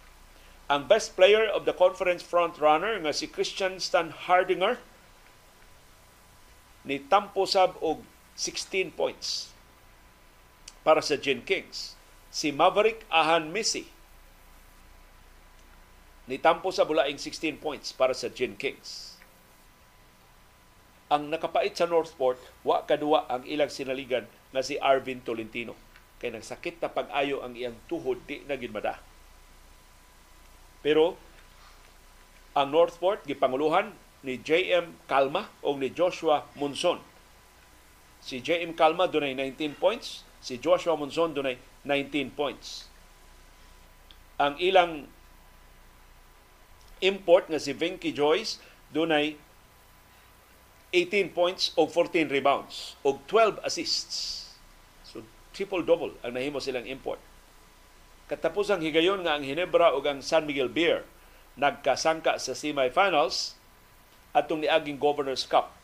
[0.70, 4.80] Ang best player of the conference front runner nga si Christian Stan Hardinger
[6.86, 8.00] ni tampo sab og
[8.38, 9.52] 16 points
[10.86, 11.98] para sa Gin Kings.
[12.30, 13.93] Si Maverick Ahan Missy
[16.24, 19.20] Nitampo sa bulaing 16 points para sa Gin Kings.
[21.12, 24.24] Ang nakapait sa Northport, wa kadua ang ilang sinaligan
[24.56, 25.76] na si Arvin Tolentino.
[26.16, 28.96] Kay nagsakit na pag-ayo ang iyang tuhod, di na mada.
[30.80, 31.20] Pero
[32.56, 33.92] ang Northport gipanguluhan
[34.24, 36.96] ni JM Kalma o ni Joshua Monson.
[38.24, 42.88] Si JM Kalma dunay 19 points, si Joshua Monson dunay 19 points.
[44.40, 45.04] Ang ilang
[47.04, 48.56] import nga si Vinky Joyce
[48.90, 49.36] dunay
[50.94, 54.48] 18 points o 14 rebounds o 12 assists.
[55.04, 55.20] So
[55.52, 57.20] triple-double ang nahimo silang import.
[58.24, 61.04] Katapos ang higayon nga ang Hinebra o ang San Miguel Beer
[61.60, 63.58] nagkasangka sa semifinals
[64.32, 65.76] atong niaging Governor's Cup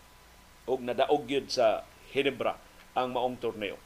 [0.65, 2.57] o nadaog yun sa Hinebra
[2.97, 3.79] ang maong torneo.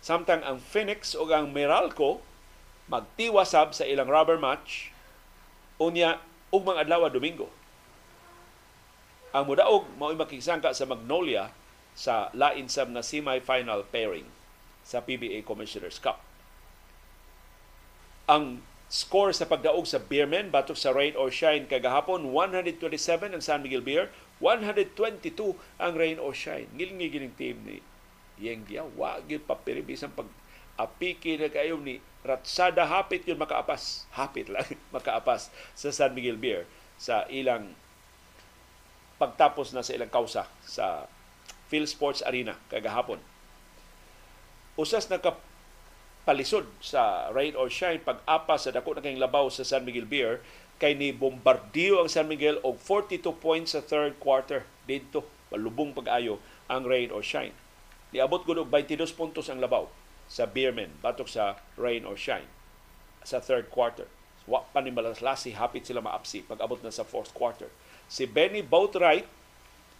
[0.00, 2.24] Samtang ang Phoenix o ang Meralco
[2.88, 4.92] magtiwasab sa ilang rubber match
[5.80, 6.20] unya
[6.50, 7.48] ug mga adlaw Domingo.
[9.30, 11.54] Ang mudaog mao makisangka sa Magnolia
[11.94, 14.26] sa lain sab na semi-final pairing
[14.82, 16.18] sa PBA Commissioner's Cup.
[18.26, 23.62] Ang score sa pagdaog sa Beermen batok sa Rain or Shine kagahapon 127 ang San
[23.62, 24.10] Miguel Beer,
[24.42, 26.66] 122 ang Rain or Shine.
[26.74, 27.78] Ngilngi gining team ni
[28.42, 30.26] Yeng Dia, wa gyud papiri bisan pag
[30.74, 34.04] apiki na kayo ni Ratsada hapit yun makaapas.
[34.12, 36.68] Hapit lang makaapas sa San Miguel Beer
[37.00, 37.72] sa ilang
[39.16, 41.08] pagtapos na sa ilang kausa sa
[41.72, 43.20] Phil Sports Arena kagahapon.
[44.76, 50.08] Usas nakapalisod sa rain or shine pag-apa sa dako na kayong labaw sa San Miguel
[50.08, 50.44] Beer
[50.80, 56.40] kay ni bombardiyo ang San Miguel og 42 points sa third quarter dito palubong pag-ayo
[56.68, 57.52] ang rain or shine.
[58.12, 59.88] Niabot gud og 22 puntos ang labaw
[60.30, 62.46] sa Beermen batok sa rain or shine
[63.26, 64.06] sa third quarter.
[64.46, 67.68] Wa pa ni Malaslasi, hapit sila maapsi pag abot na sa fourth quarter.
[68.06, 69.26] Si Benny Boatwright,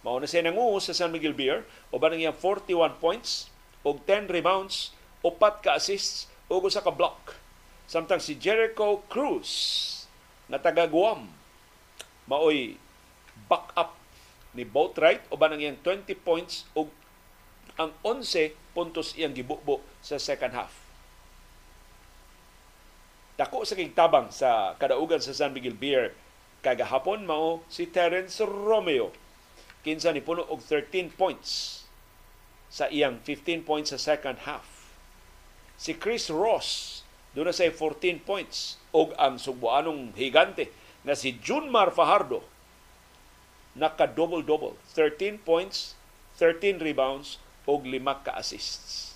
[0.01, 3.51] mao na siya nanguho sa San Miguel Beer, o ba nang 41 points,
[3.85, 7.37] og 10 rebounds, upat ka assists, ug usa ka block.
[7.85, 9.49] Samtang si Jericho Cruz,
[10.49, 11.29] na taga Guam,
[12.25, 12.75] maoy
[13.47, 13.95] back up
[14.51, 16.89] ni Boatwright, o ba nang 20 points, og
[17.79, 20.73] ang 11 puntos iyang gibubo sa second half.
[23.35, 26.13] Dako sa tabang sa kadaugan sa San Miguel Beer
[26.61, 29.09] kagahapon mao si Terence Romeo.
[29.81, 31.81] Kinsa ni puno og 13 points
[32.69, 34.93] sa iyang 15 points sa second half.
[35.81, 37.01] Si Chris Ross
[37.33, 40.69] doon na sa 14 points og ang subuanong higante
[41.01, 42.45] na si Junmar Fajardo
[43.71, 45.95] naka double-double, 13 points,
[46.35, 49.11] 13 rebounds og lima ka assists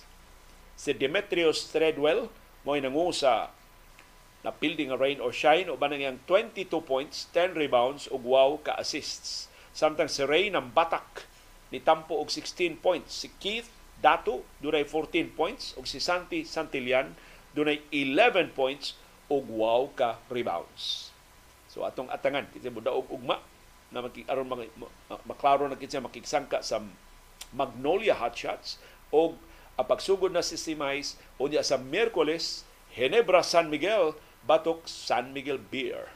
[0.76, 2.28] si Demetrius Treadwell
[2.62, 3.50] mo nangu sa
[4.44, 8.54] na building a rain or shine o banang yang 22 points, 10 rebounds ug wow
[8.62, 9.50] ka assists.
[9.74, 11.26] Samtang si Ray ng Batak
[11.74, 13.26] ni tampo og 16 points.
[13.26, 13.66] Si Keith
[13.98, 17.16] Dato dunay 14 points ug si Santi Santillan
[17.56, 18.94] dunay 11 points
[19.26, 21.10] ug wow ka rebounds.
[21.66, 23.42] So atong atangan kita mo daog ugma
[23.90, 24.46] na maki aron
[25.26, 26.78] maklaro na kita makiksangka sa
[27.56, 28.76] Magnolia Hotshots
[29.08, 29.34] o
[29.76, 36.12] ang pagsugod na si Simais unya sa Miyerkules, Ginebra San Miguel, batok San Miguel Beer.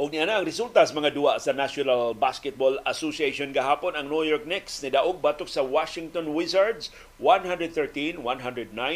[0.00, 4.24] O niya na ang resulta sa mga duwa sa National Basketball Association gahapon ang New
[4.24, 6.88] York Knicks ni daog batok sa Washington Wizards
[7.20, 8.16] 113-109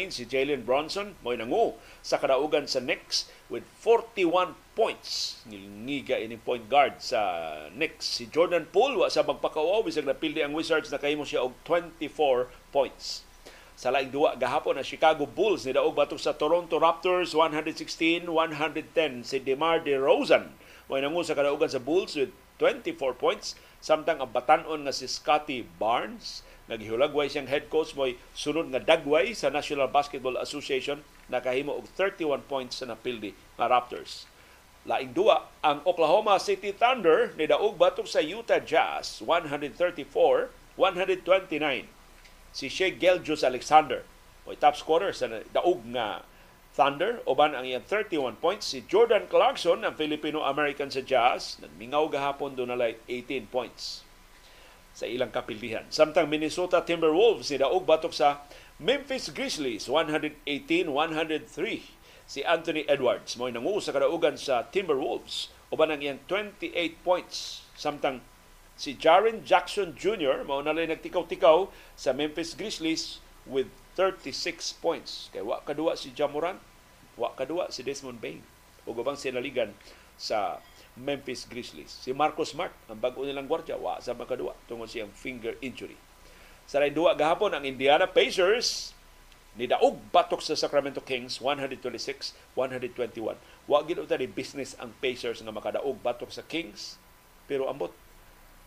[0.09, 5.45] si Jalen Bronson mo nangu sa kadaugan sa Knicks with 41 points.
[5.45, 7.21] Ngiga ini point guard sa
[7.77, 12.49] Knicks si Jordan Poole wa sa magpakawaw bisag napildi ang Wizards nakahimo siya og 24
[12.73, 13.21] points.
[13.77, 18.25] Sa laing duwa gahapon ang Chicago Bulls ni daog batok sa Toronto Raptors 116-110
[19.21, 22.29] si DeMar DeRozan May nangu sa kadaugan sa Bulls with
[22.61, 23.57] 24 points.
[23.81, 29.33] Samtang ang batanon nga si Scotty Barnes, naghihulagway siyang head coach mo'y sunod nga dagway
[29.37, 34.25] sa National Basketball Association nakahimo og 31 points sa napildi nga Raptors.
[34.85, 41.89] Laing duwa, ang Oklahoma City Thunder ni daog batok sa Utah Jazz 134-129.
[42.53, 44.05] Si Shea Gelgius Alexander,
[44.45, 46.21] mo'y top scorer sa daog nga
[46.75, 48.67] Thunder, uban ang iyang 31 points.
[48.67, 54.03] Si Jordan Clarkson, ang Filipino-American sa Jazz, nagmingaw gahapon doon nalay 18 points
[54.91, 55.87] sa ilang kapildihan.
[55.87, 58.43] Samtang Minnesota Timberwolves ni daog batok sa
[58.75, 60.91] Memphis Grizzlies 118-103
[62.27, 68.19] si Anthony Edwards mo nangu sa kadaugan sa Timberwolves uban ang iyang 28 points samtang
[68.75, 70.43] si Jaren Jackson Jr.
[70.43, 75.31] mao na nagtikaw-tikaw sa Memphis Grizzlies with 36 points.
[75.31, 76.59] Kay wa kadua si Jamoran,
[77.15, 78.43] wa kadua si Desmond Bain.
[78.85, 79.73] O gubang sinaligan
[80.15, 80.61] sa
[80.95, 81.91] Memphis Grizzlies.
[81.91, 85.97] Si Marcus Smart, ang bago nilang gwardya, wa sa makadua tungod siyang finger injury.
[86.65, 88.95] Sa duwa gahapon ang Indiana Pacers
[89.55, 93.37] ni daog batok sa Sacramento Kings 126-121.
[93.69, 96.99] Wa gid uta ni business ang Pacers nga makadaog batok sa Kings
[97.45, 97.93] pero ambot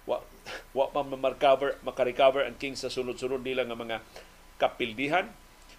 [0.09, 0.23] wa
[0.77, 3.97] wa pa ma-recover maka-recover ang Kings sa sunod-sunod nila nga mga
[4.59, 5.31] kapildihan.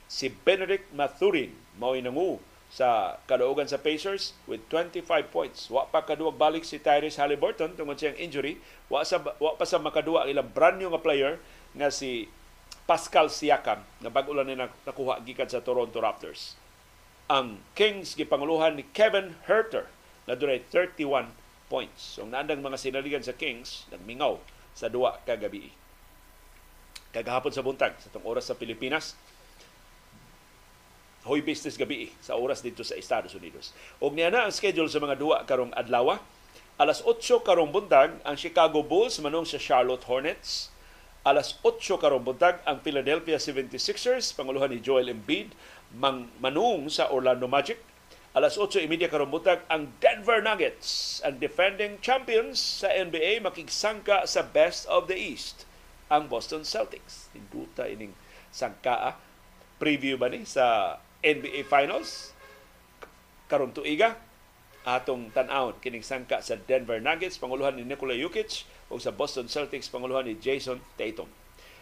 [0.09, 5.69] Si Benedict Mathurin mao nangu sa kadaugan sa Pacers with 25 points.
[5.73, 8.61] Wa pa kaduwag balik si Tyrese Halliburton tungod siyang injury.
[8.87, 11.33] Wa, sa, wa pa sa makaduwa ang ilang brand new nga player
[11.73, 12.29] nga si
[12.85, 16.57] Pascal Siakam nga bag-o lang na nakuha gikan sa Toronto Raptors.
[17.29, 19.85] Ang Kings gipanguluhan ni Kevin Herter
[20.25, 21.29] na dunay 31
[21.69, 22.17] points.
[22.17, 24.41] So naandang mga sinaligan sa Kings nagmingaw
[24.73, 25.73] sa duwa kagabi
[27.09, 29.17] kagahapon sa buntag sa tong oras sa Pilipinas
[31.29, 33.75] hoy business gabi sa oras dito sa Estados Unidos.
[33.99, 36.17] Og niya na ang schedule sa mga duwa karong adlaw.
[36.79, 40.73] Alas 8 karong buntag ang Chicago Bulls manung sa Charlotte Hornets.
[41.27, 45.51] Alas 8 karong buntag ang Philadelphia 76ers panguluhan ni Joel Embiid
[45.93, 47.77] mang manung sa Orlando Magic.
[48.33, 54.85] Alas 8.30 karong buntag ang Denver Nuggets, ang defending champions sa NBA makigsangka sa Best
[54.85, 55.68] of the East
[56.09, 57.29] ang Boston Celtics.
[57.31, 58.17] Hinduta ining
[58.49, 59.15] sangkaa.
[59.79, 62.35] Preview ba ni sa NBA Finals?
[63.47, 64.19] Karon tuiga
[64.87, 69.91] atong tan-awon kining sangka sa Denver Nuggets panguluhan ni Nikola Jokic o sa Boston Celtics
[69.91, 71.27] panguluhan ni Jason Tatum.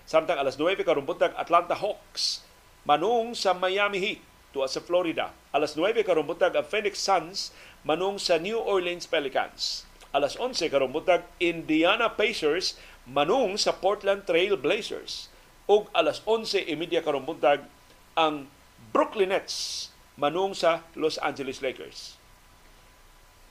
[0.07, 2.43] Samtang alas 9 karon buntag Atlanta Hawks
[2.87, 4.21] manung sa Miami Heat
[4.55, 5.35] tuwa sa Florida.
[5.51, 7.51] Alas 9 karon buntag ang Phoenix Suns
[7.83, 9.83] manung sa New Orleans Pelicans.
[10.15, 15.31] Alas 11 karon buntag Indiana Pacers manung sa Portland Trail Blazers.
[15.67, 17.67] ug alas 11.30 karong buntag
[18.15, 18.47] ang
[18.95, 22.15] Brooklyn Nets manung sa Los Angeles Lakers.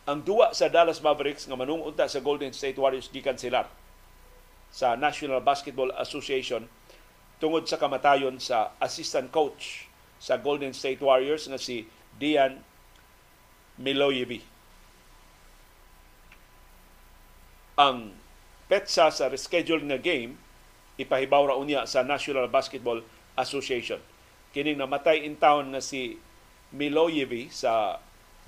[0.08, 3.68] Ang duwa sa Dallas Mavericks nga manung unta sa Golden State Warriors gikan sila
[4.72, 6.64] sa National Basketball Association
[7.36, 9.84] tungod sa kamatayon sa assistant coach
[10.16, 11.84] sa Golden State Warriors nga si
[12.16, 12.64] Dian
[13.76, 14.40] Milojevic.
[17.76, 18.16] Ang
[18.66, 20.34] petsa sa reschedule nga game
[20.96, 23.04] ipahibaw ra unya sa National Basketball
[23.36, 24.00] Association.
[24.50, 26.16] Kining namatay in town nga si
[26.72, 28.00] Milojevic sa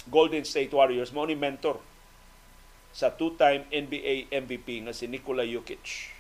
[0.09, 1.79] Golden State Warriors mo ni mentor
[2.91, 6.11] sa two-time NBA MVP nga si Nikola Jokic.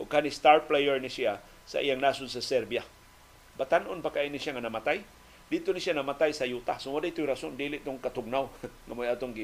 [0.00, 1.38] O kani star player ni siya
[1.68, 2.82] sa iyang nasod sa Serbia.
[3.54, 5.04] Batanon pa kay ni siya nga namatay?
[5.52, 6.80] Dito ni siya namatay sa Utah.
[6.80, 8.48] So, wala ito rason, dili itong katugnaw
[8.88, 9.36] nga may atong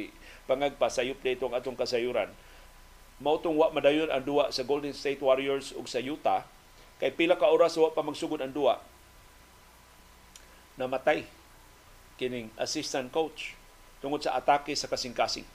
[0.48, 2.32] pangagpa sa yup itong atong kasayuran
[3.18, 6.46] mautong wa madayon ang duwa sa Golden State Warriors ug sa Utah
[7.02, 8.78] kay pila ka oras wa pa magsugod ang duwa
[10.78, 11.26] namatay
[12.18, 13.58] kining assistant coach
[13.98, 15.46] tungod sa atake sa kasing-kasing.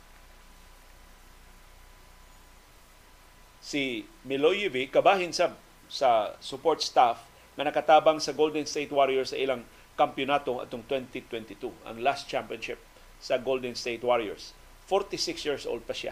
[3.63, 5.55] Si Milojevic kabahin sa
[5.87, 7.23] sa support staff
[7.55, 9.63] nga nakatabang sa Golden State Warriors sa ilang
[9.95, 12.81] kampyonato atong 2022, ang last championship
[13.23, 14.51] sa Golden State Warriors.
[14.91, 16.11] 46 years old pa siya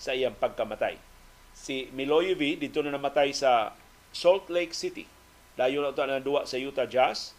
[0.00, 0.96] sa iyang pagkamatay.
[1.52, 3.76] Si Milojevic dito na namatay sa
[4.16, 5.04] Salt Lake City.
[5.60, 7.36] Dayon na ito na duwa sa Utah Jazz.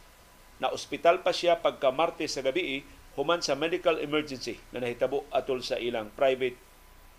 [0.62, 2.86] Na ospital pa siya pagka Martes sa gabi
[3.18, 6.56] human sa medical emergency na nahitabo atol sa ilang private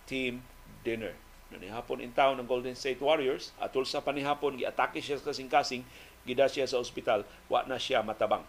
[0.08, 0.40] team
[0.86, 1.12] dinner.
[1.52, 5.84] Nanihapon in town ng Golden State Warriors, atol sa panihapon, giatake siya sa kasing-kasing,
[6.24, 8.44] gida siya sa ospital, wa na siya matabang.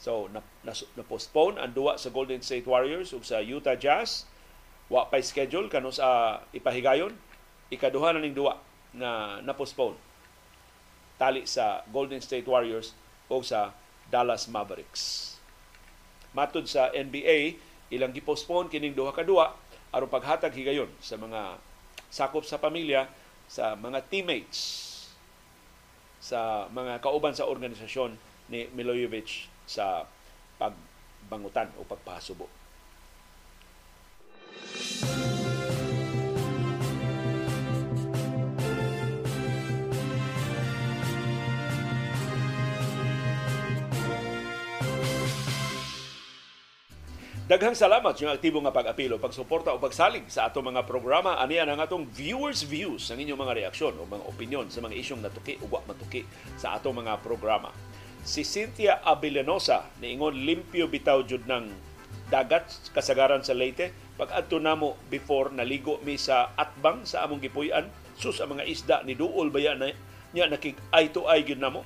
[0.00, 4.24] So, na, na, na-postpone ang duwa sa Golden State Warriors ug sa Utah Jazz.
[4.92, 7.16] Wa pa schedule kano sa ipahigayon.
[7.72, 8.60] Ikaduha na ning duwa
[8.92, 9.96] na na-postpone.
[11.16, 12.92] Tali sa Golden State Warriors
[13.32, 13.72] o sa
[14.12, 15.32] Dallas Mavericks.
[16.36, 17.56] Matod sa NBA,
[17.88, 19.56] ilang gipostpone kining duha ka duwa
[19.92, 21.56] aron paghatag higayon sa mga
[22.12, 23.08] sakop sa pamilya,
[23.48, 24.60] sa mga teammates,
[26.20, 28.16] sa mga kauban sa organisasyon
[28.52, 30.04] ni Milojevic sa
[30.60, 32.61] pagbangutan o pagpasubo.
[47.52, 51.36] Daghang salamat yung aktibo nga pag-apilo, pagsuporta o pagsalig sa ato mga programa.
[51.36, 55.20] Ani ang atong viewers views ang inyong mga reaksyon o mga opinion sa mga isyong
[55.20, 56.24] natuki o wa matuki
[56.56, 57.68] sa ato mga programa.
[58.24, 61.68] Si Cynthia Abilenosa niingon limpyo bitaw jud ng
[62.32, 67.88] dagat kasagaran sa Leyte pag adto namo before naligo mi sa atbang sa among gipuy-an
[68.16, 69.90] sus ang mga isda ni duol baya na
[70.32, 71.84] nya nakig ay to ay gyud namo.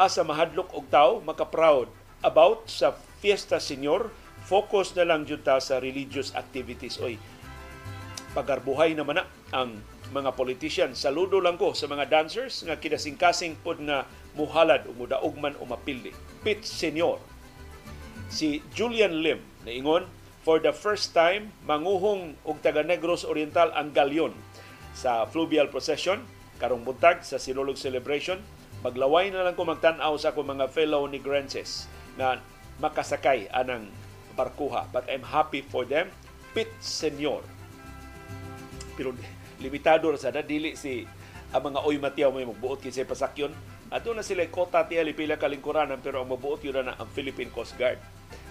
[0.00, 1.88] Asa mahadlok og tawo maka-proud
[2.24, 4.08] about sa Fiesta Senior
[4.44, 6.96] focus na lang jud ta sa religious activities.
[7.00, 7.20] Oy
[8.32, 10.90] pagarbuhay naman na ang mga politician.
[10.94, 15.66] Saludo lang ko sa mga dancers nga kinasing-kasing pod nga muhalad o mudaog man o
[15.66, 16.14] mapildi.
[16.42, 17.18] Pit senior
[18.30, 20.06] si Julian Lim naingon
[20.40, 24.32] for the first time manguhong og taga Negros Oriental ang galyon
[24.96, 26.24] sa fluvial procession
[26.60, 28.40] karong buntag sa Sinulog celebration
[28.80, 31.84] maglaway na lang ko magtan-aw sa akong mga fellow Negrenses
[32.16, 32.40] na
[32.80, 33.92] makasakay anang
[34.34, 34.88] barkuha.
[34.88, 36.08] But I'm happy for them.
[36.56, 37.44] Pit Senior.
[38.96, 39.14] Pero
[39.60, 41.04] limitado sa na dili si
[41.52, 43.52] ang mga oy matiyaw may magbuot kinsa pasakyon.
[43.92, 47.76] Ato na sila kota tiya pila kalingkuranan pero ang mabuot yun na ang Philippine Coast
[47.76, 48.00] Guard.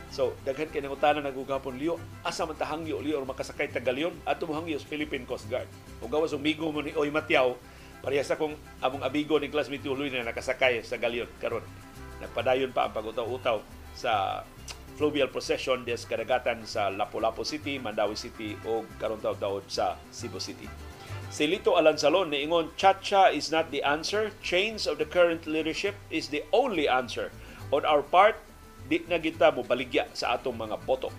[0.09, 4.57] So, daghan kay nangutana nagugapon liyo, asa man tahangyo liyo or makasakay tagalyon ato mo
[4.57, 5.69] hangyo sa Philippine Coast Guard.
[6.01, 7.53] O gawas umigo mo ni Oy Matiaw,
[8.01, 11.61] pareha sa kung among abigo ni classmate Tuloy na nakasakay sa galyon karon.
[12.19, 13.61] Nagpadayon pa ang pagutaw-utaw
[13.93, 14.43] sa
[14.99, 19.39] fluvial procession des kadagatan sa Lapu-Lapu City, Mandawi City o karon taud
[19.71, 20.67] sa Cebu City.
[21.29, 24.33] Si Lito Alansalon niingon, Chacha is not the answer.
[24.41, 27.29] Change of the current leadership is the only answer.
[27.69, 28.35] On our part,
[28.89, 31.13] di na kita mo baligya sa atong mga boto.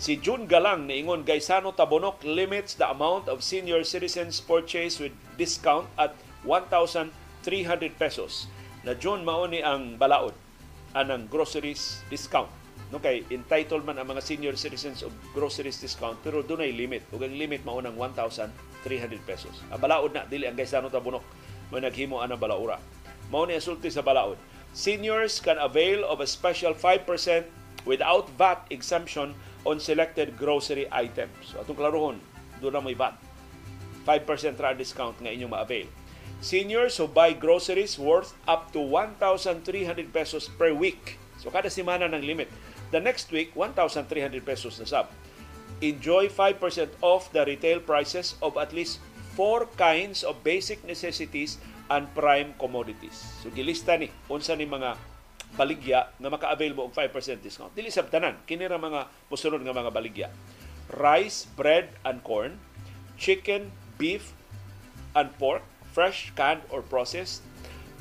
[0.00, 5.84] Si June Galang niingon, Gaisano Tabonok limits the amount of senior citizens purchase with discount
[6.00, 6.16] at
[6.48, 7.12] 1,300
[8.00, 8.48] pesos.
[8.80, 10.32] Na June mauni ang balaod
[10.96, 12.48] anang groceries discount.
[12.90, 17.04] No kay entitled ang mga senior citizens of groceries discount pero dunay limit.
[17.12, 18.50] Ug ang limit mao nang 1,300
[19.28, 19.52] pesos.
[19.68, 21.22] Ang balaod na dili ang gaysano ta bunok?
[21.70, 22.80] Mo naghimo ana balaura.
[23.28, 24.40] Mao ni sulti sa balaod
[24.72, 27.06] seniors can avail of a special 5%
[27.84, 29.34] without VAT exemption
[29.66, 32.16] on selected grocery items so atong klarohon
[32.60, 33.16] do na may VAT
[34.04, 34.26] 5%
[34.60, 35.88] ra discount nga inyong ma-avail
[36.40, 39.60] Seniors who buy groceries worth up to 1,300
[40.08, 41.20] pesos per week.
[41.36, 42.48] So kada semana ng limit.
[42.96, 44.08] The next week, 1,300
[44.40, 45.12] pesos na sub.
[45.84, 49.04] Enjoy 5% off the retail prices of at least
[49.36, 51.60] four kinds of basic necessities
[51.90, 53.18] and prime commodities.
[53.42, 54.94] So gilista ni unsa ni mga
[55.58, 57.74] baligya nga maka-avail mo og 5% discount.
[57.74, 60.28] Dili sab tanan, kini ra mga musunod nga mga baligya.
[60.94, 62.58] Rice, bread and corn,
[63.18, 64.34] chicken, beef
[65.18, 67.42] and pork, fresh, canned or processed,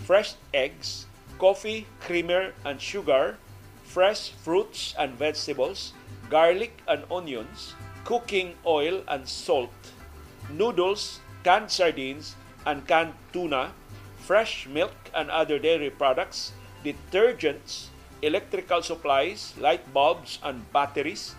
[0.06, 1.10] fresh eggs,
[1.41, 3.38] coffee, creamer and sugar,
[3.82, 5.98] fresh fruits and vegetables,
[6.30, 7.74] garlic and onions,
[8.06, 9.74] cooking oil and salt,
[10.53, 13.74] noodles, canned sardines and canned tuna,
[14.30, 16.53] fresh milk and other dairy products,
[16.85, 17.89] detergents,
[18.22, 21.34] electrical supplies, light bulbs and batteries,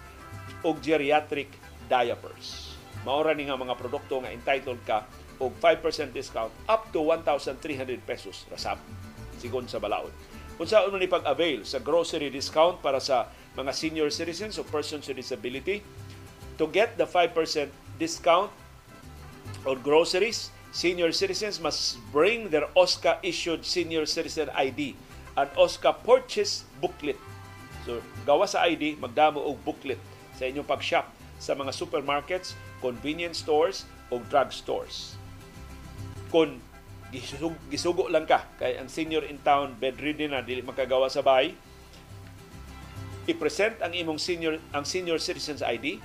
[0.66, 1.46] ug geriatric
[1.86, 2.74] diapers.
[3.06, 5.06] Maura ni nga mga produkto nga entitled ka
[5.38, 7.62] og 5% discount up to 1,300
[8.02, 8.82] pesos rasab
[9.38, 10.10] sigon sa balaod.
[10.58, 15.16] Unsaon man ni pag-avail sa grocery discount para sa mga senior citizens o persons with
[15.16, 15.80] disability
[16.58, 17.32] to get the 5%
[17.96, 18.50] discount
[19.64, 24.94] on groceries, senior citizens must bring their OSCA issued senior citizen ID
[25.38, 27.18] and OSCA purchase booklet.
[27.86, 29.98] So, gawa sa ID, magdamo og booklet
[30.36, 31.10] sa inyong pag-shop
[31.40, 35.16] sa mga supermarkets, convenience stores o drug stores.
[36.28, 36.60] Kung
[37.10, 41.52] gisug, gisugo lang ka kay ang senior in town bedridden na dili makagawa sa bahay
[43.26, 45.98] i-present ang imong senior ang senior citizens ID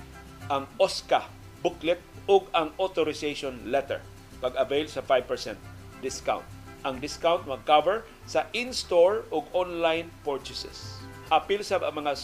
[0.50, 1.30] ang OSCA
[1.62, 4.02] booklet ug ang authorization letter
[4.46, 5.58] pag-avail sa 5%
[5.98, 6.46] discount.
[6.86, 11.02] Ang discount mag-cover sa in-store ug online purchases.
[11.34, 12.14] Apil sa mga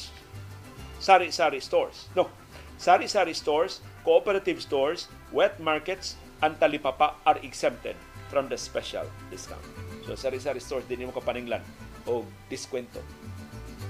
[1.03, 2.07] sari-sari stores.
[2.15, 2.31] No,
[2.79, 6.15] sari-sari stores, cooperative stores, wet markets,
[6.47, 7.99] and talipapa are exempted
[8.31, 9.03] from the special
[9.35, 9.63] discount.
[10.07, 11.63] So sari-sari stores din mo kapaninglan
[12.07, 13.03] o diskwento.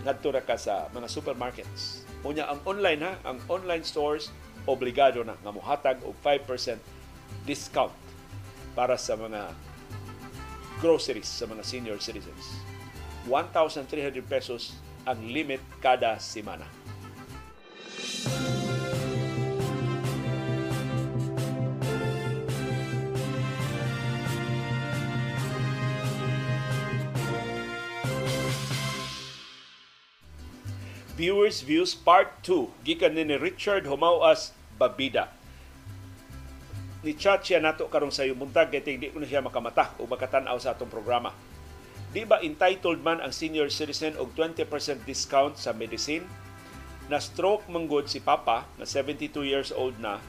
[0.08, 2.08] Ngadto ka sa mga supermarkets.
[2.24, 4.32] Unya ang online ha, ang online stores
[4.64, 6.80] obligado na nga mohatag og 5%
[7.44, 7.92] discount
[8.72, 9.52] para sa mga
[10.80, 12.58] groceries sa mga senior citizens.
[13.28, 13.86] 1,300
[14.26, 14.74] pesos
[15.06, 16.66] ang limit kada semana.
[31.12, 35.30] Viewers Views Part 2 gikan ni Richard Humawas Babida.
[37.02, 40.54] Ni chat siya nato karong sa buntag kay di ko na siya makamata o makatan-aw
[40.62, 41.34] sa atong programa.
[42.14, 44.68] Di ba entitled man ang senior citizen og 20%
[45.02, 46.22] discount sa medicine?
[47.10, 50.22] Na stroke manggod si Papa na 72 years old na,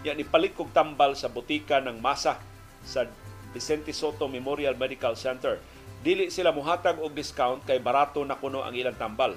[0.00, 2.40] ya nipalit kog tambal sa butika ng masa
[2.86, 3.04] sa
[3.52, 5.60] Vicente Soto Memorial Medical Center.
[6.00, 9.36] Dili sila muhatag og discount kay barato na kuno ang ilang tambal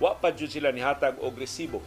[0.00, 1.84] wa pa jud sila nihatag og resibo.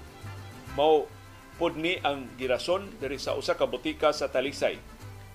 [0.77, 1.09] Mao
[1.57, 4.77] pod ni ang girason diri sa usa ka botika sa Talisay.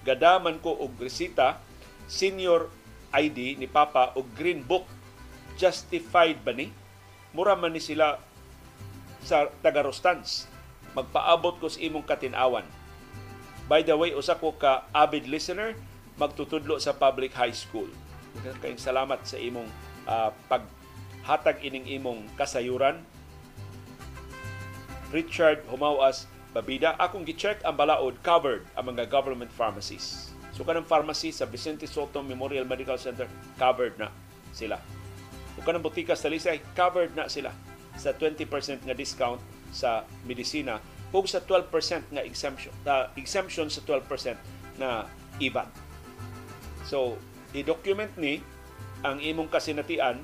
[0.03, 1.61] Gadaman ko og resita
[2.09, 2.73] senior
[3.13, 4.85] ID ni Papa og Green Book.
[5.59, 6.71] Justified ba ni?
[7.35, 8.19] Mura man ni sila
[9.23, 10.49] sa taga-Rostans.
[10.97, 12.65] Magpaabot ko sa imong katinawan.
[13.69, 15.77] By the way, usa ko ka avid listener,
[16.17, 17.87] magtutudlo sa public high school.
[18.65, 19.69] Kayong salamat sa imong
[20.09, 20.65] uh, pag
[21.29, 23.05] hatag ining imong kasayuran.
[25.11, 30.33] Richard Humawas Babida, akong gi-check ang balaod covered ang mga government pharmacies.
[30.57, 33.29] So kanang pharmacy sa Vicente Soto Memorial Medical Center
[33.61, 34.09] covered na
[34.51, 34.81] sila.
[35.55, 37.53] O kanang butika sa Lisay covered na sila
[37.95, 38.49] sa 20%
[38.83, 39.39] nga discount
[39.71, 40.81] sa medisina
[41.13, 41.69] ug sa 12%
[42.11, 42.73] nga exemption.
[42.85, 44.35] Uh, exemption sa 12%
[44.81, 45.05] na
[45.41, 45.69] IVAT.
[46.89, 47.21] So,
[47.53, 48.41] i-document ni
[49.05, 50.21] ang imong kasinatian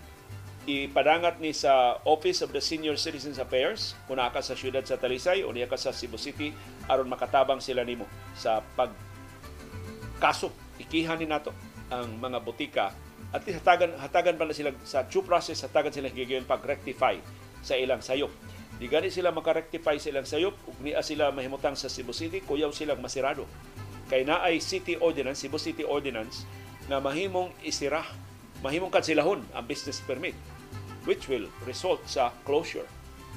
[0.64, 5.44] ipadangat ni sa Office of the Senior Citizens Affairs kung ka sa siyudad sa Talisay
[5.44, 6.56] o niya ka sa Cebu City
[6.88, 8.88] aron makatabang sila nimo sa pag
[10.16, 10.48] kaso
[10.80, 11.52] ikihan ni nato
[11.92, 12.86] ang mga botika.
[13.34, 17.20] At hatagan hatagan pa na sila sa due process hatagan sila gigayon pag rectify
[17.60, 18.32] sa ilang sayop.
[18.80, 22.72] Di gani sila makarectify sa ilang sayop ug niya sila mahimutang sa Cebu City kuyaw
[22.72, 23.44] silang masirado.
[24.08, 26.48] Kay naay city ordinance Cebu City ordinance
[26.88, 28.00] nga mahimong isira
[28.64, 30.32] mahimong kansilahon ang business permit
[31.04, 32.88] which will result sa closure.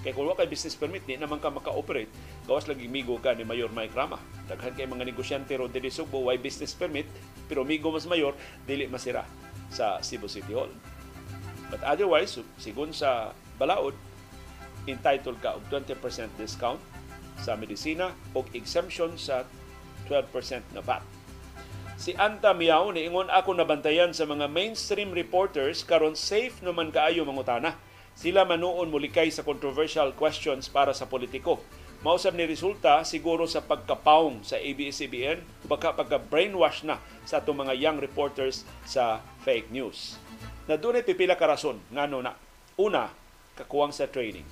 [0.05, 2.07] Kay kung kay business permit, di naman ka maka-operate,
[2.45, 4.21] gawas lagi migo ka ni Mayor Mike Rama.
[4.47, 7.09] Daghan kay mga negosyante ro dili Sugbo, why business permit,
[7.49, 9.25] pero migo mas mayor, dili masira
[9.73, 10.71] sa Cebu City Hall.
[11.67, 13.97] But otherwise, sigun sa balaod,
[14.87, 15.99] entitled ka og 20%
[16.39, 16.79] discount
[17.43, 19.43] sa medisina o exemption sa
[20.07, 21.16] 12% na VAT.
[21.97, 27.73] Si Anta Miao niingon ako nabantayan sa mga mainstream reporters karon safe naman kaayo mangutana.
[28.13, 31.57] Sila manuon mulikay sa controversial questions para sa politiko.
[32.05, 37.97] Mausab ni resulta siguro sa pagkapaong sa ABS-CBN baka pagka-brainwash na sa atong mga young
[37.97, 40.21] reporters sa fake news.
[40.69, 42.37] Na doon pipila ka rason ngano na
[42.77, 43.09] una
[43.57, 44.45] kakuwang sa training.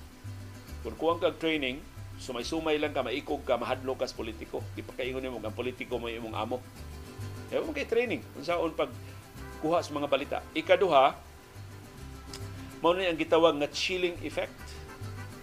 [0.82, 1.78] Kung kuwang kag training,
[2.18, 4.66] sumay-sumay lang ka, maikog ka, mahadlok ka sa politiko.
[4.74, 6.58] Di pa kaingon mo ang politiko mo imong amo
[7.50, 8.22] Ewan kay training.
[8.34, 8.90] Kung saan pag
[9.60, 10.38] kuha sa mga balita.
[10.52, 11.16] Ikaduha,
[12.82, 14.54] mao ni ang gitawag nga chilling effect.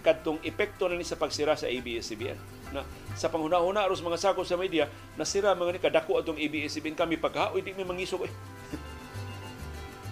[0.04, 2.38] Kadtong epekto na ni sa pagsira sa ABS-CBN.
[2.76, 2.84] Na
[3.16, 7.62] sa panghuna-huna aros mga sakop sa media, nasira mga ni kadako atong ABS-CBN kami pagkaoy
[7.62, 8.32] di mi mangisog eh.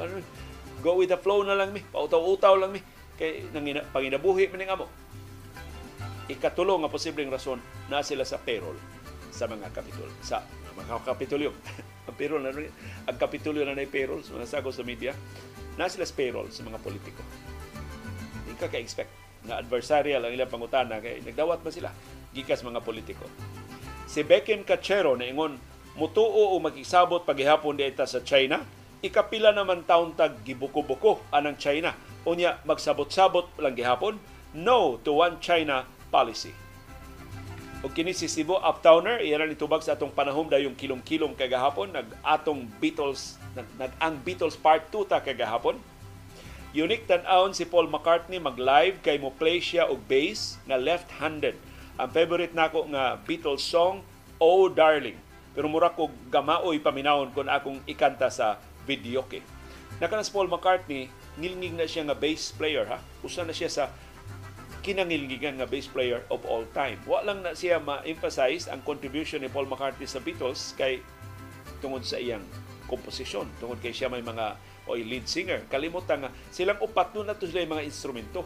[0.83, 2.83] Go with the flow na lang mi, pautaw-utaw lang mi
[3.15, 4.87] kay nangina panginabuhi man amo.
[6.27, 8.79] Ikatulo nga posibleng rason na sila sa payroll
[9.31, 10.43] sa mga kapitol sa
[10.77, 11.51] mga kapitulyo.
[12.09, 12.51] ang payroll na
[13.07, 15.15] ang kapitulyo na na payroll sa mga sago sa media
[15.79, 17.23] na sila payroll sa mga politiko.
[18.43, 19.13] Hindi ka ka-expect
[19.47, 21.91] na adversarial ang ilang pangutana kay nagdawat ba sila
[22.35, 23.27] gikas mga politiko.
[24.07, 25.57] Si Becken Cachero na ingon
[25.97, 28.65] mutuo o makisabot paghihapon di sa China,
[29.05, 31.93] ikapila naman taon tag gibuko-buko anang China.
[32.23, 34.15] Unya magsabot-sabot lang gihapon,
[34.55, 36.62] no to one China policy.
[37.83, 42.07] O kini si Cebu Uptowner, iyan ni tubag sa atong panahon dayong kilong-kilong kagahapon, nag
[42.23, 45.83] atong Beatles, nag, nag ang Beatles Part 2 ta kagahapon.
[46.71, 51.59] Unique tan-aon si Paul McCartney mag-live kay mo play siya og bass nga left-handed
[52.01, 54.01] Ang favorite nako nga Beatles song,
[54.39, 55.19] Oh Darling.
[55.53, 59.45] Pero mura ko gamaoy paminawon kung akong ikanta sa videoke.
[60.01, 63.03] Nakanas Paul McCartney, ngilngig na siya nga bass player ha.
[63.21, 63.85] Usa na siya sa
[64.83, 66.99] kinangilngigan nga bass player of all time.
[67.07, 70.99] Wa lang na siya ma-emphasize ang contribution ni Paul McCartney sa Beatles kay
[71.79, 72.43] tungod sa iyang
[72.91, 74.59] komposisyon, tungod kay siya may mga
[74.91, 75.63] o lead singer.
[75.71, 78.43] Kalimutan nga silang upat no na to sila mga instrumento.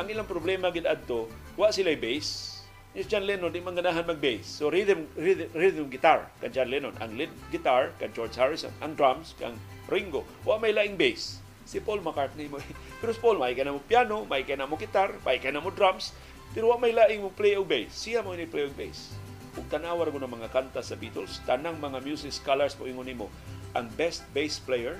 [0.00, 2.56] Ang ilang problema gid adto, wa sila bass.
[2.96, 4.48] Ni John Lennon di manganahan mag-bass.
[4.48, 8.96] So rhythm, rhythm rhythm guitar kan John Lennon, ang lead guitar kan George Harrison, ang
[8.96, 9.52] drums kan
[9.92, 10.24] Ringo.
[10.48, 12.62] Wa may laing bass si Paul McCartney mo.
[13.02, 15.50] Pero si Paul, may ka na mo piano, may ka na mo gitar, may ka
[15.50, 16.14] na mo drums,
[16.56, 17.92] pero may laing mo play o bass.
[17.92, 19.12] Siya mo ni play o bass.
[19.52, 23.28] Kung tanawar ko ng mga kanta sa Beatles, tanang mga music scholars po ingon nimo,
[23.76, 24.96] ang best bass player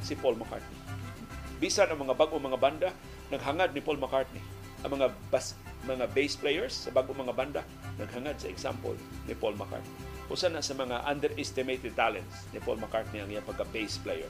[0.00, 0.78] si Paul McCartney.
[1.60, 2.88] Bisan ang mga bago mga banda,
[3.28, 4.40] naghangad ni Paul McCartney.
[4.86, 5.52] Ang mga bas,
[5.84, 7.60] mga bass players sa bago mga banda,
[8.00, 8.96] naghangad sa example
[9.28, 10.07] ni Paul McCartney.
[10.28, 14.28] Usa na sa mga underestimated talents ni Paul McCartney ang iyang pagka-bass player.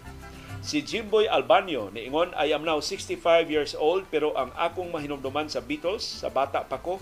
[0.58, 3.18] Si Jimboy Albanyo niingon, I am now 65
[3.50, 6.98] years old pero ang akong mahinumduman sa Beatles, sa bata pa ko,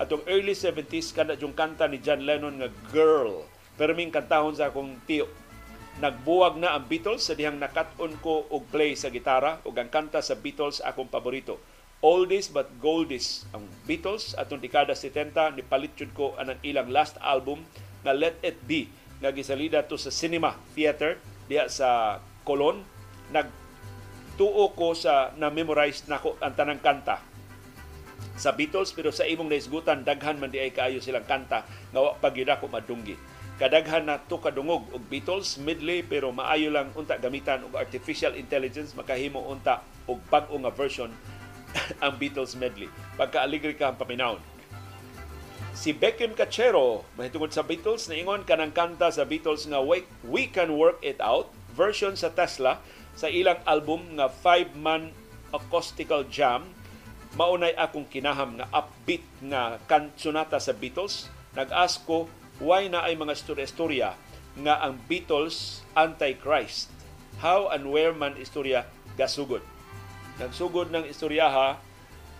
[0.00, 3.44] atong early 70s kada yung kanta ni John Lennon nga Girl.
[3.76, 5.28] Pero ming kantahon sa akong tiyo.
[6.00, 10.24] Nagbuwag na ang Beatles sa dihang nakat-on ko og play sa gitara ug ang kanta
[10.24, 11.60] sa Beatles akong paborito.
[12.00, 17.60] Oldies but goldies ang Beatles atong dekada 70 ni palitjud ko anang ilang last album
[18.02, 18.88] nga Let It Be.
[19.20, 21.20] Nga gisalida to sa cinema theater
[21.50, 22.80] diha sa Colon,
[23.34, 27.20] nagtuo ko sa na-memorize nako ang tanang kanta
[28.40, 32.16] sa Beatles pero sa imong naisgutan daghan man di ay kaayo silang kanta nga wa
[32.16, 33.20] pa ko madunggi.
[33.60, 38.96] Kadaghan na to kadungog og Beatles medley pero maayo lang unta gamitan og artificial intelligence
[38.96, 41.12] makahimo unta og bag-o nga version
[42.02, 42.88] ang Beatles medley
[43.20, 44.40] pagka-aligre ka ang paminawon
[45.80, 50.76] si Beckham Cachero mahitungod sa Beatles naingon kanang kanta sa Beatles nga We, We Can
[50.76, 52.84] Work It Out version sa Tesla
[53.16, 55.16] sa ilang album nga Five Man
[55.56, 56.68] Acoustical Jam
[57.32, 61.32] maunay akong kinaham nga upbeat nga kansunata sa Beatles.
[61.56, 62.28] Nag-ask ko
[62.60, 64.12] why na ay mga istorya-istorya
[64.60, 66.92] nga ang Beatles anti-Christ?
[67.40, 68.84] How and where man istorya
[69.16, 69.64] gasugod
[70.36, 71.80] nagsugod ng istoryaha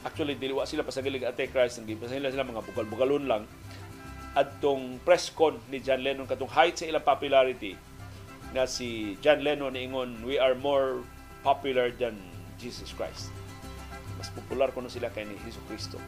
[0.05, 3.45] actually dili wa sila pasagalig anti-Christ ang gipasan sila sila mga bugal-bugalon lang
[4.33, 7.75] adtong press con ni John Lennon katong height sa ilang popularity
[8.51, 11.03] na si John Lennon ingon, we are more
[11.47, 12.19] popular than
[12.59, 13.31] Jesus Christ.
[14.19, 15.99] Mas popular kuno sila kay ni Hesus Kristo.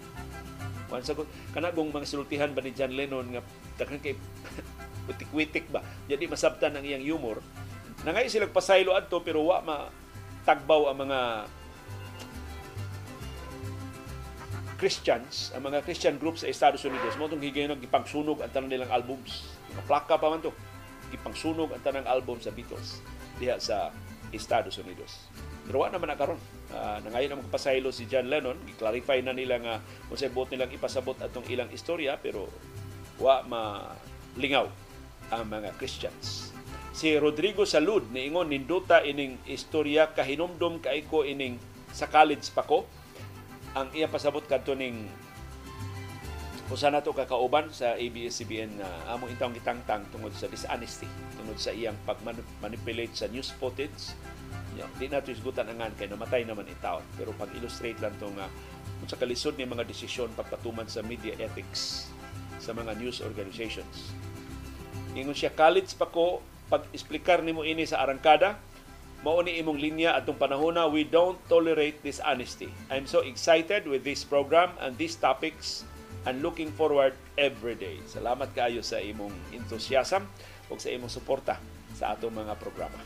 [0.91, 1.17] Kung sa
[1.57, 3.41] kanagong mga sultihan ba ni John Lennon nga
[3.81, 4.19] daghan kay
[5.09, 5.81] witik-witik ba.
[6.11, 7.41] Jadi masabtan ang iyang humor.
[8.03, 9.77] Nangay sila pasaylo adto pero wa ma
[10.43, 11.19] tagbaw ang mga
[14.83, 18.67] Christians, ang mga Christian groups sa Estados Unidos, mo itong higayon ng ipangsunog ang tanong
[18.67, 19.47] nilang albums.
[19.87, 20.51] Plaka pa man to
[21.15, 22.99] gipangsunog ang tanang album sa Beatles
[23.39, 23.95] diha sa
[24.35, 25.31] Estados Unidos.
[25.69, 26.41] Pero wa naman na karon.
[26.73, 29.75] Uh, nangayon ang pasaylo si John Lennon, i-clarify na nila nga
[30.11, 32.51] kung sa bot nilang ipasabot atong ilang istorya pero
[33.23, 34.67] wa malingaw
[35.31, 36.51] ang mga Christians.
[36.91, 41.61] Si Rodrigo Salud niingon ninduta ining istorya kahinumdom kay ko ining
[41.95, 42.89] sa college pa ko
[43.73, 45.09] ang iya pasabot kadto ning
[46.73, 51.61] usa na to kakauban sa ABS-CBN nga uh, among intawong gitangtang tungod sa dishonesty tungod
[51.61, 54.17] sa iyang pag-manipulate sa news footage.
[54.73, 58.49] Yeah, di nato isgutan angan kay namatay naman itaon pero pag-illustrate lang to nga
[59.05, 62.09] kung sa kalisod ni mga desisyon pagpatuman sa media ethics
[62.57, 64.17] sa mga news organizations.
[65.13, 66.41] Ingon siya college pa ko
[66.73, 68.57] pag-explicar nimo ini sa arangkada
[69.23, 74.27] mao ni imong linya atong panahona we don't tolerate dishonesty i'm so excited with this
[74.27, 75.87] program and these topics
[76.27, 77.99] and looking forward every day.
[78.07, 80.27] Salamat kayo sa imong enthusiasm
[80.71, 81.59] o sa imong suporta
[81.95, 83.01] sa atong mga programa.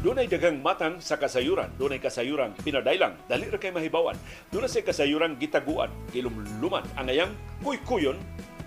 [0.00, 4.16] Dunay daghang matang sa kasayuran, dunay kasayuran pinadailang, dali ra kay mahibawan.
[4.48, 8.16] Dunay sa kasayuran gitaguan, kilumluman ang ayang kuykuyon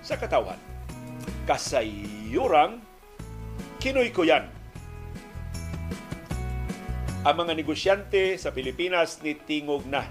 [0.06, 0.62] sa katawhan.
[1.50, 2.86] Kasayuran
[3.82, 4.46] kinoy-kuyan.
[7.26, 10.06] Ang mga negosyante sa Pilipinas ni tingog na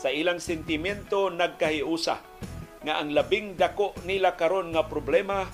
[0.00, 2.16] sa ilang sentimento nagkahiusa
[2.88, 5.44] nga ang labing dako nila karon nga problema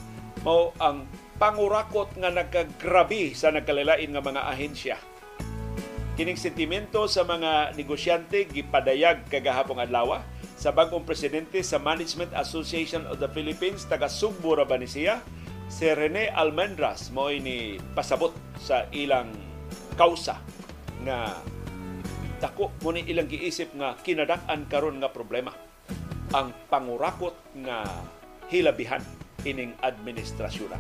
[0.45, 4.97] mao ang pangurakot nga nagkagrabi sa nagkalilain nga mga ahensya.
[6.15, 10.23] Kining sentimento sa mga negosyante gipadayag kagahapong adlaw
[10.55, 15.19] sa bagong presidente sa Management Association of the Philippines, taga Sugbo ra siya?
[15.67, 18.31] Si Rene Almendras mo ni pasabot
[18.63, 19.35] sa ilang
[19.99, 20.39] kausa
[21.03, 21.35] nga
[22.39, 25.51] dako mo ni ilang giisip nga kinadak-an karon nga problema
[26.31, 27.35] ang pangurakot
[27.65, 27.83] nga
[28.53, 29.03] hilabihan
[29.45, 30.73] ining administrasyon.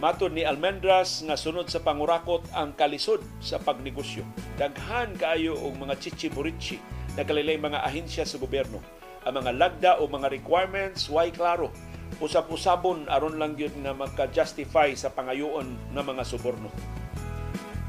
[0.00, 4.24] Matod ni Almendras nga sunod sa pangurakot ang kalisod sa pagnegosyo.
[4.56, 6.80] Daghan kaayo og mga chichiburichi
[7.20, 8.80] na kalilay mga ahensya sa gobyerno.
[9.28, 11.68] Ang mga lagda o mga requirements way klaro.
[12.16, 16.72] Usap-usabon aron lang yun nga magka-justify sa pangayoon ng mga suborno.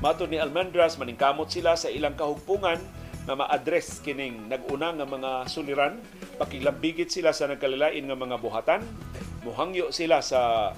[0.04, 2.84] Matod ni Almendras maningkamot sila sa ilang kahugpungan
[3.24, 5.96] na ma-address kining nag-una nga mga suliran,
[6.36, 8.84] pakilambigit sila sa nagkalilain nga mga buhatan,
[9.48, 10.74] muhangyo sila sa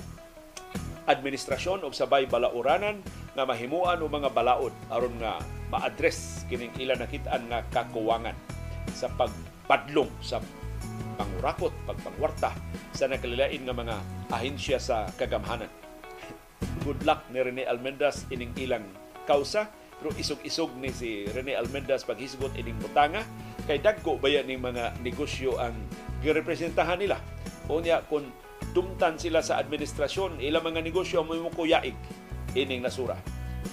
[1.10, 3.04] administrasyon o sabay balauranan
[3.36, 5.42] nga mahimuan o mga balaod aron nga
[5.74, 8.38] ma-address kining ila nakitaan nga kakuwangan
[8.94, 10.40] sa pagpadlong sa
[11.18, 12.52] pangurakot, pagpangwarta
[12.94, 13.96] sa nakalilain nga mga
[14.34, 15.70] ahensya sa kagamhanan.
[16.84, 18.86] Good luck ni Rene Almendas ining ilang
[19.24, 19.70] kausa
[20.04, 23.24] pero isog-isog ni si Rene Almendas paghisgot ining butanga
[23.64, 25.76] kay dagko bayan ning mga negosyo ang
[26.20, 27.20] girepresentahan nila.
[27.72, 28.28] Unya kung
[28.74, 31.95] dumtan sila sa administrasyon, ilang mga negosyo mo mo kuyaig
[32.58, 33.16] ining nasura.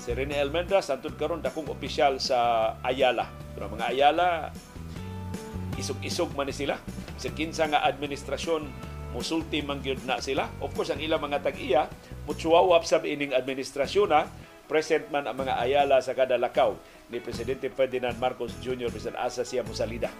[0.00, 3.26] Si Rene Almendras, antod karon dakong opisyal sa Ayala.
[3.56, 4.54] Pero mga Ayala,
[5.76, 6.78] isog-isog man ni sila.
[7.18, 8.68] Sa kinsa nga administrasyon,
[9.12, 10.46] musulti man na sila.
[10.62, 11.90] Of course, ang ilang mga tag-iya,
[12.30, 14.30] mutsuwawap sa ining administrasyon na
[14.70, 16.78] present man ang mga Ayala sa kada lakaw
[17.10, 18.86] ni Presidente Ferdinand Marcos Jr.
[18.94, 20.14] bisan asa siya musalida.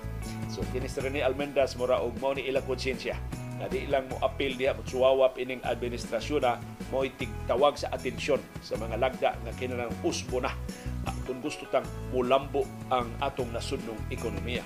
[0.51, 3.15] So kini si Rene Almendas mura og mao ni ilang konsyensya
[3.61, 6.57] na di lang mo appeal diha mo suwawap ining administrasyon na
[6.89, 7.05] mo
[7.45, 10.57] tawag sa atensyon sa mga lagda nga kinahanglan usbo na
[11.05, 14.65] ah, kung gusto tang mulambo ang atong nasudnong ekonomiya.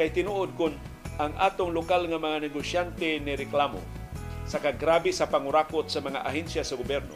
[0.00, 0.72] Kay tinuod kun
[1.20, 3.78] ang atong lokal nga mga negosyante ni reklamo
[4.48, 7.14] sa kagrabe sa pangurakot sa mga ahensya sa gobyerno.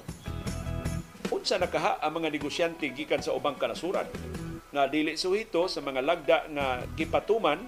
[1.33, 4.07] Unsa nakaha ang mga negosyante gikan sa ubang kanasuran
[4.71, 7.59] nga dili suhito sa mga lagda nga gipatuman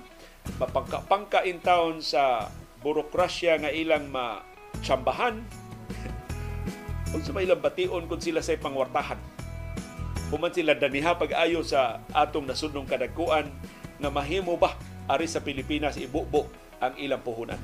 [0.58, 2.50] mapangka in town sa
[2.82, 5.38] burokrasya nga ilang ma-tsambahan
[7.14, 9.18] kung sa ilang bation kung sila sa pangwartahan.
[10.28, 13.52] Kuman sila daniha pag-ayo sa atong nasudnong kadagkuan
[14.00, 14.74] nga mahimo ba
[15.06, 16.48] ari sa Pilipinas ibubo
[16.82, 17.60] ang ilang puhunan.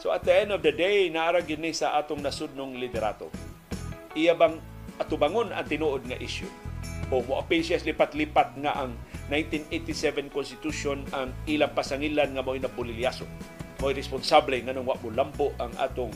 [0.00, 3.28] So at the end of the day, naara gini sa atong nasudnong liderato.
[4.16, 4.56] Iya bang
[4.96, 6.48] atubangon ang tinuod nga issue?
[7.10, 8.94] O mo siya lipat-lipat nga ang
[9.28, 13.26] 1987 Constitution ang ilang pasangilan nga mo'y napulilyaso
[13.80, 16.12] mo'y responsable nga nung wa lampo ang atong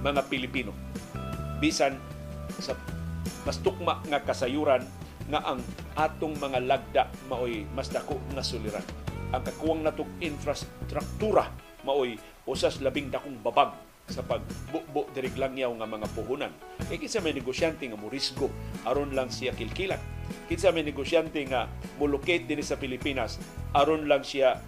[0.00, 0.72] mga Pilipino.
[1.58, 1.98] Bisan
[2.62, 2.78] sa
[3.44, 4.86] mas tukma nga kasayuran
[5.28, 5.60] nga ang
[5.98, 8.82] atong mga lagda maoy mas dako nga suliran.
[9.34, 11.50] Ang kakuwang natong infrastruktura
[11.82, 12.16] maoy
[12.46, 13.74] usas labing dakong babag
[14.10, 16.52] sa pagbukbo dirig langyaw nga mga puhunan.
[16.90, 18.50] Kay kinsa may negosyante nga murisgo
[18.86, 20.00] aron lang siya kilkilan.
[20.50, 23.38] Kinsa may negosyante nga mulocate dinhi sa Pilipinas
[23.74, 24.58] aron lang siya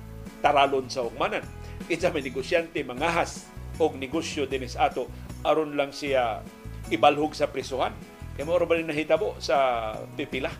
[0.42, 1.42] taralon sa hukmanan
[1.86, 3.46] kinsa may negosyante mangahas
[3.80, 5.08] og negosyo dinis ato
[5.42, 6.44] aron lang siya
[6.92, 7.94] ibalhog sa prisuhan.
[8.36, 10.52] Kay mo ba nahitabo sa pipila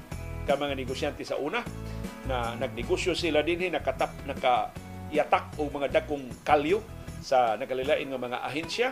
[0.44, 1.62] ka mga negosyante sa una
[2.26, 4.70] na nagnegosyo sila dinhi nakatap naka
[5.12, 6.82] yatak og mga dagkong kalyo
[7.22, 8.88] sa nagalilain nga mga ahensya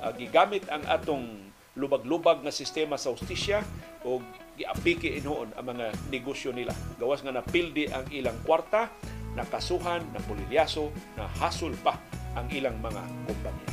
[0.00, 3.62] uh, gigamit ang atong lubag-lubag nga sistema sa ustisya
[4.02, 4.22] o
[4.58, 6.74] giapiki inoon ang mga negosyo nila.
[6.98, 8.90] Gawas nga napildi ang ilang kwarta
[9.38, 11.94] nakasuhan, napulilyaso, na hasol pa
[12.34, 13.66] ang ilang mga kumpanya.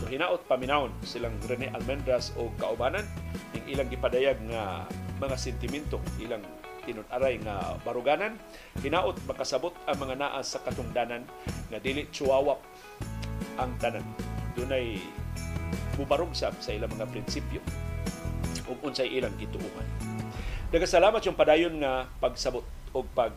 [0.00, 3.04] So hinaot paminawon silang Rene Almendras o kaubanan
[3.52, 4.88] ng ilang gipadayag nga
[5.20, 6.40] mga sentimento ilang
[6.88, 8.40] tinunaray nga baruganan
[8.80, 11.28] hinaot makasabot ang mga naa sa katungdanan
[11.68, 12.64] nga dili tsuwawap
[13.60, 14.04] ang tanan
[14.56, 14.96] dunay
[16.00, 17.60] bubarog sa ilang mga prinsipyo
[18.70, 19.86] ug unsay ilang gituuhan
[20.70, 22.62] Nagasalamat yung padayon nga pagsabot
[22.94, 23.34] o pag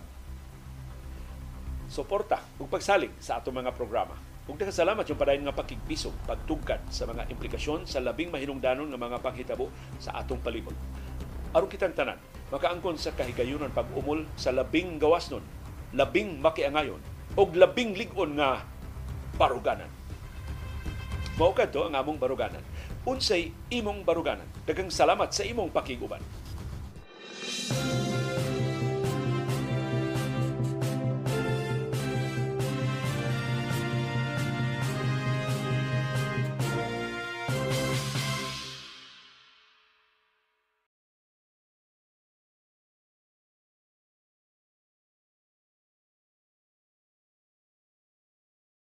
[1.89, 4.13] suporta ug pagsalig sa ato mga programa.
[4.45, 9.17] Ug salamat yung padayon nga pakigpiso, pagtugkad sa mga implikasyon sa labing mahinungdanon nga mga
[9.17, 10.77] panghitabo sa atong palibot.
[11.57, 12.21] Aron kitang tanan,
[12.53, 15.41] makaangkon sa kahigayunan pag-umol sa labing gawasnon,
[15.97, 17.01] labing makiangayon,
[17.33, 18.61] og labing ligon nga
[19.41, 19.89] baruganan.
[21.33, 22.61] Mao kadto ang among baruganan
[23.03, 24.47] unsay imong baruganan.
[24.63, 26.23] Daghang salamat sa imong pakiguban.